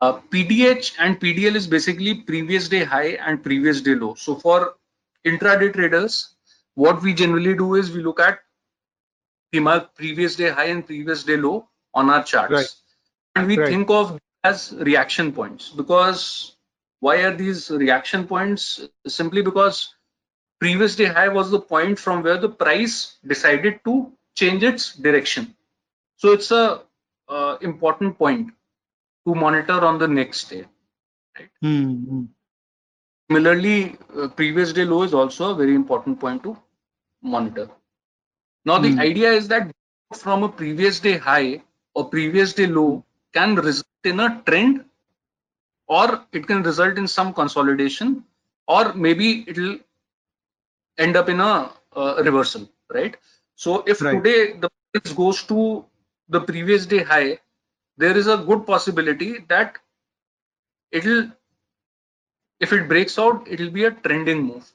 Uh, 0.00 0.20
PDH 0.30 0.94
and 0.98 1.20
PDL 1.20 1.56
is 1.56 1.66
basically 1.66 2.14
previous 2.14 2.68
day 2.68 2.84
high 2.84 3.18
and 3.26 3.42
previous 3.42 3.80
day 3.82 3.94
low. 3.94 4.14
So 4.14 4.36
for 4.36 4.74
intraday 5.26 5.72
traders, 5.72 6.34
what 6.74 7.02
we 7.02 7.14
generally 7.14 7.54
do 7.54 7.74
is 7.74 7.92
we 7.92 8.02
look 8.02 8.20
at 8.20 8.40
we 9.52 9.60
mark 9.60 9.94
previous 9.94 10.36
day 10.36 10.50
high 10.50 10.66
and 10.66 10.86
previous 10.86 11.24
day 11.24 11.36
low 11.36 11.68
on 11.94 12.10
our 12.10 12.22
charts. 12.24 12.52
Right. 12.52 12.74
And 13.36 13.46
we 13.48 13.56
Right. 13.56 13.68
think 13.68 13.90
of 13.90 14.18
as 14.44 14.72
reaction 14.78 15.32
points 15.32 15.70
because 15.70 16.56
why 17.00 17.16
are 17.24 17.34
these 17.34 17.70
reaction 17.70 18.26
points? 18.26 18.80
Simply 19.06 19.42
because 19.42 19.94
previous 20.60 20.96
day 20.96 21.06
high 21.06 21.28
was 21.28 21.50
the 21.50 21.60
point 21.60 21.98
from 21.98 22.22
where 22.22 22.38
the 22.38 22.48
price 22.48 23.18
decided 23.26 23.80
to 23.84 24.12
change 24.36 24.62
its 24.62 24.94
direction. 24.96 25.54
So 26.16 26.32
it's 26.32 26.50
a 26.50 26.82
uh, 27.28 27.56
important 27.60 28.18
point 28.18 28.50
to 29.26 29.34
monitor 29.34 29.84
on 29.84 29.98
the 29.98 30.08
next 30.08 30.50
day. 30.50 30.66
Hmm. 31.62 32.26
Similarly, 33.30 33.96
uh, 34.16 34.28
previous 34.28 34.72
day 34.72 34.84
low 34.84 35.02
is 35.02 35.14
also 35.14 35.52
a 35.52 35.54
very 35.54 35.74
important 35.74 36.20
point 36.20 36.42
to 36.44 36.56
monitor. 37.22 37.70
Now, 38.64 38.78
the 38.78 38.94
Hmm. 38.94 38.98
idea 38.98 39.32
is 39.32 39.48
that 39.48 39.70
from 40.14 40.42
a 40.44 40.48
previous 40.48 41.00
day 41.00 41.18
high 41.18 41.62
or 41.94 42.08
previous 42.08 42.52
day 42.54 42.66
low 42.66 43.04
can 43.34 43.56
result 43.56 43.87
in 44.04 44.20
a 44.20 44.42
trend 44.46 44.84
or 45.86 46.24
it 46.32 46.46
can 46.46 46.62
result 46.62 46.98
in 46.98 47.06
some 47.08 47.32
consolidation 47.32 48.24
or 48.66 48.92
maybe 48.94 49.44
it'll 49.48 49.78
end 50.98 51.16
up 51.16 51.28
in 51.28 51.40
a 51.40 51.70
uh, 51.96 52.22
reversal, 52.24 52.68
right? 52.92 53.16
So 53.54 53.82
if 53.86 54.00
Right. 54.00 54.22
today 54.22 54.52
the 54.52 54.70
price 54.92 55.12
goes 55.14 55.42
to 55.44 55.84
the 56.28 56.40
previous 56.40 56.86
day 56.86 57.02
high, 57.02 57.38
there 57.96 58.16
is 58.16 58.26
a 58.26 58.36
good 58.36 58.66
possibility 58.66 59.38
that 59.48 59.78
it'll 60.92 61.30
if 62.60 62.72
it 62.72 62.88
breaks 62.88 63.18
out, 63.18 63.46
it'll 63.48 63.70
be 63.70 63.84
a 63.84 63.90
trending 63.90 64.42
move, 64.42 64.70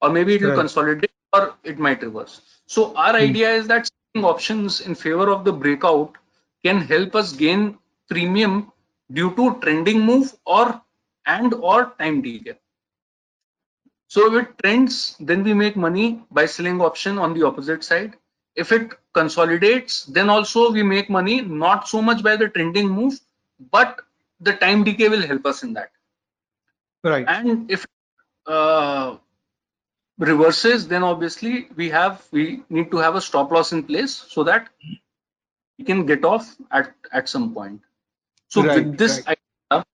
or 0.00 0.10
maybe 0.10 0.34
it'll 0.34 0.48
Right. 0.48 0.58
consolidate, 0.58 1.10
or 1.32 1.54
it 1.64 1.78
might 1.78 2.02
reverse. 2.02 2.40
So 2.66 2.94
our 2.96 3.14
idea 3.14 3.50
is 3.52 3.66
that 3.68 3.88
options 4.16 4.80
in 4.80 4.94
favor 4.94 5.30
of 5.30 5.44
the 5.44 5.52
breakout 5.52 6.16
can 6.64 6.80
help 6.80 7.14
us 7.14 7.32
gain 7.32 7.78
premium 8.08 8.72
due 9.12 9.34
to 9.36 9.58
trending 9.60 10.00
move 10.00 10.32
or 10.44 10.80
and 11.26 11.54
or 11.54 11.94
time 11.98 12.22
decay. 12.22 12.58
So 14.08 14.34
if 14.34 14.42
it 14.42 14.58
trends, 14.62 15.16
then 15.20 15.44
we 15.44 15.54
make 15.54 15.76
money 15.76 16.24
by 16.30 16.46
selling 16.46 16.80
option 16.80 17.18
on 17.18 17.34
the 17.34 17.42
opposite 17.46 17.84
side. 17.84 18.16
If 18.56 18.72
it 18.72 18.92
consolidates, 19.12 20.04
then 20.06 20.30
also 20.30 20.70
we 20.72 20.82
make 20.82 21.10
money 21.10 21.40
not 21.42 21.88
so 21.88 22.02
much 22.02 22.22
by 22.22 22.36
the 22.36 22.48
trending 22.48 22.88
move, 22.88 23.20
but 23.70 24.00
the 24.40 24.54
time 24.54 24.84
decay 24.84 25.08
will 25.08 25.26
help 25.26 25.46
us 25.46 25.62
in 25.62 25.74
that 25.74 25.90
Right. 27.04 27.26
and 27.28 27.70
if 27.70 27.86
uh, 28.46 29.16
reverses 30.18 30.88
then 30.88 31.02
obviously 31.02 31.68
we 31.76 31.88
have 31.90 32.24
we 32.32 32.62
need 32.70 32.90
to 32.90 32.96
have 32.98 33.14
a 33.16 33.20
stop 33.20 33.50
loss 33.52 33.72
in 33.72 33.82
place 33.84 34.14
so 34.14 34.42
that 34.44 34.68
we 35.78 35.84
can 35.84 36.06
get 36.06 36.24
off 36.24 36.56
at 36.70 36.94
at 37.12 37.28
some 37.28 37.54
point 37.54 37.80
so 38.48 38.62
Right, 38.62 38.74
with 38.74 38.96
this 38.98 39.20
idea 39.26 39.84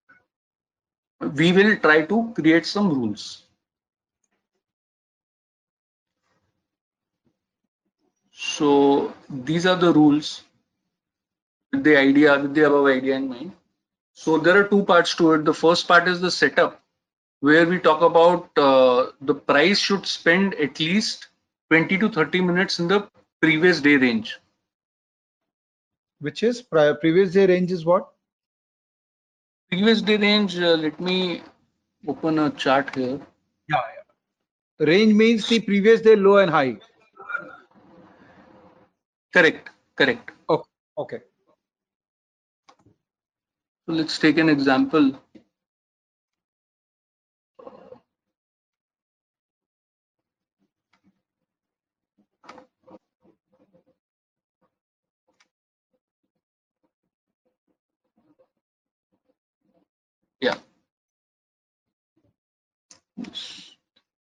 we 1.35 1.53
will 1.53 1.77
try 1.79 2.03
to 2.07 2.33
create 2.37 2.65
some 2.67 2.89
rules 2.89 3.45
so 8.33 9.15
these 9.31 9.67
are 9.67 9.77
the 9.77 9.93
rules 9.93 10.45
with 11.73 11.85
the 11.85 11.97
idea 11.97 12.39
with 12.41 12.55
the 12.55 12.65
above 12.67 12.87
idea 12.87 13.15
in 13.17 13.29
mind 13.29 13.53
so 14.15 14.39
there 14.39 14.59
are 14.61 14.69
two 14.69 14.83
parts 14.85 15.15
to 15.17 15.33
it 15.35 15.45
the 15.45 15.55
first 15.63 15.87
part 15.89 16.09
is 16.09 16.21
the 16.21 16.31
setup 16.31 16.81
where 17.41 17.67
we 17.67 17.79
talk 17.79 18.03
about 18.03 18.49
uh, 18.59 19.07
the 19.21 19.35
price 19.35 19.79
should 19.79 20.07
spend 20.07 20.55
at 20.55 20.81
least 20.81 21.29
20 21.71 21.99
to 21.99 22.09
30 22.11 22.41
minutes 22.41 22.79
in 22.81 22.89
the 22.89 23.01
previous 23.41 23.81
day 23.81 23.97
range. 23.97 24.39
Which 26.21 26.43
is 26.43 26.63
prior 26.63 26.95
previous 26.95 27.33
day 27.33 27.47
range 27.47 27.71
is 27.73 27.85
what? 27.85 28.14
Previous 29.75 30.03
day 30.03 30.17
range, 30.17 30.57
uh, 30.57 30.77
let 30.77 31.01
me 31.01 31.43
open 32.07 32.39
a 32.39 32.51
chart 32.51 32.95
here. 32.95 33.21
Yeah, 33.69 33.83
yeah. 33.97 34.87
Range 34.87 35.13
means 35.13 35.49
the 35.49 35.59
previous 35.59 36.01
day 36.01 36.15
low 36.15 36.37
and 36.37 36.49
high. 36.49 36.77
Correct, 39.33 39.71
correct. 39.97 40.31
Okay. 40.49 40.71
Okay. 40.97 41.21
So 43.87 43.95
let's 43.95 44.17
take 44.17 44.39
an 44.39 44.49
example. 44.49 45.21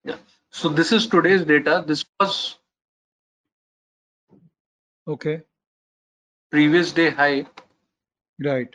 Yeah. 0.04 0.16
So 0.50 0.68
this 0.68 0.92
is 0.92 1.06
today's 1.08 1.44
data. 1.44 1.84
This 1.86 2.04
was 2.20 2.58
Okay. 5.06 5.44
previous 6.50 6.92
day 6.92 7.10
high 7.10 7.46
Right. 8.38 8.74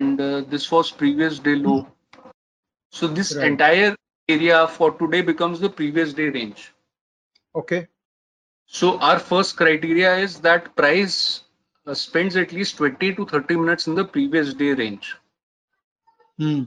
and 0.00 0.20
uh, 0.20 0.40
this 0.42 0.70
was 0.70 0.90
previous 0.90 1.38
day 1.38 1.54
low. 1.56 1.86
So 2.90 3.08
this 3.08 3.36
Right. 3.36 3.42
entire 3.42 3.96
area 4.28 4.66
for 4.68 4.92
today 4.92 5.22
becomes 5.22 5.60
the 5.60 5.68
previous 5.70 6.12
day 6.12 6.28
range. 6.28 6.72
Okay. 7.54 7.88
So 8.66 8.98
our 8.98 9.18
first 9.18 9.56
criteria 9.56 10.16
is 10.16 10.40
that 10.40 10.74
price 10.76 11.42
uh, 11.86 11.94
spends 11.94 12.36
at 12.36 12.52
least 12.52 12.76
20 12.76 13.14
to 13.14 13.24
30 13.26 13.56
minutes 13.56 13.86
in 13.86 13.94
the 13.94 14.04
previous 14.04 14.54
day 14.54 14.72
range. 14.72 15.16
Hmm. 16.38 16.64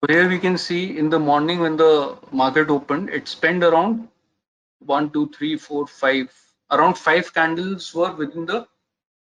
So 0.00 0.12
here 0.12 0.28
we 0.28 0.38
can 0.38 0.58
see 0.58 0.98
in 0.98 1.08
the 1.08 1.18
morning 1.18 1.60
when 1.60 1.76
the 1.76 2.18
market 2.30 2.68
opened, 2.68 3.08
it 3.10 3.28
spent 3.28 3.64
around 3.64 4.08
one, 4.80 5.10
two, 5.10 5.30
three, 5.30 5.56
four, 5.56 5.86
five, 5.86 6.32
around 6.70 6.98
five 6.98 7.32
candles 7.32 7.94
were 7.94 8.12
within 8.12 8.44
the 8.44 8.66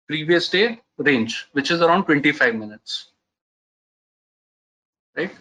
previous 0.08 0.50
day 0.50 0.80
range, 0.98 1.48
which 1.52 1.70
is 1.70 1.82
around 1.82 2.06
25 2.06 2.56
minutes. 2.56 3.12
Right? 5.18 5.32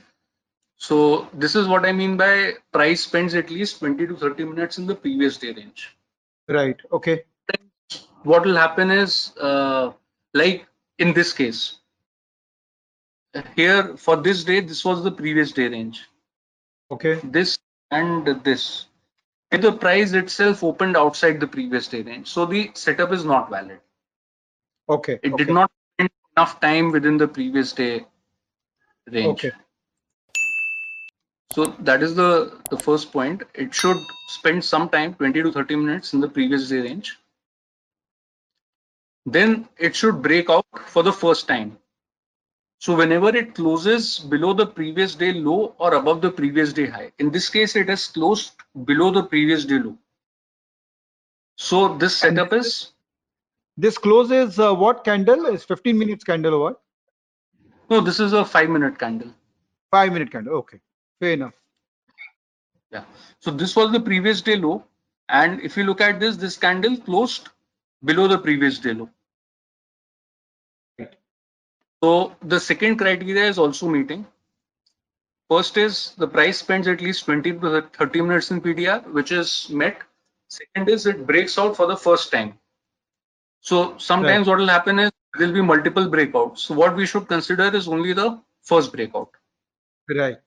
So 0.76 1.28
this 1.32 1.54
is 1.54 1.68
what 1.68 1.86
I 1.86 1.92
mean 1.92 2.16
by 2.16 2.54
price 2.72 3.04
spends 3.04 3.34
at 3.34 3.50
least 3.50 3.78
20 3.78 4.08
to 4.08 4.16
30 4.16 4.44
minutes 4.44 4.78
in 4.78 4.86
the 4.86 4.96
previous 4.96 5.36
day 5.36 5.52
range. 5.52 5.96
Right. 6.48 6.76
Okay. 6.92 7.22
What 8.24 8.44
will 8.44 8.56
happen 8.56 8.90
is, 8.90 9.32
uh, 9.40 9.92
like 10.34 10.66
in 10.98 11.12
this 11.12 11.32
case, 11.32 11.78
here 13.56 13.96
for 13.96 14.16
this 14.16 14.44
day, 14.44 14.60
this 14.60 14.84
was 14.84 15.02
the 15.02 15.10
previous 15.10 15.52
day 15.52 15.68
range. 15.68 16.02
Okay. 16.90 17.20
This 17.24 17.58
and 17.90 18.26
this. 18.44 18.86
if 19.50 19.60
the 19.60 19.72
price 19.72 20.12
itself 20.12 20.62
opened 20.64 20.96
outside 20.96 21.40
the 21.40 21.46
previous 21.46 21.88
day 21.88 22.02
range. 22.02 22.28
So 22.28 22.46
the 22.46 22.70
setup 22.74 23.12
is 23.12 23.24
not 23.24 23.50
valid. 23.50 23.80
Okay. 24.88 25.18
It 25.22 25.32
okay. 25.32 25.44
did 25.44 25.52
not 25.52 25.70
spend 25.94 26.10
enough 26.36 26.60
time 26.60 26.90
within 26.92 27.16
the 27.18 27.28
previous 27.28 27.72
day 27.72 28.06
range. 29.10 29.44
Okay. 29.44 29.52
So 31.52 31.66
that 31.80 32.02
is 32.02 32.14
the, 32.14 32.58
the 32.70 32.78
first 32.78 33.12
point. 33.12 33.42
It 33.54 33.74
should 33.74 33.98
spend 34.28 34.64
some 34.64 34.88
time, 34.88 35.14
20 35.14 35.42
to 35.42 35.52
30 35.52 35.76
minutes 35.76 36.14
in 36.14 36.20
the 36.20 36.28
previous 36.28 36.70
day 36.70 36.80
range. 36.80 37.18
Then 39.26 39.68
it 39.78 39.94
should 39.94 40.22
break 40.22 40.48
out 40.48 40.66
for 40.86 41.02
the 41.02 41.12
first 41.12 41.46
time. 41.46 41.78
So 42.82 42.96
whenever 42.96 43.28
it 43.28 43.54
closes 43.54 44.18
below 44.18 44.54
the 44.54 44.66
previous 44.66 45.14
day 45.14 45.32
low 45.32 45.76
or 45.78 45.94
above 45.94 46.20
the 46.20 46.30
previous 46.32 46.72
day 46.72 46.86
high, 46.86 47.12
in 47.20 47.30
this 47.30 47.48
case, 47.48 47.76
it 47.76 47.88
has 47.88 48.08
closed 48.08 48.54
below 48.86 49.12
the 49.12 49.22
previous 49.22 49.64
day 49.64 49.78
low. 49.78 49.96
So 51.54 51.96
this 51.96 52.16
setup 52.16 52.52
is, 52.52 52.90
This 53.76 53.98
closes 53.98 54.58
uh, 54.58 54.74
what 54.74 55.04
candle? 55.04 55.46
Is 55.46 55.62
15 55.62 55.96
minutes 55.96 56.24
candle 56.24 56.54
or 56.54 56.60
what? 56.60 56.80
no, 57.88 58.00
this 58.00 58.18
is 58.18 58.32
a 58.32 58.44
five 58.44 58.68
minute 58.68 58.98
candle. 58.98 59.32
Five 59.92 60.12
minute 60.12 60.32
candle. 60.32 60.54
Okay. 60.54 60.80
Fair 61.20 61.34
enough. 61.34 61.54
Yeah. 62.90 63.04
So 63.38 63.52
this 63.52 63.76
was 63.76 63.92
the 63.92 64.00
previous 64.00 64.42
day 64.42 64.56
low. 64.56 64.84
And 65.28 65.60
if 65.60 65.76
you 65.76 65.84
look 65.84 66.00
at 66.00 66.18
this, 66.18 66.36
this 66.36 66.56
candle 66.56 66.96
closed 66.96 67.48
below 68.04 68.26
the 68.26 68.38
previous 68.38 68.80
day 68.80 68.94
low. 68.94 69.08
So 72.02 72.34
the 72.42 72.58
second 72.58 72.96
criteria 72.96 73.44
is 73.46 73.58
also 73.58 73.88
meeting. 73.88 74.26
First 75.48 75.76
is 75.76 76.14
the 76.16 76.26
price 76.26 76.58
spends 76.58 76.88
at 76.88 77.00
least 77.00 77.26
20 77.26 77.52
to 77.60 77.82
30 77.96 78.22
minutes 78.22 78.50
in 78.50 78.60
PDR, 78.60 79.06
which 79.12 79.30
is 79.30 79.68
met. 79.70 79.98
Second 80.48 80.88
is 80.88 81.06
it 81.06 81.26
breaks 81.26 81.58
out 81.58 81.76
for 81.76 81.86
the 81.86 81.96
first 81.96 82.32
time. 82.32 82.58
So 83.60 83.96
sometimes 83.98 84.48
what 84.48 84.58
will 84.58 84.68
happen 84.68 84.98
is 84.98 85.12
there 85.38 85.46
will 85.46 85.54
be 85.54 85.62
multiple 85.62 86.06
breakouts. 86.06 86.58
So 86.58 86.74
what 86.74 86.96
we 86.96 87.06
should 87.06 87.28
consider 87.28 87.74
is 87.74 87.86
only 87.86 88.12
the 88.12 88.40
first 88.62 88.92
breakout. 88.92 89.30
Right. 90.08 90.38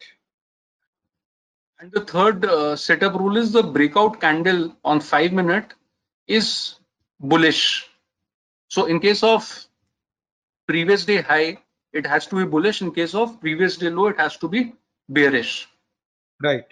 And 1.79 1.91
the 1.91 2.01
third 2.01 2.45
uh, 2.45 2.75
setup 2.75 3.13
rule 3.13 3.37
is 3.37 3.51
the 3.51 3.63
breakout 3.63 4.19
candle 4.19 4.75
on 4.83 4.99
five 4.99 5.31
minute 5.31 5.73
is 6.27 6.75
bullish. 7.19 7.89
So 8.67 8.85
in 8.85 8.99
case 8.99 9.23
of 9.23 9.64
previous 10.67 11.05
day 11.05 11.21
high, 11.21 11.57
it 11.93 12.05
has 12.05 12.27
to 12.27 12.35
be 12.35 12.45
bullish. 12.45 12.81
In 12.81 12.91
case 12.91 13.15
of 13.15 13.39
previous 13.39 13.77
day 13.77 13.89
low, 13.89 14.07
it 14.07 14.19
has 14.19 14.37
to 14.37 14.47
be 14.47 14.73
bearish. 15.09 15.67
Right. 16.41 16.65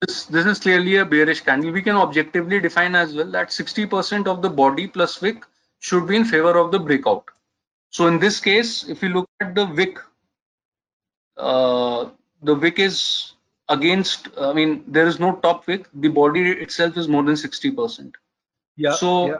This, 0.00 0.24
this 0.26 0.46
is 0.46 0.58
clearly 0.58 0.96
a 0.96 1.04
bearish 1.04 1.42
candle. 1.42 1.70
We 1.70 1.82
can 1.82 1.96
objectively 1.96 2.60
define 2.60 2.94
as 2.94 3.14
well 3.14 3.30
that 3.30 3.48
60% 3.48 4.26
of 4.26 4.42
the 4.42 4.50
body 4.50 4.86
plus 4.88 5.20
wick 5.20 5.44
should 5.78 6.06
be 6.06 6.16
in 6.16 6.24
favor 6.24 6.58
of 6.58 6.72
the 6.72 6.78
breakout. 6.78 7.24
So 7.90 8.06
in 8.06 8.18
this 8.18 8.40
case, 8.40 8.88
if 8.88 9.02
you 9.02 9.10
look 9.10 9.28
at 9.40 9.54
the 9.54 9.66
wick, 9.66 9.98
uh, 11.36 12.08
the 12.42 12.54
wick 12.54 12.78
is 12.78 13.34
against, 13.68 14.28
I 14.38 14.52
mean, 14.52 14.84
there 14.86 15.06
is 15.06 15.20
no 15.20 15.36
top 15.36 15.66
wick. 15.66 15.86
The 15.94 16.08
body 16.08 16.50
itself 16.50 16.96
is 16.96 17.06
more 17.08 17.22
than 17.22 17.34
60%. 17.34 18.14
Yeah. 18.76 18.94
So, 18.94 19.28
yeah. 19.28 19.36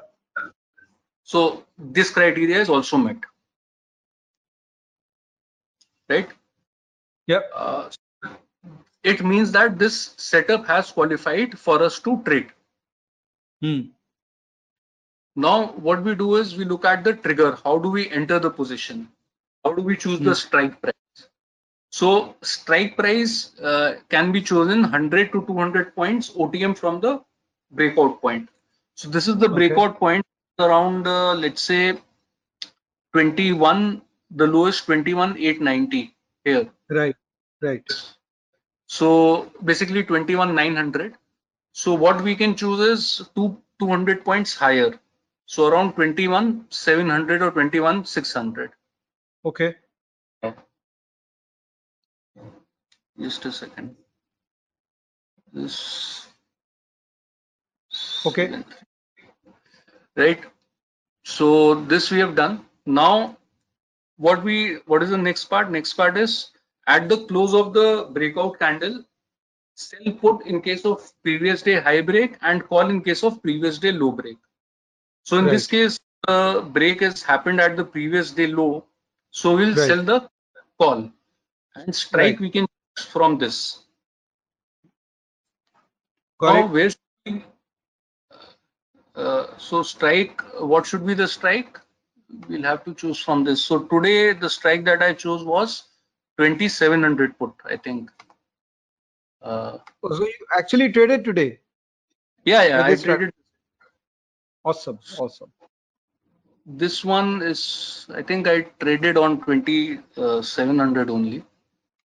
so 1.24 1.64
this 1.78 2.10
criteria 2.10 2.60
is 2.60 2.68
also 2.68 2.96
met. 2.98 3.16
Right? 6.12 6.30
Yep. 7.28 7.50
Uh, 7.54 7.90
it 9.04 9.22
means 9.24 9.52
that 9.52 9.78
this 9.78 10.14
setup 10.16 10.66
has 10.66 10.90
qualified 10.92 11.58
for 11.58 11.82
us 11.82 12.00
to 12.00 12.22
trade. 12.24 12.52
Hmm. 13.62 13.92
Now, 15.36 15.72
what 15.72 16.02
we 16.04 16.14
do 16.14 16.36
is 16.36 16.56
we 16.56 16.64
look 16.64 16.84
at 16.84 17.04
the 17.04 17.14
trigger. 17.14 17.58
How 17.64 17.78
do 17.78 17.90
we 17.90 18.10
enter 18.10 18.38
the 18.38 18.50
position? 18.50 19.12
How 19.64 19.72
do 19.74 19.82
we 19.82 19.96
choose 19.96 20.18
Hmm. 20.18 20.24
the 20.24 20.34
strike 20.34 20.80
price? 20.82 20.94
So, 21.90 22.36
strike 22.42 22.96
price 22.96 23.58
uh, 23.60 23.98
can 24.08 24.32
be 24.32 24.42
chosen 24.42 24.82
100 24.82 25.32
to 25.32 25.44
200 25.46 25.94
points 25.94 26.30
OTM 26.30 26.74
from 26.74 27.00
the 27.00 27.22
breakout 27.70 28.20
point. 28.20 28.48
So, 28.96 29.08
this 29.08 29.28
is 29.28 29.36
the 29.38 29.48
Okay. 29.48 29.68
breakout 29.68 29.98
point 29.98 30.24
around, 30.58 31.06
uh, 31.06 31.34
let's 31.34 31.62
say, 31.62 31.98
21, 33.12 34.02
the 34.34 34.46
lowest 34.46 34.86
21,890 34.86 36.14
here. 36.44 36.70
Right. 36.88 37.16
Right. 37.60 37.84
So 38.86 39.50
basically 39.64 40.04
21,900. 40.04 41.14
So 41.72 41.94
what 41.94 42.22
we 42.22 42.36
can 42.36 42.54
choose 42.54 42.80
is 42.80 43.28
two 43.34 43.58
200 43.78 44.24
points 44.24 44.54
higher. 44.54 44.98
So 45.46 45.66
around 45.66 45.94
21,700 45.94 47.42
or 47.42 47.50
21,600. 47.50 48.70
Okay. 49.44 49.74
Just 53.20 53.44
a 53.44 53.52
second. 53.52 53.96
This. 55.52 56.26
Okay. 58.26 58.62
Right. 60.16 60.40
So 61.24 61.74
this 61.74 62.10
we 62.10 62.18
have 62.18 62.34
done. 62.34 62.64
Now, 62.86 63.36
what 64.16 64.42
we 64.44 64.76
what 64.86 65.02
is 65.02 65.10
the 65.10 65.18
next 65.18 65.44
part? 65.46 65.70
Next 65.70 65.94
part 65.94 66.16
is 66.16 66.50
at 66.86 67.08
the 67.08 67.18
close 67.26 67.54
of 67.54 67.72
the 67.74 68.08
breakout 68.12 68.58
candle, 68.58 69.04
sell 69.76 70.12
put 70.20 70.46
in 70.46 70.60
case 70.62 70.84
of 70.84 71.00
previous 71.22 71.62
day 71.62 71.80
high 71.80 72.00
break 72.02 72.36
and 72.42 72.66
call 72.68 72.88
in 72.90 73.02
case 73.02 73.22
of 73.24 73.42
previous 73.42 73.78
day 73.78 73.92
low 73.92 74.12
break. 74.12 74.38
So 75.24 75.38
in 75.38 75.48
this 75.48 75.66
case, 75.66 75.98
the 76.26 76.66
break 76.72 77.00
has 77.02 77.22
happened 77.22 77.60
at 77.60 77.76
the 77.76 77.84
previous 77.84 78.30
day 78.30 78.46
low. 78.48 78.84
So 79.30 79.56
we'll 79.56 79.76
Right. 79.76 79.88
sell 79.88 80.02
the 80.02 80.28
call 80.78 81.10
and 81.74 81.94
strike 81.94 82.38
Right. 82.38 82.40
we 82.40 82.50
can 82.50 82.66
choose 82.96 83.06
from 83.06 83.38
this. 83.38 83.80
Got 86.38 86.56
Now, 86.56 86.66
where 86.66 86.90
we, 87.26 87.44
uh, 89.16 89.46
so 89.58 89.82
strike, 89.82 90.40
what 90.60 90.86
should 90.86 91.06
be 91.06 91.14
the 91.14 91.26
strike? 91.28 91.80
We'll 92.48 92.62
have 92.62 92.84
to 92.84 92.94
choose 92.94 93.18
from 93.18 93.44
this. 93.44 93.62
So 93.64 93.84
today, 93.84 94.32
the 94.32 94.48
strike 94.50 94.84
that 94.84 95.02
I 95.02 95.12
chose 95.14 95.44
was 95.44 95.84
2700 96.38 97.38
put, 97.38 97.52
I 97.64 97.76
think. 97.76 98.10
Uh, 99.42 99.78
Oh, 100.02 100.08
So 100.14 100.24
you 100.24 100.46
actually 100.58 100.92
traded 100.92 101.24
today. 101.24 101.60
yeah, 102.44 102.62
yeah, 102.64 102.82
I 102.82 102.94
traded. 102.96 103.30
Awesome. 104.64 104.98
Awesome. 105.16 105.52
This 106.66 107.04
one 107.04 107.42
is, 107.42 108.06
I 108.14 108.22
think 108.22 108.46
I 108.48 108.62
traded 108.80 109.16
on 109.16 109.40
2700 109.44 111.10
only. 111.10 111.44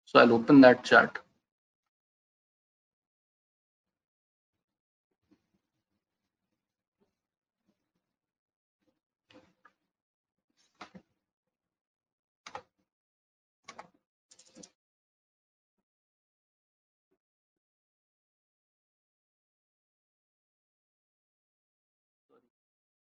So 0.06 0.20
I'll 0.20 0.34
open 0.34 0.62
that 0.62 0.84
chart. 0.84 1.20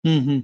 Mm-hmm. 0.07 0.41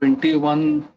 Twenty-one 0.00 0.88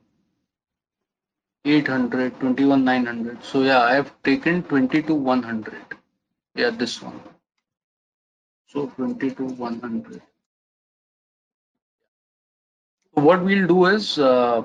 eight 1.66 1.88
hundred, 1.88 2.40
twenty-one 2.40 2.84
nine 2.86 3.06
hundred. 3.06 3.44
So 3.44 3.64
yeah, 3.64 3.82
I 3.82 3.94
have 3.96 4.14
taken 4.24 4.64
twenty-two 4.64 5.16
one 5.16 5.44
hundred. 5.44 5.84
Yeah, 6.56 6.72
this 6.72 7.02
one. 7.02 7.22
So 8.68 8.88
twenty-two 8.88 9.48
one 9.68 9.80
hundred. 9.82 10.22
What 13.14 13.44
we'll 13.44 13.68
do 13.68 13.86
is 13.88 14.20
uh, 14.20 14.64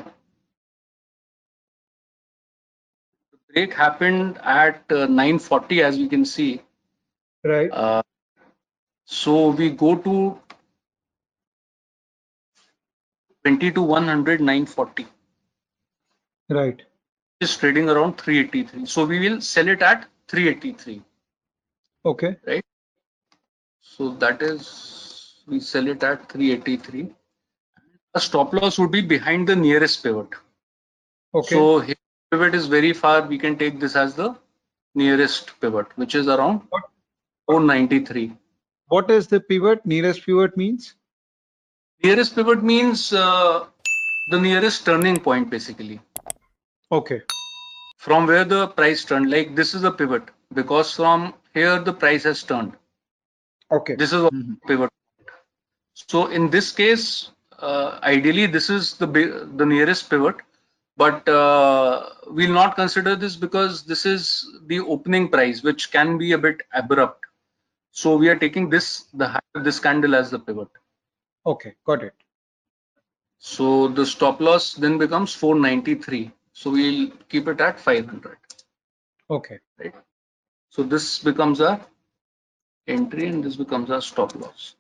break 3.55 3.73
happened 3.73 4.39
at 4.43 4.83
uh, 4.91 5.07
940 5.07 5.83
as 5.83 5.97
we 5.97 6.09
can 6.09 6.25
see. 6.25 6.61
Right. 7.45 7.71
Uh, 7.71 8.03
so 9.05 9.51
we 9.51 9.71
go 9.71 9.97
to 9.97 10.39
22 13.45 13.83
100 13.83 14.41
940 14.41 15.07
Right. 16.49 16.83
is 17.41 17.57
trading 17.57 17.91
around 17.91 18.17
383 18.19 18.87
so 18.87 19.05
we 19.05 19.19
will 19.21 19.41
sell 19.43 19.69
it 19.69 19.83
at 19.83 20.07
383 20.29 21.03
Okay. 22.07 22.37
Right. 22.47 22.65
So 23.83 24.11
that 24.15 24.41
is 24.41 25.43
we 25.47 25.61
sell 25.61 25.87
it 25.89 26.03
at 26.03 26.31
383 26.33 27.13
a 28.15 28.21
stop 28.21 28.55
loss 28.55 28.79
would 28.79 28.91
be 28.91 29.03
behind 29.03 29.47
the 29.47 29.57
nearest 29.57 30.03
pivot 30.03 30.29
Okay. 31.35 31.55
so 31.55 31.81
here 31.81 32.04
pivot 32.35 32.55
is 32.55 32.67
very 32.67 32.93
far, 32.93 33.23
we 33.23 33.39
can 33.39 33.57
take 33.59 33.81
this 33.81 33.97
as 33.97 34.15
the 34.15 34.35
nearest 34.95 35.53
pivot, 35.61 35.87
which 35.97 36.15
is 36.15 36.29
around 36.29 36.63
What? 36.71 36.85
493. 37.47 38.33
What 38.89 39.11
is 39.11 39.27
the 39.29 39.41
pivot? 39.41 39.85
Nearest 39.87 40.25
pivot 40.27 40.57
means? 40.57 40.95
Nearest 42.03 42.35
pivot 42.35 42.63
means 42.63 43.13
uh, 43.13 43.67
the 44.31 44.41
nearest 44.41 44.85
turning 44.85 45.19
point, 45.19 45.51
basically, 45.51 46.01
Okay. 46.93 47.23
from 47.99 48.27
where 48.27 48.45
the 48.45 48.67
price 48.69 49.05
turned. 49.05 49.31
Like 49.31 49.55
this 49.55 49.75
is 49.75 49.85
a 49.85 49.91
pivot 49.91 50.25
because 50.53 50.93
from 50.95 51.35
here 51.55 51.79
the 51.81 51.93
price 51.93 52.25
has 52.25 52.43
turned. 52.43 52.73
Okay. 53.71 53.95
This 53.97 54.13
is 54.13 54.23
a 54.25 54.31
Mhm. 54.31 54.59
pivot. 54.67 54.91
So 55.95 56.27
in 56.27 56.51
this 56.51 56.73
case, 56.73 57.31
uh, 57.59 57.99
ideally 58.03 58.47
this 58.47 58.69
is 58.71 58.95
the 59.03 59.07
the 59.63 59.67
nearest 59.75 60.11
pivot, 60.11 60.37
but 60.97 61.29
uh, 61.29 62.09
we'll 62.29 62.53
not 62.53 62.77
consider 62.77 63.17
this 63.17 63.37
because 63.37 63.85
this 63.85 64.07
is 64.07 64.47
the 64.67 64.81
opening 64.81 65.29
price, 65.29 65.63
which 65.63 65.91
can 65.91 66.19
be 66.19 66.33
a 66.33 66.39
bit 66.39 66.63
abrupt. 66.73 67.25
So 67.91 68.17
we 68.17 68.29
are 68.29 68.37
taking 68.37 68.71
this 68.71 69.05
the 69.15 69.41
this 69.55 69.79
candle 69.79 70.15
as 70.15 70.31
the 70.31 70.39
pivot. 70.39 70.69
Okay. 71.47 71.75
Got 71.85 72.05
it. 72.05 72.15
So 73.39 73.89
the 73.89 74.07
stop 74.07 74.41
loss 74.41 74.75
then 74.75 74.99
becomes 74.99 75.35
493. 75.35 76.31
So 76.53 76.71
we'll 76.71 77.11
keep 77.29 77.47
it 77.49 77.61
at 77.61 77.79
500. 77.79 78.39
Okay. 79.31 79.59
right 79.79 79.95
So 80.71 80.83
this 80.83 81.19
becomes 81.19 81.61
our 81.61 81.81
entry 82.87 83.27
and 83.27 83.45
this 83.45 83.57
becomes 83.57 83.91
our 83.91 84.01
stop 84.01 84.35
loss. 84.35 84.75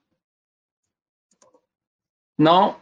Now, 2.38 2.78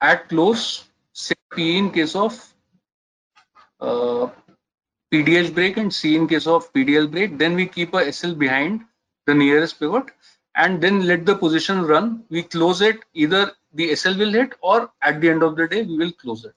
at 0.00 0.28
close, 0.28 0.84
say 1.18 1.34
P 1.54 1.76
in 1.78 1.90
case 1.90 2.14
of 2.14 2.34
uh, 3.80 4.28
PDH 5.12 5.54
break 5.54 5.76
and 5.78 5.92
C 5.92 6.14
in 6.16 6.28
case 6.28 6.46
of 6.46 6.72
PDL 6.72 7.10
break, 7.10 7.38
then 7.38 7.54
we 7.54 7.66
keep 7.66 7.94
a 7.94 8.12
SL 8.12 8.34
behind 8.34 8.84
the 9.26 9.34
nearest 9.34 9.78
pivot 9.80 10.10
and 10.54 10.80
then 10.82 11.06
let 11.06 11.24
the 11.26 11.34
position 11.34 11.82
run. 11.82 12.24
We 12.30 12.42
close 12.42 12.80
it, 12.82 13.00
either 13.14 13.52
the 13.72 13.94
SL 13.94 14.18
will 14.18 14.32
hit 14.32 14.54
or 14.60 14.90
at 15.02 15.20
the 15.20 15.30
end 15.30 15.42
of 15.42 15.56
the 15.56 15.68
day, 15.68 15.82
we 15.82 15.96
will 15.96 16.12
close 16.12 16.44
it. 16.44 16.54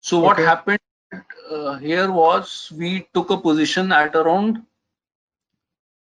So 0.00 0.18
what 0.20 0.38
Okay. 0.38 0.44
happened 0.44 0.78
uh, 1.50 1.76
here 1.78 2.10
was 2.10 2.72
we 2.76 3.06
took 3.14 3.30
a 3.30 3.36
position 3.36 3.92
at 3.92 4.14
around 4.16 4.62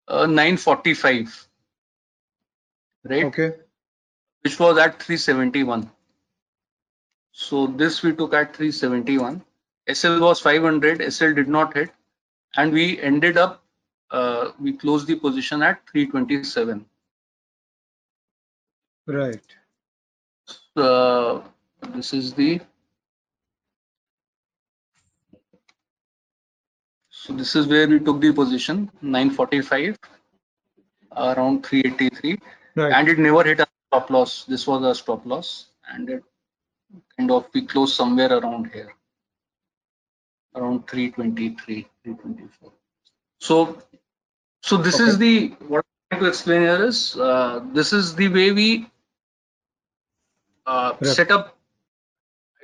uh, 0.07 0.25
945, 0.25 1.47
right? 3.03 3.25
Okay. 3.25 3.53
Which 4.41 4.59
was 4.59 4.77
at 4.77 5.01
371. 5.01 5.89
So 7.31 7.67
this 7.67 8.03
we 8.03 8.13
took 8.13 8.33
at 8.33 8.55
371. 8.55 9.43
SL 9.91 10.19
was 10.19 10.39
500, 10.39 11.01
SL 11.11 11.33
did 11.33 11.47
not 11.47 11.73
hit, 11.73 11.91
and 12.55 12.71
we 12.71 12.99
ended 13.01 13.37
up, 13.37 13.63
uh, 14.11 14.51
we 14.59 14.73
closed 14.73 15.07
the 15.07 15.15
position 15.15 15.63
at 15.63 15.81
327. 15.89 16.85
Right. 19.07 19.41
Uh, 20.75 21.41
this 21.93 22.13
is 22.13 22.33
the 22.33 22.61
so 27.09 27.33
this 27.33 27.55
is 27.55 27.67
where 27.67 27.87
we 27.87 27.99
took 27.99 28.21
the 28.21 28.31
position 28.31 28.89
945 29.01 29.97
around 31.17 31.65
383 31.65 32.39
Right. 32.75 32.93
and 32.93 33.07
it 33.09 33.19
never 33.19 33.43
hit 33.43 33.59
a 33.59 33.67
stop 33.87 34.09
loss 34.09 34.45
this 34.45 34.65
was 34.65 34.83
a 34.83 34.95
stop 34.95 35.25
loss 35.25 35.67
and 35.91 36.09
it 36.09 36.23
kind 37.17 37.31
of 37.31 37.47
we 37.53 37.65
close 37.65 37.95
somewhere 37.95 38.33
around 38.37 38.71
here. 38.71 38.93
Around 40.55 40.87
323 40.87 41.87
324 42.03 42.73
so 43.39 43.81
so 44.61 44.77
this 44.77 44.99
is 44.99 45.17
the 45.17 45.49
what 45.67 45.85
i'm 45.85 46.09
trying 46.09 46.21
to 46.23 46.27
explain 46.29 46.61
here 46.61 46.83
is 46.85 47.15
uh, 47.17 47.61
this 47.73 47.93
is 47.93 48.15
the 48.15 48.27
way 48.29 48.51
we 48.51 48.87
uh, 50.65 50.93
Right. 51.01 51.05
set 51.05 51.31
up 51.31 51.57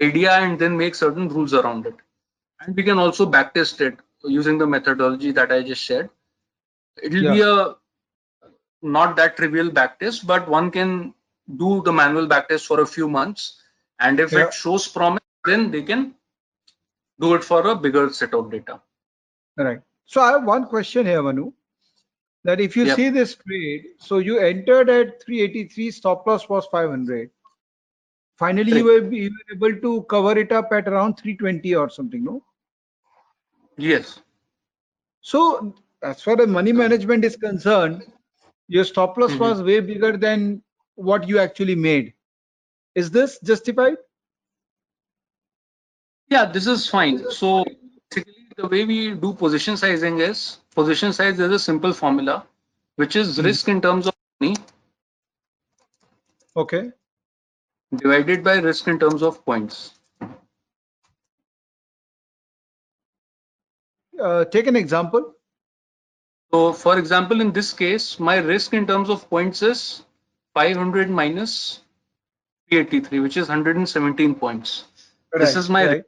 idea 0.01 0.31
and 0.31 0.59
then 0.59 0.77
make 0.77 0.95
certain 0.95 1.27
rules 1.29 1.53
around 1.53 1.85
it. 1.85 1.95
And 2.61 2.75
we 2.75 2.83
can 2.83 2.97
also 2.97 3.25
backtest 3.29 3.81
it 3.81 3.97
using 4.23 4.57
the 4.57 4.67
methodology 4.67 5.31
that 5.31 5.51
i 5.51 5.61
just 5.61 5.81
shared. 5.83 6.09
It 7.01 7.13
will 7.13 7.27
be 7.27 7.41
a 7.41 7.75
not 8.81 9.15
that 9.15 9.37
trivial 9.37 9.69
backtest 9.69 10.25
but 10.25 10.47
one 10.47 10.71
can 10.71 11.13
do 11.57 11.81
the 11.83 11.91
manual 11.91 12.27
backtest 12.27 12.65
for 12.65 12.81
a 12.81 12.85
few 12.85 13.07
months 13.09 13.61
and 13.99 14.19
if 14.19 14.35
Yeah. 14.35 14.37
it 14.37 14.53
shows 14.53 14.87
promise 14.87 15.23
then 15.45 15.71
they 15.71 15.83
can 15.83 16.13
do 17.19 17.33
it 17.35 17.43
for 17.43 17.65
a 17.67 17.75
bigger 17.75 18.09
set 18.09 18.33
of 18.33 18.49
data 18.51 18.81
Right. 19.57 19.79
So 20.05 20.21
I 20.21 20.31
have 20.31 20.43
one 20.45 20.65
question 20.67 21.05
here, 21.05 21.21
Manu. 21.21 21.51
That 22.43 22.59
if 22.61 22.75
you 22.77 22.85
Yep. 22.85 22.87
see 22.87 23.09
this 23.09 23.35
trade, 23.35 23.85
so 23.97 24.17
you 24.19 24.39
entered 24.39 24.89
at 24.89 25.21
383, 25.23 25.91
stop 25.91 26.25
loss 26.27 26.47
was 26.49 26.65
500. 26.67 27.29
Finally, 28.37 28.73
you 28.73 28.83
were, 28.85 29.11
you 29.13 29.29
were 29.31 29.55
able 29.69 29.81
to 29.81 30.03
cover 30.03 30.37
it 30.37 30.51
up 30.51 30.71
at 30.71 30.87
around 30.87 31.15
320 31.15 31.75
or 31.75 31.89
something, 31.89 32.23
no? 32.23 32.43
yes 33.77 34.21
So 35.21 35.75
as 36.01 36.21
far 36.21 36.41
as 36.41 36.47
money 36.47 36.71
management 36.73 37.23
is 37.25 37.35
concerned, 37.35 38.03
your 38.67 38.83
stop 38.85 39.17
loss 39.17 39.37
Mhm. 39.37 39.39
was 39.39 39.61
way 39.63 39.79
bigger 39.79 40.17
than 40.17 40.63
what 40.95 41.27
you 41.27 41.39
actually 41.39 41.75
made. 41.75 42.13
Is 42.97 43.11
this 43.11 43.39
justified? 43.41 43.97
yeah 46.29 46.45
this 46.45 46.67
is 46.67 46.87
fine 46.89 47.17
so 47.31 47.63
basically 48.09 48.47
the 48.57 48.67
way 48.67 48.85
we 48.85 49.13
do 49.25 49.33
position 49.33 49.77
sizing 49.77 50.19
is 50.19 50.57
position 50.75 51.13
size 51.13 51.39
is 51.39 51.51
a 51.51 51.59
simple 51.59 51.93
formula 51.93 52.45
which 52.95 53.15
is 53.15 53.37
Hmm. 53.37 53.45
risk 53.49 53.69
in 53.69 53.81
terms 53.81 54.07
of 54.07 54.15
money 54.41 54.55
Okay. 56.55 56.91
divided 57.97 58.43
by 58.43 58.55
risk 58.59 58.87
in 58.87 58.99
terms 58.99 59.21
of 59.21 59.43
points 59.45 59.93
Uh, 64.19 64.45
take 64.45 64.67
an 64.67 64.75
example. 64.75 65.33
So 66.51 66.73
for 66.73 66.97
example, 66.97 67.41
in 67.41 67.51
this 67.51 67.73
case, 67.73 68.19
my 68.19 68.37
risk 68.37 68.73
in 68.73 68.87
terms 68.87 69.09
of 69.09 69.29
points 69.29 69.61
is 69.61 70.03
500 70.53 71.09
minus 71.09 71.81
383, 72.69 73.19
which 73.19 73.37
is 73.37 73.47
117 73.47 74.35
points. 74.35 74.85
This 75.33 75.55
is 75.55 75.69
my 75.69 75.85
right. 75.87 76.03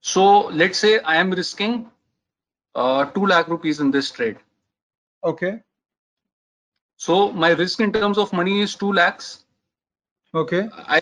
So 0.00 0.46
let's 0.48 0.78
say 0.78 0.98
I 1.00 1.16
am 1.16 1.30
risking 1.30 1.90
uh, 2.74 3.06
2 3.06 3.26
lakh 3.26 3.48
rupees 3.48 3.80
in 3.80 3.90
this 3.90 4.10
trade. 4.10 4.36
Okay. 5.24 5.60
So 6.96 7.32
my 7.32 7.50
risk 7.50 7.80
in 7.80 7.92
terms 7.92 8.18
of 8.18 8.32
money 8.32 8.60
is 8.60 8.74
2 8.76 8.92
lakhs. 8.92 9.44
Okay. 10.34 10.68
I 10.72 11.00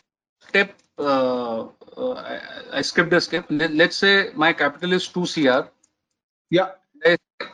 step, 0.48 0.74
uh, 0.98 1.66
uh, 1.96 2.12
I, 2.12 2.40
I 2.72 2.82
skipped 2.82 3.12
a 3.12 3.20
step. 3.20 3.46
Let, 3.50 3.74
let's 3.74 3.96
say 3.96 4.30
my 4.34 4.52
capital 4.52 4.92
is 4.92 5.08
2 5.08 5.26
CR. 5.26 5.68
Yeah. 6.50 6.70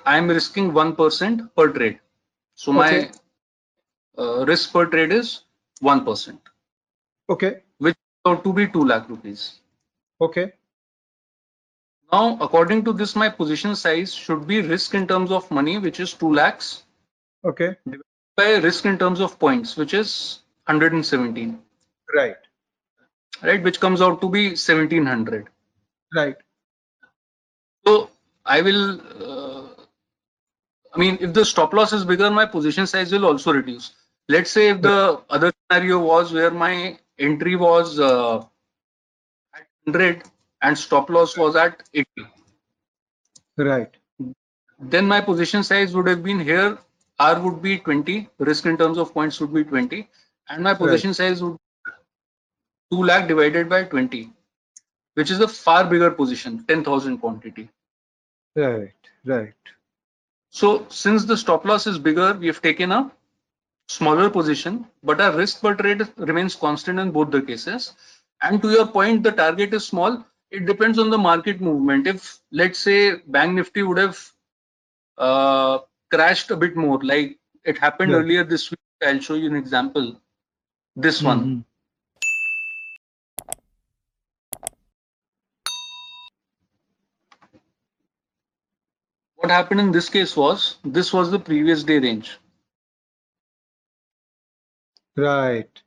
I 0.05 0.19
am 0.19 0.29
risking 0.29 0.73
1% 0.73 1.51
per 1.57 1.73
trade. 1.73 2.01
So 2.55 2.73
my 2.73 3.11
uh, 4.19 4.45
risk 4.45 4.73
per 4.73 4.87
trade 4.87 5.13
is 5.13 5.43
1%. 5.83 6.39
Okay. 7.29 7.63
So 8.27 8.37
to 8.37 8.53
be 8.53 8.69
2 8.69 8.85
lakh 8.85 9.09
rupees. 9.09 9.61
Okay. 10.21 10.53
Now, 12.13 12.39
according 12.41 12.85
to 12.85 12.93
this, 12.93 13.15
my 13.15 13.29
position 13.29 13.77
size 13.77 14.13
should 14.15 14.47
be 14.47 14.61
risk 14.63 14.95
in 14.95 15.07
terms 15.07 15.31
of 15.31 15.51
money, 15.51 15.79
which 15.79 16.01
is 16.01 16.13
2 16.15 16.33
lakhs, 16.35 16.83
Okay. 17.45 17.77
by 18.37 18.57
risk 18.57 18.87
in 18.87 18.99
terms 18.99 19.21
of 19.21 19.39
points, 19.39 19.77
which 19.77 19.95
is 19.95 20.41
117, 20.67 21.63
Right. 22.15 22.37
right? 23.43 23.63
Which 23.63 23.81
comes 23.81 24.01
out 24.01 24.21
to 24.21 24.29
be 24.29 24.57
1700. 24.57 25.49
Right. 26.15 26.37
So 27.87 28.11
I 28.45 28.63
will, 28.63 29.01
uh, 29.31 29.69
I 30.95 30.99
mean, 30.99 31.19
if 31.21 31.33
the 31.35 31.45
stop 31.45 31.73
loss 31.73 31.93
is 31.93 32.05
bigger, 32.05 32.31
my 32.31 32.47
position 32.47 32.87
size 32.87 33.13
will 33.13 33.27
also 33.27 33.53
reduce. 33.53 33.93
Let's 34.29 34.51
say 34.51 34.71
if 34.71 34.83
the 34.83 35.23
other 35.31 35.53
scenario 35.71 35.99
was 35.99 36.33
where 36.33 36.51
my 36.51 36.99
entry 37.19 37.57
was 37.57 37.99
uh, 38.01 38.39
at 39.55 39.67
100 39.85 40.23
and 40.63 40.79
stop 40.79 41.11
loss 41.11 41.37
was 41.37 41.57
at 41.57 41.83
80. 41.95 42.07
Right. 43.57 43.95
then 44.81 45.07
my 45.07 45.21
position 45.21 45.63
size 45.63 45.95
would 45.95 46.07
have 46.09 46.23
been 46.23 46.41
here 46.41 46.79
r 47.19 47.41
would 47.41 47.61
be 47.63 47.79
20 47.79 48.29
risk 48.49 48.67
in 48.67 48.77
terms 48.83 48.99
of 48.99 49.13
points 49.15 49.41
would 49.41 49.53
be 49.55 49.65
20 49.65 50.09
and 50.49 50.63
my 50.63 50.75
position 50.75 51.15
size 51.15 51.43
would 51.43 51.57
be 51.57 52.97
2 52.97 53.03
lakh 53.11 53.29
divided 53.29 53.69
by 53.69 53.83
20 53.85 54.33
which 55.15 55.31
is 55.31 55.41
a 55.41 55.49
far 55.49 55.85
bigger 55.85 56.11
position 56.11 56.65
10000 56.65 57.19
quantity 57.19 57.69
Right. 58.57 58.95
Right. 59.25 59.55
so 60.51 60.87
since 60.89 61.25
the 61.25 61.37
stop 61.37 61.65
loss 61.65 61.87
is 61.87 61.99
bigger 61.99 62.33
we 62.35 62.47
have 62.49 62.63
taken 62.63 62.93
a 62.93 63.11
smaller 63.89 64.29
position 64.31 64.87
but 65.03 65.21
our 65.21 65.37
risk 65.37 65.61
per 65.63 65.75
trade 65.75 66.03
remains 66.17 66.55
constant 66.55 66.99
in 66.99 67.11
both 67.11 67.31
the 67.31 67.41
cases 67.43 67.93
and 68.43 68.61
to 68.63 68.71
your 68.71 68.87
point 68.87 69.23
the 69.23 69.33
target 69.33 69.73
is 69.75 69.87
small 69.87 70.25
it 70.51 70.67
depends 70.67 70.99
on 70.99 71.11
the 71.11 71.19
market 71.19 71.61
movement. 71.61 72.07
If 72.07 72.39
let's 72.51 72.79
say 72.79 73.17
Bank 73.27 73.55
Nifty 73.55 73.83
would 73.83 73.99
have 73.99 74.19
uh, 75.19 75.79
crashed 76.11 76.51
a 76.51 76.57
bit 76.57 76.77
more, 76.77 76.99
like 77.03 77.39
it 77.65 77.79
happened 77.79 78.13
Yeah. 78.13 78.19
earlier 78.19 78.45
this 78.45 78.71
week, 78.71 78.81
I'll 79.07 79.21
show 79.21 79.35
you 79.35 79.47
an 79.49 79.57
example. 79.57 80.21
This 80.97 81.23
one. 81.23 81.45
Mhm. 81.45 81.65
What 89.37 89.51
happened 89.51 89.81
in 89.81 89.91
this 89.93 90.09
case 90.09 90.37
was 90.37 90.77
this 90.85 91.13
was 91.13 91.31
the 91.31 91.39
previous 91.39 91.83
day 91.85 91.99
range. 91.99 92.39
Right. 95.19 95.83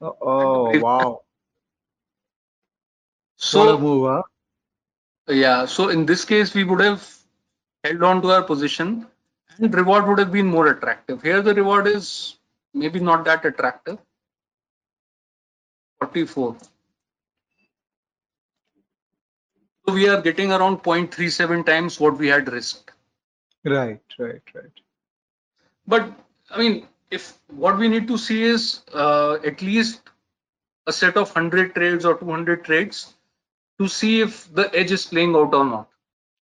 Oh, 0.00 0.16
oh, 0.20 0.80
wow. 0.80 1.22
So 3.36 3.78
move, 3.78 4.10
huh? 4.10 4.22
yeah, 5.28 5.66
so 5.66 5.88
in 5.88 6.04
this 6.04 6.24
case 6.24 6.52
we 6.52 6.64
would 6.64 6.80
have 6.80 7.08
held 7.84 8.02
on 8.02 8.20
to 8.22 8.32
our 8.32 8.42
position 8.42 9.06
and 9.58 9.72
reward 9.72 10.08
would 10.08 10.18
have 10.18 10.32
been 10.32 10.46
more 10.46 10.66
attractive. 10.68 11.22
Here 11.22 11.42
the 11.42 11.54
reward 11.54 11.86
is 11.86 12.36
maybe 12.74 12.98
not 12.98 13.24
that 13.26 13.44
attractive. 13.44 13.98
44. 16.00 16.56
So 19.86 19.94
we 19.94 20.08
are 20.08 20.20
getting 20.20 20.50
around 20.52 20.78
0.37 20.78 21.64
times 21.66 22.00
what 22.00 22.18
we 22.18 22.26
had 22.26 22.50
risked. 22.52 22.90
Right, 23.64 24.00
right, 24.18 24.42
right. 24.54 24.80
But 25.86 26.12
I 26.50 26.58
mean, 26.58 26.88
if 27.12 27.38
what 27.48 27.78
we 27.78 27.88
need 27.88 28.08
to 28.08 28.18
see 28.18 28.42
is 28.42 28.80
uh, 28.94 29.34
at 29.44 29.62
least 29.62 30.00
a 30.86 30.92
set 30.92 31.16
of 31.16 31.28
100 31.34 31.74
trades 31.74 32.04
or 32.04 32.16
200 32.18 32.64
trades 32.64 33.14
to 33.78 33.88
see 33.88 34.20
if 34.20 34.52
the 34.54 34.70
edge 34.74 34.90
is 34.92 35.06
playing 35.06 35.36
out 35.36 35.54
or 35.54 35.64
not. 35.64 35.88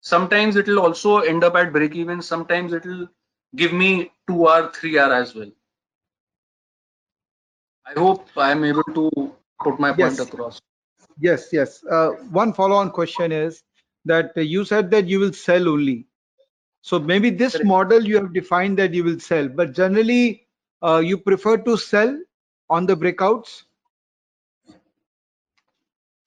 Sometimes 0.01 0.55
it 0.55 0.67
will 0.67 0.79
also 0.79 1.19
end 1.19 1.43
up 1.43 1.55
at 1.55 1.73
break 1.73 1.95
even. 1.95 2.21
Sometimes 2.21 2.73
it 2.73 2.85
will 2.85 3.07
give 3.55 3.73
me 3.73 4.11
2R, 4.29 4.71
3R 4.73 5.11
as 5.21 5.35
well. 5.35 5.51
I 7.85 7.99
hope 7.99 8.29
I 8.37 8.51
am 8.51 8.63
able 8.63 8.83
to 8.83 9.35
put 9.61 9.79
my 9.79 9.91
point 9.91 10.19
Yes. 10.19 10.19
across. 10.19 10.61
Yes, 11.19 11.49
yes. 11.51 11.83
Uh, 11.83 12.11
one 12.41 12.53
follow-on 12.53 12.91
question 12.91 13.31
is 13.31 13.63
that 14.05 14.37
you 14.37 14.65
said 14.65 14.91
that 14.91 15.07
you 15.07 15.19
will 15.19 15.33
sell 15.33 15.67
only. 15.67 16.07
So 16.81 16.99
maybe 16.99 17.29
this 17.29 17.63
model 17.63 18.07
you 18.07 18.15
have 18.17 18.33
defined 18.33 18.79
that 18.79 18.93
you 18.93 19.03
will 19.03 19.19
sell, 19.19 19.47
but 19.47 19.73
generally 19.73 20.47
uh, 20.83 21.01
you 21.03 21.17
prefer 21.17 21.57
to 21.57 21.77
sell 21.77 22.17
on 22.69 22.85
the 22.85 22.95
breakouts. 22.95 23.63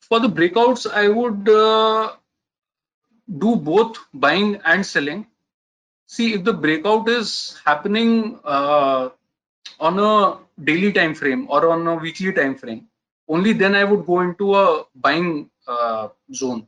For 0.00 0.20
the 0.20 0.28
breakouts, 0.28 0.90
I 0.90 1.08
would 1.08 1.48
uh, 1.48 2.12
do 3.38 3.56
both 3.56 3.98
buying 4.12 4.60
and 4.64 4.84
selling. 4.84 5.26
See 6.06 6.34
if 6.34 6.44
the 6.44 6.52
breakout 6.52 7.08
is 7.08 7.60
happening 7.64 8.38
uh, 8.44 9.10
on 9.80 9.98
a 9.98 10.38
daily 10.62 10.92
time 10.92 11.14
frame 11.14 11.46
or 11.50 11.68
on 11.70 11.86
a 11.86 11.94
weekly 11.96 12.32
time 12.32 12.56
frame, 12.56 12.88
only 13.28 13.52
then 13.52 13.74
I 13.74 13.84
would 13.84 14.06
go 14.06 14.20
into 14.20 14.54
a 14.54 14.84
buying 14.94 15.50
uh, 15.66 16.08
zone. 16.32 16.66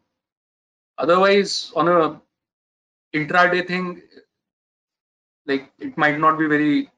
Otherwise, 0.99 1.72
on 1.76 1.89
a 1.89 2.20
intraday 3.14 3.66
thing, 3.66 4.03
like 5.47 5.70
it 5.78 5.97
might 5.97 6.18
not 6.18 6.39
be 6.39 6.47
very 6.47 6.91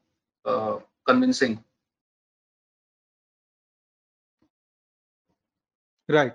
convincing. 1.07 1.63
Right. 6.07 6.33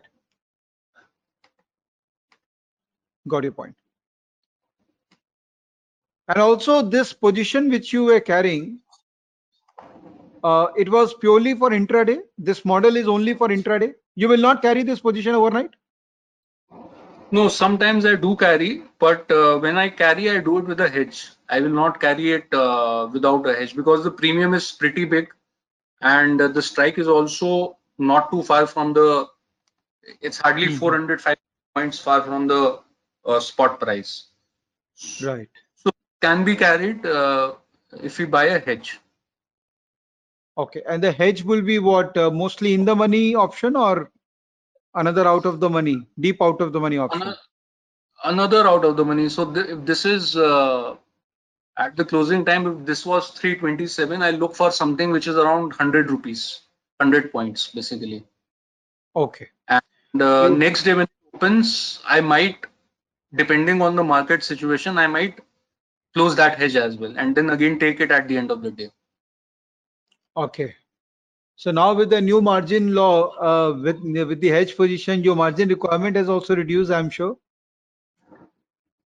Got 3.27 3.45
your 3.45 3.53
point. 3.53 3.75
And 6.29 6.39
also 6.39 6.81
this 6.83 7.13
position 7.13 7.71
which 7.71 7.93
you 7.93 8.05
were 8.05 8.21
carrying, 8.21 8.79
uh, 10.43 10.69
it 10.77 10.91
was 10.91 11.15
purely 11.15 11.55
for 11.55 11.71
intraday. 11.71 12.19
This 12.39 12.65
model 12.65 12.97
is 12.97 13.09
only 13.09 13.35
for 13.35 13.49
intraday. 13.49 13.95
You 14.15 14.29
will 14.29 14.39
not 14.39 14.63
carry 14.63 14.83
this 14.83 15.01
position 15.01 15.35
overnight. 15.35 15.71
No, 17.31 17.49
sometimes 17.49 18.07
I 18.07 18.15
do 18.15 18.37
carry, 18.37 18.83
but 18.99 19.31
uh, 19.31 19.59
when 19.59 19.77
I 19.77 19.89
carry, 19.89 20.31
I 20.31 20.39
do 20.39 20.59
it 20.59 20.67
with 20.67 20.81
a 20.81 20.89
hedge. 20.89 21.34
I 21.49 21.61
will 21.61 21.71
not 21.71 22.01
carry 22.01 22.33
it 22.33 22.53
uh, 22.53 23.09
without 23.13 23.47
a 23.47 23.55
hedge 23.55 23.75
because 23.77 24.05
the 24.05 24.11
premium 24.11 24.55
is 24.55 24.73
pretty 24.73 25.05
big 25.05 25.29
and 26.01 26.41
uh, 26.41 26.49
the 26.49 26.63
strike 26.63 26.99
is 26.99 27.09
also 27.09 27.77
not 27.99 28.31
too 28.31 28.43
far 28.43 28.67
from 28.67 28.93
the, 28.95 29.27
it's 30.21 30.39
hardly 30.39 30.69
Mhm. 30.69 30.79
405 30.79 31.37
points 31.75 31.99
far 31.99 32.23
from 32.23 32.47
the 32.49 32.81
uh, 33.27 33.41
spot 33.41 33.81
price. 33.81 34.27
Right. 35.23 35.49
So 35.77 35.91
can 36.21 36.45
be 36.45 36.57
carried 36.57 37.05
uh, 37.07 37.55
if 38.03 38.19
we 38.19 38.25
buy 38.27 38.45
a 38.45 38.59
hedge. 38.61 39.01
Okay. 40.57 40.83
And 40.89 41.03
the 41.03 41.13
hedge 41.13 41.43
will 41.45 41.63
be 41.63 41.79
what? 41.79 42.17
Uh, 42.17 42.31
mostly 42.31 42.75
in 42.75 42.85
the 42.85 42.95
money 42.95 43.35
option 43.35 43.77
or 43.77 44.11
another 44.95 45.27
out 45.27 45.47
of 45.47 45.61
the 45.61 45.69
money, 45.69 46.07
deep 46.19 46.41
out 46.43 46.61
of 46.61 46.73
the 46.73 46.81
money 46.81 46.99
option? 46.99 47.23
Ano- 47.23 47.37
Another 48.25 48.67
out 48.67 48.85
of 48.85 48.97
the 48.97 49.05
money. 49.05 49.29
So 49.29 49.53
th- 49.53 49.79
this 49.85 50.05
is 50.07 50.37
uh, 50.37 50.97
at 51.77 51.97
the 51.97 52.05
closing 52.05 52.45
time, 52.45 52.66
if 52.66 52.87
this 52.87 53.05
was 53.05 53.31
327, 53.31 54.22
I 54.22 54.31
look 54.31 54.55
for 54.55 54.70
something 54.70 55.11
which 55.11 55.27
is 55.27 55.37
around 55.37 55.68
100 55.68 56.11
rupees, 56.11 56.61
100 56.99 57.33
points 57.33 57.68
basically. 57.68 58.25
Okay. 59.16 59.49
And 59.68 60.22
uh, 60.22 60.49
You- 60.51 60.57
next 60.59 60.83
day 60.85 60.95
when 60.95 61.05
it 61.05 61.37
opens, 61.37 62.01
I 62.07 62.20
might, 62.20 62.66
depending 63.35 63.83
on 63.83 63.97
the 63.97 64.05
market 64.05 64.43
situation, 64.43 64.99
I 64.99 65.07
might 65.07 65.41
close 66.14 66.37
that 66.37 66.59
hedge 66.59 66.77
as 66.77 66.97
well, 66.97 67.14
and 67.18 67.35
then 67.35 67.51
again 67.51 67.79
take 67.79 68.01
it 68.01 68.11
at 68.12 68.29
the 68.29 68.37
end 68.37 68.51
of 68.51 68.62
the 68.62 68.70
day. 68.70 68.91
Okay. 70.37 70.75
So 71.57 71.70
now 71.70 71.95
with 71.95 72.11
the 72.11 72.20
new 72.20 72.41
margin 72.41 72.95
law, 72.95 73.29
uh, 73.49 73.72
with 73.81 74.01
with 74.03 74.41
the 74.41 74.49
hedge 74.49 74.77
position, 74.77 75.22
your 75.25 75.37
margin 75.37 75.68
requirement 75.68 76.16
has 76.16 76.29
also 76.29 76.55
reduced, 76.57 76.91
I'm 76.91 77.11
sure. 77.11 77.37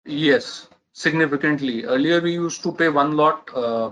Yes, 0.04 0.68
significantly. 0.97 1.84
Earlier 1.84 2.20
we 2.22 2.32
used 2.32 2.62
to 2.62 2.72
pay 2.72 2.88
one 2.88 3.16
lot 3.16 3.51
uh, 3.55 3.90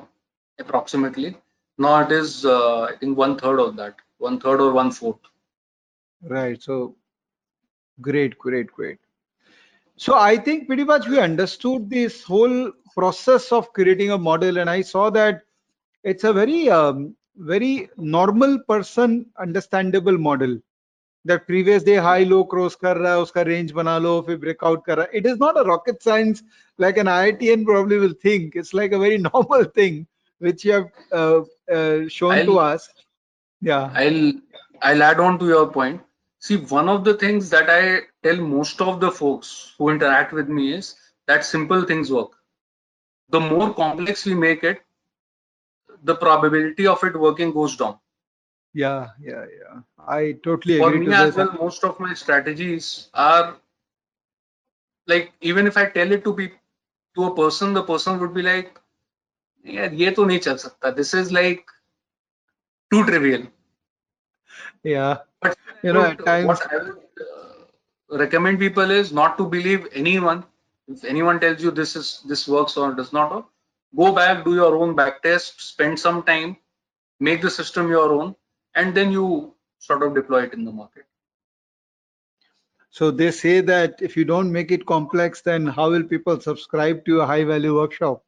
approximately. 0.58 1.36
Now 1.76 2.00
it 2.00 2.12
is, 2.12 2.44
uh, 2.46 2.82
I 2.82 2.96
think, 2.98 3.18
one 3.18 3.38
third 3.38 3.60
of 3.60 3.76
that, 3.76 3.96
one 4.18 4.40
third 4.40 4.60
or 4.60 4.72
one 4.72 4.90
fourth. 4.90 5.18
Right. 6.22 6.62
So 6.62 6.96
great, 8.00 8.38
great, 8.38 8.72
great. 8.72 8.98
So 9.96 10.14
I 10.18 10.36
think 10.36 10.66
pretty 10.66 10.84
much 10.84 11.06
we 11.06 11.20
understood 11.20 11.90
this 11.90 12.22
whole 12.24 12.72
process 12.94 13.52
of 13.52 13.72
creating 13.72 14.10
a 14.12 14.18
model, 14.18 14.58
and 14.58 14.70
I 14.70 14.80
saw 14.80 15.10
that 15.10 15.42
it's 16.04 16.24
a 16.24 16.32
very, 16.32 16.70
um, 16.70 17.14
very 17.36 17.90
normal 17.96 18.58
person 18.60 19.26
understandable 19.38 20.16
model. 20.16 20.58
That 21.25 21.45
previous 21.47 21.83
day 21.83 21.95
high 21.95 22.23
low 22.23 22.43
cross 22.45 22.75
कर 22.75 22.97
रहा 22.97 23.11
है 23.13 23.19
उसका 23.21 23.43
range 23.45 23.71
बना 23.79 23.97
लो 23.99 24.21
फिर 24.27 24.37
breakout 24.43 24.83
कर 24.85 24.97
रहा 24.97 25.05
है. 25.05 25.21
It 25.21 25.25
is 25.31 25.37
not 25.37 25.57
a 25.57 25.63
rocket 25.69 26.01
science 26.01 26.43
like 26.77 26.97
an 26.97 27.07
IITN 27.07 27.65
probably 27.65 27.97
will 27.97 28.13
think. 28.27 28.55
It's 28.55 28.73
like 28.73 28.93
a 28.93 28.99
very 28.99 29.17
normal 29.17 29.65
thing 29.65 30.05
which 30.39 30.63
you 30.65 30.71
have 30.73 30.89
uh, 31.11 31.41
uh, 31.71 32.07
shown 32.07 32.45
to 32.45 32.57
I'll- 32.57 32.59
us. 32.59 32.89
Yeah. 33.61 33.91
I'll 33.93 34.31
I'll 34.81 35.03
add 35.03 35.19
on 35.19 35.37
to 35.39 35.47
your 35.47 35.67
point. 35.67 36.01
See, 36.39 36.55
one 36.55 36.87
of 36.87 37.03
the 37.03 37.13
things 37.15 37.49
that 37.49 37.69
I 37.69 38.03
tell 38.23 38.37
most 38.37 38.81
of 38.81 39.01
the 39.01 39.11
folks 39.11 39.73
who 39.77 39.89
interact 39.89 40.31
with 40.31 40.47
me 40.47 40.73
is 40.73 40.95
that 41.27 41.43
simple 41.43 41.83
things 41.83 42.09
work. 42.09 42.31
The 43.29 43.41
more 43.41 43.73
complex 43.73 44.25
we 44.25 44.35
make 44.35 44.63
it, 44.63 44.79
the 46.03 46.15
probability 46.15 46.87
of 46.87 47.03
it 47.03 47.19
working 47.19 47.51
goes 47.51 47.75
down. 47.75 47.97
yeah 48.74 49.08
yeah 49.20 49.44
yeah. 49.58 49.80
I 50.06 50.36
totally 50.44 50.78
for 50.78 50.90
agree 50.90 51.00
me 51.00 51.06
to 51.06 51.14
as 51.14 51.36
well 51.36 51.52
most 51.60 51.84
of 51.84 52.00
my 52.00 52.14
strategies 52.14 53.08
are 53.14 53.56
like 55.06 55.32
even 55.40 55.66
if 55.66 55.76
i 55.76 55.86
tell 55.96 56.12
it 56.12 56.24
to 56.24 56.32
be 56.40 56.48
to 57.16 57.24
a 57.30 57.34
person 57.36 57.74
the 57.74 57.82
person 57.82 58.18
would 58.20 58.34
be 58.34 58.42
like 58.42 58.78
yeah 59.64 59.90
ye 59.90 60.10
to 60.12 60.26
this 60.96 61.14
is 61.14 61.32
like 61.32 61.64
too 62.90 63.04
trivial. 63.04 63.46
Yeah. 64.82 65.18
But 65.42 65.56
you 65.82 65.92
know 65.92 66.04
at 66.04 66.24
times 66.24 66.46
what 66.48 66.72
i 66.72 66.76
would 66.76 66.98
uh, 67.26 68.18
recommend 68.18 68.58
people 68.58 68.90
is 68.90 69.12
not 69.12 69.36
to 69.38 69.46
believe 69.46 69.88
anyone. 69.92 70.44
If 70.88 71.04
anyone 71.04 71.40
tells 71.40 71.62
you 71.62 71.70
this 71.70 71.96
is 71.96 72.22
this 72.28 72.46
works 72.48 72.76
or 72.76 72.92
does 72.94 73.12
not 73.12 73.34
work 73.34 73.46
go 73.96 74.12
back 74.14 74.44
do 74.44 74.54
your 74.54 74.76
own 74.76 74.94
back 74.94 75.22
test 75.22 75.60
spend 75.60 75.98
some 75.98 76.22
time 76.22 76.56
make 77.20 77.42
the 77.42 77.50
system 77.50 77.88
your 77.88 78.12
own 78.12 78.34
and 78.74 78.94
then 78.94 79.12
you 79.12 79.54
sort 79.78 80.02
of 80.02 80.14
deploy 80.14 80.42
it 80.44 80.52
in 80.54 80.64
the 80.64 80.72
market. 80.72 81.04
so 82.96 83.10
they 83.10 83.30
say 83.36 83.60
that 83.60 84.00
if 84.00 84.16
you 84.16 84.24
don't 84.24 84.52
make 84.52 84.70
it 84.70 84.86
complex, 84.86 85.40
then 85.42 85.66
how 85.66 85.90
will 85.90 86.04
people 86.04 86.40
subscribe 86.40 87.04
to 87.06 87.20
a 87.20 87.26
high 87.26 87.44
value 87.44 87.74
workshop? 87.76 88.22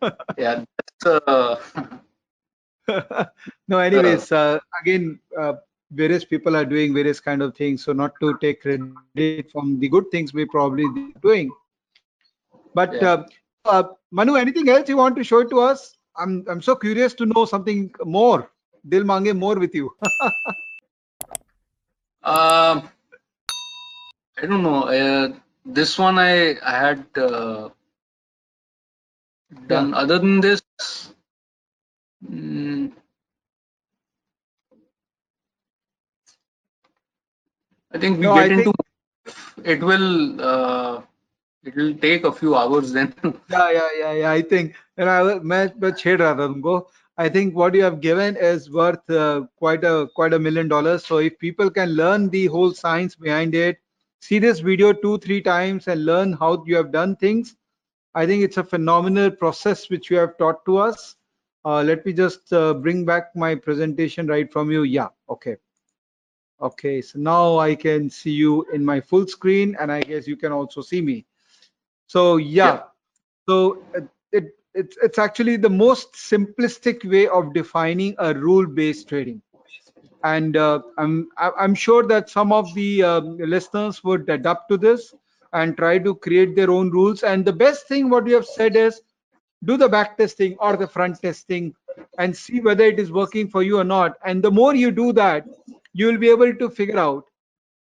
Yeah, 0.38 0.64
that's 0.76 1.06
uh, 1.06 1.56
no, 3.68 3.78
anyways, 3.78 4.30
uh, 4.32 4.58
again, 4.82 5.18
uh, 5.38 5.54
various 5.92 6.24
people 6.24 6.56
are 6.56 6.64
doing 6.64 6.94
various 6.94 7.20
kind 7.20 7.42
of 7.42 7.56
things. 7.56 7.84
So 7.84 7.92
not 7.92 8.14
to 8.20 8.36
take 8.40 8.62
credit 8.62 9.50
from 9.52 9.78
the 9.80 9.88
good 9.88 10.10
things 10.10 10.32
we 10.32 10.44
probably 10.44 10.86
doing. 11.22 11.50
But 12.74 12.94
Yeah. 12.94 13.08
uh, 13.10 13.24
uh, 13.64 13.82
Manu, 14.10 14.34
anything 14.34 14.68
else 14.68 14.88
you 14.88 14.96
want 14.96 15.16
to 15.16 15.24
show 15.24 15.40
it 15.40 15.50
to 15.50 15.60
us? 15.60 15.96
I'm 16.16 16.44
I'm 16.48 16.62
so 16.62 16.76
curious 16.76 17.14
to 17.14 17.26
know 17.26 17.44
something 17.44 17.92
more. 18.04 18.50
Dil 18.88 19.04
mange 19.04 19.34
more 19.34 19.58
with 19.58 19.74
you. 19.74 19.90
Um, 22.22 22.88
I 24.38 24.46
don't 24.46 24.62
know. 24.62 24.84
Uh, 24.84 25.34
this 25.66 25.98
one 25.98 26.18
I 26.18 26.56
I 26.60 26.72
had 26.86 27.06
uh, 27.16 27.70
done. 29.66 29.94
Other 29.94 30.18
than 30.18 30.40
this, 30.40 30.62
mm, 32.24 32.92
I 37.92 37.98
think 37.98 38.20
we 38.20 38.26
No, 38.26 38.32
get 38.34 38.50
I 38.50 38.50
into 38.50 38.72
it 39.64 39.82
will 39.82 40.40
uh, 40.40 41.02
it 41.63 41.75
will 41.75 41.93
take 41.95 42.25
a 42.25 42.31
few 42.31 42.55
hours 42.55 42.93
then. 42.93 43.13
Yeah, 43.49 43.71
yeah, 43.71 43.89
yeah, 43.99 44.11
yeah. 44.13 44.31
I 44.31 44.41
think, 44.41 44.75
and 44.97 45.09
I 45.09 45.21
was 45.23 45.41
मैं 45.41 45.79
मैं 45.81 45.91
छेड़ 45.91 46.19
रहा 46.19 46.33
था 46.37 46.47
तुमको. 46.47 46.85
I 47.17 47.29
think 47.29 47.55
what 47.55 47.73
you 47.73 47.83
have 47.83 48.01
given 48.01 48.35
is 48.35 48.69
worth 48.69 49.09
uh, 49.09 49.45
quite 49.57 49.83
a 49.83 50.07
quite 50.15 50.33
a 50.33 50.39
million 50.39 50.67
dollars. 50.67 51.05
So 51.05 51.17
if 51.17 51.37
people 51.39 51.69
can 51.69 51.89
learn 51.89 52.29
the 52.29 52.45
whole 52.47 52.73
science 52.73 53.15
behind 53.15 53.55
it, 53.55 53.77
see 54.19 54.39
this 54.39 54.59
video 54.59 54.93
two 54.93 55.17
three 55.19 55.41
times 55.41 55.87
and 55.87 56.05
learn 56.05 56.33
how 56.33 56.63
you 56.65 56.75
have 56.75 56.91
done 56.91 57.15
things, 57.15 57.55
I 58.13 58.25
think 58.25 58.43
it's 58.43 58.57
a 58.57 58.63
phenomenal 58.63 59.31
process 59.31 59.89
which 59.89 60.09
you 60.09 60.17
have 60.17 60.37
taught 60.37 60.65
to 60.65 60.77
us. 60.77 61.15
Uh, 61.63 61.81
let 61.81 62.05
me 62.05 62.13
just 62.13 62.53
uh, 62.53 62.73
bring 62.73 63.05
back 63.05 63.35
my 63.35 63.55
presentation 63.55 64.27
right 64.27 64.51
from 64.51 64.71
you. 64.71 64.83
Yeah, 64.83 65.07
okay. 65.29 65.55
Okay, 66.61 67.01
so 67.01 67.19
now 67.19 67.57
I 67.57 67.75
can 67.75 68.09
see 68.09 68.31
you 68.31 68.65
in 68.73 68.85
my 68.85 69.01
full 69.01 69.25
screen 69.27 69.75
and 69.79 69.91
I 69.91 70.01
guess 70.01 70.27
you 70.27 70.37
can 70.37 70.51
also 70.51 70.81
see 70.81 71.01
me. 71.01 71.25
So 72.12 72.36
yeah, 72.38 72.76
Yeah. 72.76 72.82
so 73.48 73.56
uh, 73.96 74.02
it, 74.32 74.44
it's 74.74 74.96
it's 75.02 75.18
actually 75.18 75.56
the 75.56 75.70
most 75.70 76.14
simplistic 76.14 77.04
way 77.10 77.26
of 77.28 77.54
defining 77.54 78.14
a 78.18 78.34
rule-based 78.34 79.08
trading, 79.08 79.42
and 80.24 80.56
uh, 80.56 80.80
I'm 80.98 81.28
I'm 81.38 81.74
sure 81.74 82.06
that 82.08 82.28
some 82.30 82.52
of 82.52 82.72
the 82.74 83.02
um, 83.02 83.38
listeners 83.38 84.02
would 84.04 84.28
adapt 84.30 84.68
to 84.70 84.78
this 84.78 85.14
and 85.52 85.76
try 85.76 85.98
to 85.98 86.14
create 86.16 86.56
their 86.56 86.70
own 86.70 86.90
rules. 86.90 87.22
And 87.22 87.44
the 87.44 87.52
best 87.52 87.88
thing 87.88 88.10
what 88.10 88.26
you 88.26 88.34
have 88.34 88.46
said 88.46 88.76
is 88.76 89.00
do 89.64 89.76
the 89.76 89.88
back 89.88 90.16
testing 90.18 90.56
or 90.60 90.76
the 90.76 90.86
front 90.88 91.22
testing 91.22 91.74
and 92.18 92.36
see 92.36 92.60
whether 92.60 92.84
it 92.84 92.98
is 93.00 93.12
working 93.12 93.48
for 93.48 93.62
you 93.62 93.78
or 93.78 93.84
not. 93.84 94.16
And 94.24 94.42
the 94.42 94.50
more 94.50 94.74
you 94.74 94.90
do 94.90 95.12
that, 95.14 95.46
you 95.92 96.06
will 96.08 96.18
be 96.18 96.30
able 96.30 96.54
to 96.54 96.70
figure 96.70 96.98
out 96.98 97.24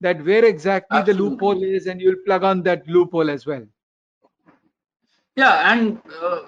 that 0.01 0.23
where 0.25 0.45
exactly 0.45 1.01
the 1.01 1.13
loophole 1.13 1.63
is, 1.63 1.87
and 1.87 2.01
you'll 2.01 2.23
plug 2.25 2.43
on 2.43 2.63
that 2.63 2.87
loophole 2.87 3.29
as 3.29 3.45
well. 3.47 3.65
Yeah, 5.39 5.71
and 5.71 6.01
uh, 6.21 6.41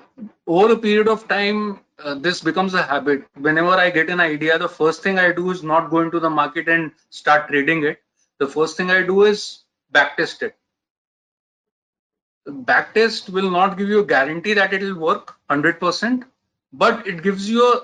over 0.47 0.73
a 0.73 0.77
period 0.77 1.07
of 1.07 1.27
time, 1.27 1.79
uh, 2.03 2.15
this 2.15 2.41
becomes 2.41 2.73
a 2.73 2.83
habit. 2.83 3.25
Whenever 3.35 3.69
I 3.71 3.89
get 3.89 4.09
an 4.09 4.19
idea, 4.19 4.57
the 4.57 4.69
first 4.69 5.03
thing 5.03 5.19
I 5.19 5.31
do 5.31 5.51
is 5.51 5.63
not 5.63 5.89
go 5.89 5.99
into 6.01 6.19
the 6.19 6.29
market 6.29 6.67
and 6.67 6.91
start 7.09 7.47
trading 7.49 7.83
it. 7.83 8.01
The 8.39 8.47
first 8.47 8.77
thing 8.77 8.91
I 8.91 9.03
do 9.03 9.23
is 9.23 9.63
backtest 9.93 10.41
it. 10.43 10.55
Backtest 12.47 13.29
will 13.29 13.49
not 13.49 13.77
give 13.77 13.89
you 13.89 13.99
a 14.01 14.05
guarantee 14.05 14.53
that 14.53 14.73
it 14.73 14.81
will 14.83 14.99
work 14.99 15.35
100%, 15.49 16.23
but 16.73 17.07
it 17.07 17.23
gives 17.23 17.49
you 17.49 17.63
a 17.73 17.81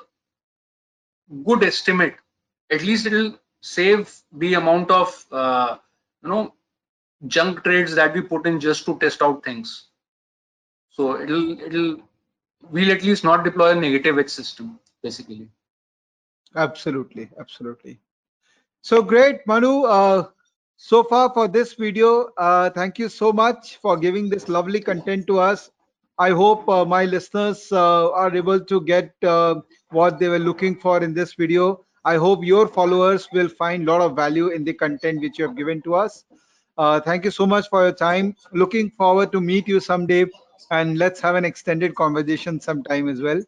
good 1.44 1.64
estimate. 1.64 2.16
At 2.72 2.82
least 2.84 3.06
it 3.06 3.14
will 3.14 3.40
save 3.62 4.14
the 4.32 4.56
amount 4.56 4.92
of 4.92 5.26
uh, 5.32 5.78
you 6.24 6.30
know 6.30 6.54
junk 7.28 7.64
trades 7.64 7.96
that 7.96 8.14
we 8.16 8.22
put 8.22 8.48
in 8.48 8.60
just 8.60 8.86
to 8.86 9.00
test 9.00 9.22
out 9.24 9.44
things. 9.44 9.87
So 10.98 11.22
it'll 11.22 11.62
it'll 11.62 11.98
we'll 12.72 12.92
at 12.92 13.04
least 13.04 13.24
not 13.24 13.44
deploy 13.46 13.72
a 13.72 13.76
negative 13.76 14.18
edge 14.20 14.30
system 14.30 14.80
basically. 15.04 15.50
Absolutely, 16.56 17.30
absolutely. 17.40 18.00
So 18.82 19.02
great, 19.02 19.46
Manu. 19.48 19.84
Uh, 19.84 20.30
so 20.78 21.04
far 21.04 21.32
for 21.34 21.48
this 21.48 21.74
video, 21.74 22.30
uh, 22.38 22.70
thank 22.70 23.00
you 23.00 23.10
so 23.10 23.32
much 23.32 23.78
for 23.78 23.98
giving 23.98 24.30
this 24.30 24.50
lovely 24.50 24.80
content 24.80 25.28
to 25.28 25.40
us. 25.40 25.72
I 26.20 26.32
hope 26.32 26.68
uh, 26.70 26.86
my 26.86 27.06
listeners 27.06 27.72
uh, 27.72 28.12
are 28.12 28.36
able 28.36 28.60
to 28.60 28.82
get 28.82 29.14
uh, 29.24 29.62
what 29.92 30.20
they 30.20 30.30
were 30.30 30.40
looking 30.40 30.76
for 30.80 31.04
in 31.04 31.14
this 31.14 31.34
video. 31.36 31.86
I 32.06 32.16
hope 32.18 32.44
your 32.44 32.68
followers 32.68 33.28
will 33.34 33.50
find 33.50 33.88
a 33.88 33.92
lot 33.92 34.02
of 34.02 34.16
value 34.16 34.50
in 34.50 34.64
the 34.64 34.74
content 34.74 35.22
which 35.22 35.38
you 35.40 35.48
have 35.48 35.58
given 35.58 35.82
to 35.84 35.96
us. 35.96 36.26
Uh, 36.78 37.00
thank 37.02 37.26
you 37.26 37.32
so 37.32 37.46
much 37.46 37.70
for 37.70 37.84
your 37.84 37.94
time. 37.94 38.36
Looking 38.54 38.90
forward 38.92 39.32
to 39.34 39.42
meet 39.42 39.68
you 39.68 39.80
someday 39.80 40.26
and 40.72 40.98
let's 40.98 41.20
have 41.22 41.36
an 41.36 41.46
extended 41.46 41.96
conversation 41.96 42.60
sometime 42.60 43.08
as 43.10 43.22
well. 43.22 43.42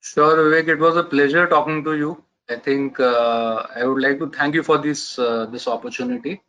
Sure, 0.00 0.36
Vivek, 0.36 0.68
it 0.68 0.78
was 0.78 0.96
a 0.96 1.04
pleasure 1.04 1.46
talking 1.46 1.84
to 1.84 1.94
you. 1.96 2.22
I 2.48 2.56
think 2.56 2.98
uh, 2.98 3.66
I 3.76 3.84
would 3.84 4.02
like 4.02 4.18
to 4.18 4.30
thank 4.30 4.54
you 4.54 4.62
for 4.62 4.78
this 4.78 5.18
uh, 5.18 5.46
this 5.46 5.68
opportunity. 5.68 6.40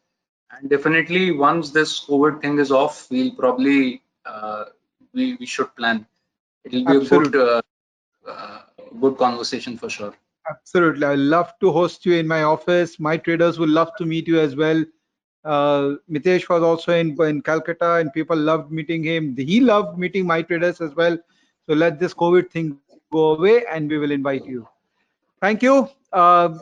And 0.52 0.70
definitely, 0.70 1.32
once 1.32 1.72
this 1.72 2.06
COVID 2.06 2.41
thing 2.41 2.60
is 2.60 2.72
off, 2.72 3.08
we'll 3.12 3.36
probably 3.36 4.02
uh, 4.26 4.66
we 5.14 5.36
we 5.36 5.45
should 5.45 5.76
plan. 5.76 6.06
It'll 6.64 6.86
be 6.86 6.95
a 6.95 7.10
good 7.10 7.36
uh, 7.36 7.62
uh, 8.28 8.60
good 8.99 9.18
conversation 9.18 9.78
for 9.78 9.89
sure. 9.89 10.14
Absolutely. 10.49 11.06
I 11.06 11.16
love 11.16 11.54
to 11.60 11.72
host 11.72 12.06
you 12.06 12.16
in 12.16 12.28
my 12.28 12.43
office. 12.43 12.99
My 12.99 13.18
traders 13.18 13.60
would 13.60 13.70
love 13.70 13.91
to 13.97 14.06
meet 14.06 14.28
you 14.28 14.39
as 14.39 14.56
well. 14.56 14.84
Uh, 15.43 15.95
Mitesh 16.09 16.47
was 16.49 16.61
also 16.61 16.93
in, 16.93 17.19
in 17.21 17.41
Calcutta 17.41 17.95
and 17.95 18.13
people 18.13 18.37
loved 18.37 18.71
meeting 18.71 19.03
him. 19.03 19.35
He 19.35 19.59
loved 19.59 19.97
meeting 19.97 20.25
my 20.25 20.41
traders 20.41 20.81
as 20.81 20.95
well. 20.95 21.17
So 21.67 21.73
let 21.73 21.99
this 21.99 22.13
COVID 22.13 22.51
thing 22.51 22.77
go 23.11 23.35
away 23.35 23.65
and 23.71 23.89
we 23.89 23.97
will 23.97 24.11
invite 24.11 24.45
you. 24.45 24.67
Thank 25.41 25.63
you. 25.63 25.89
Uh, 26.13 26.59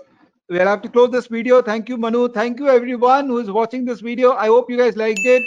we'll 0.49 0.67
have 0.67 0.81
to 0.83 0.89
close 0.89 1.11
this 1.11 1.27
video. 1.27 1.61
Thank 1.61 1.89
you, 1.89 1.97
Manu. 1.97 2.29
Thank 2.29 2.59
you, 2.59 2.69
everyone 2.69 3.27
who 3.27 3.39
is 3.39 3.51
watching 3.51 3.85
this 3.85 3.99
video. 3.99 4.33
I 4.33 4.47
hope 4.47 4.69
you 4.69 4.77
guys 4.77 4.95
liked 4.95 5.19
it. 5.23 5.43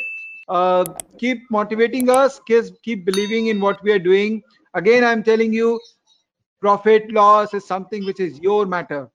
Uh, 0.48 0.84
keep 1.18 1.50
motivating 1.50 2.10
us. 2.10 2.40
Keep, 2.46 3.04
believing 3.04 3.46
in 3.46 3.60
what 3.60 3.82
we 3.82 3.92
are 3.92 3.98
doing. 3.98 4.42
Again, 4.74 5.04
I'm 5.04 5.22
telling 5.22 5.52
you, 5.52 5.80
profit 6.60 7.10
loss 7.12 7.54
is 7.54 7.66
something 7.66 8.04
which 8.04 8.20
is 8.20 8.38
your 8.40 8.66
matter 8.66 9.08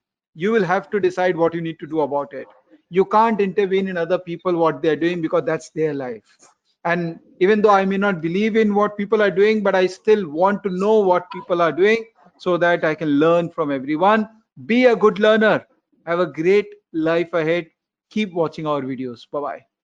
you 0.43 0.51
will 0.51 0.63
have 0.63 0.89
to 0.91 0.99
decide 0.99 1.35
what 1.35 1.53
you 1.55 1.61
need 1.61 1.79
to 1.79 1.87
do 1.87 2.01
about 2.01 2.31
it 2.31 2.47
you 2.89 3.05
can't 3.05 3.41
intervene 3.41 3.87
in 3.87 3.97
other 3.97 4.17
people 4.17 4.55
what 4.55 4.81
they're 4.81 4.95
doing 4.95 5.21
because 5.21 5.43
that's 5.45 5.69
their 5.71 5.93
life. 5.93 6.23
And 6.85 7.19
even 7.39 7.61
though 7.61 7.71
i 7.71 7.85
may 7.85 7.97
not 7.97 8.21
believe 8.21 8.55
in 8.55 8.73
what 8.73 8.97
people 8.97 9.21
are 9.21 9.31
doing 9.31 9.61
but 9.61 9.75
i 9.75 9.85
still 9.85 10.27
want 10.29 10.63
to 10.63 10.69
know 10.69 10.99
what 10.99 11.29
people 11.31 11.61
are 11.61 11.71
doing 11.71 12.05
so 12.37 12.57
that 12.57 12.83
i 12.85 12.95
can 12.95 13.09
learn 13.19 13.49
from 13.49 13.71
everyone. 13.71 14.27
Be 14.65 14.85
a 14.85 14.95
good 14.95 15.19
learner. 15.19 15.65
Have 16.05 16.19
a 16.19 16.25
great 16.27 16.67
life 16.93 17.33
ahead. 17.33 17.67
Keep 18.09 18.33
watching 18.33 18.65
our 18.65 18.81
videos. 18.81 19.27
Bye 19.31 19.41
bye 19.41 19.76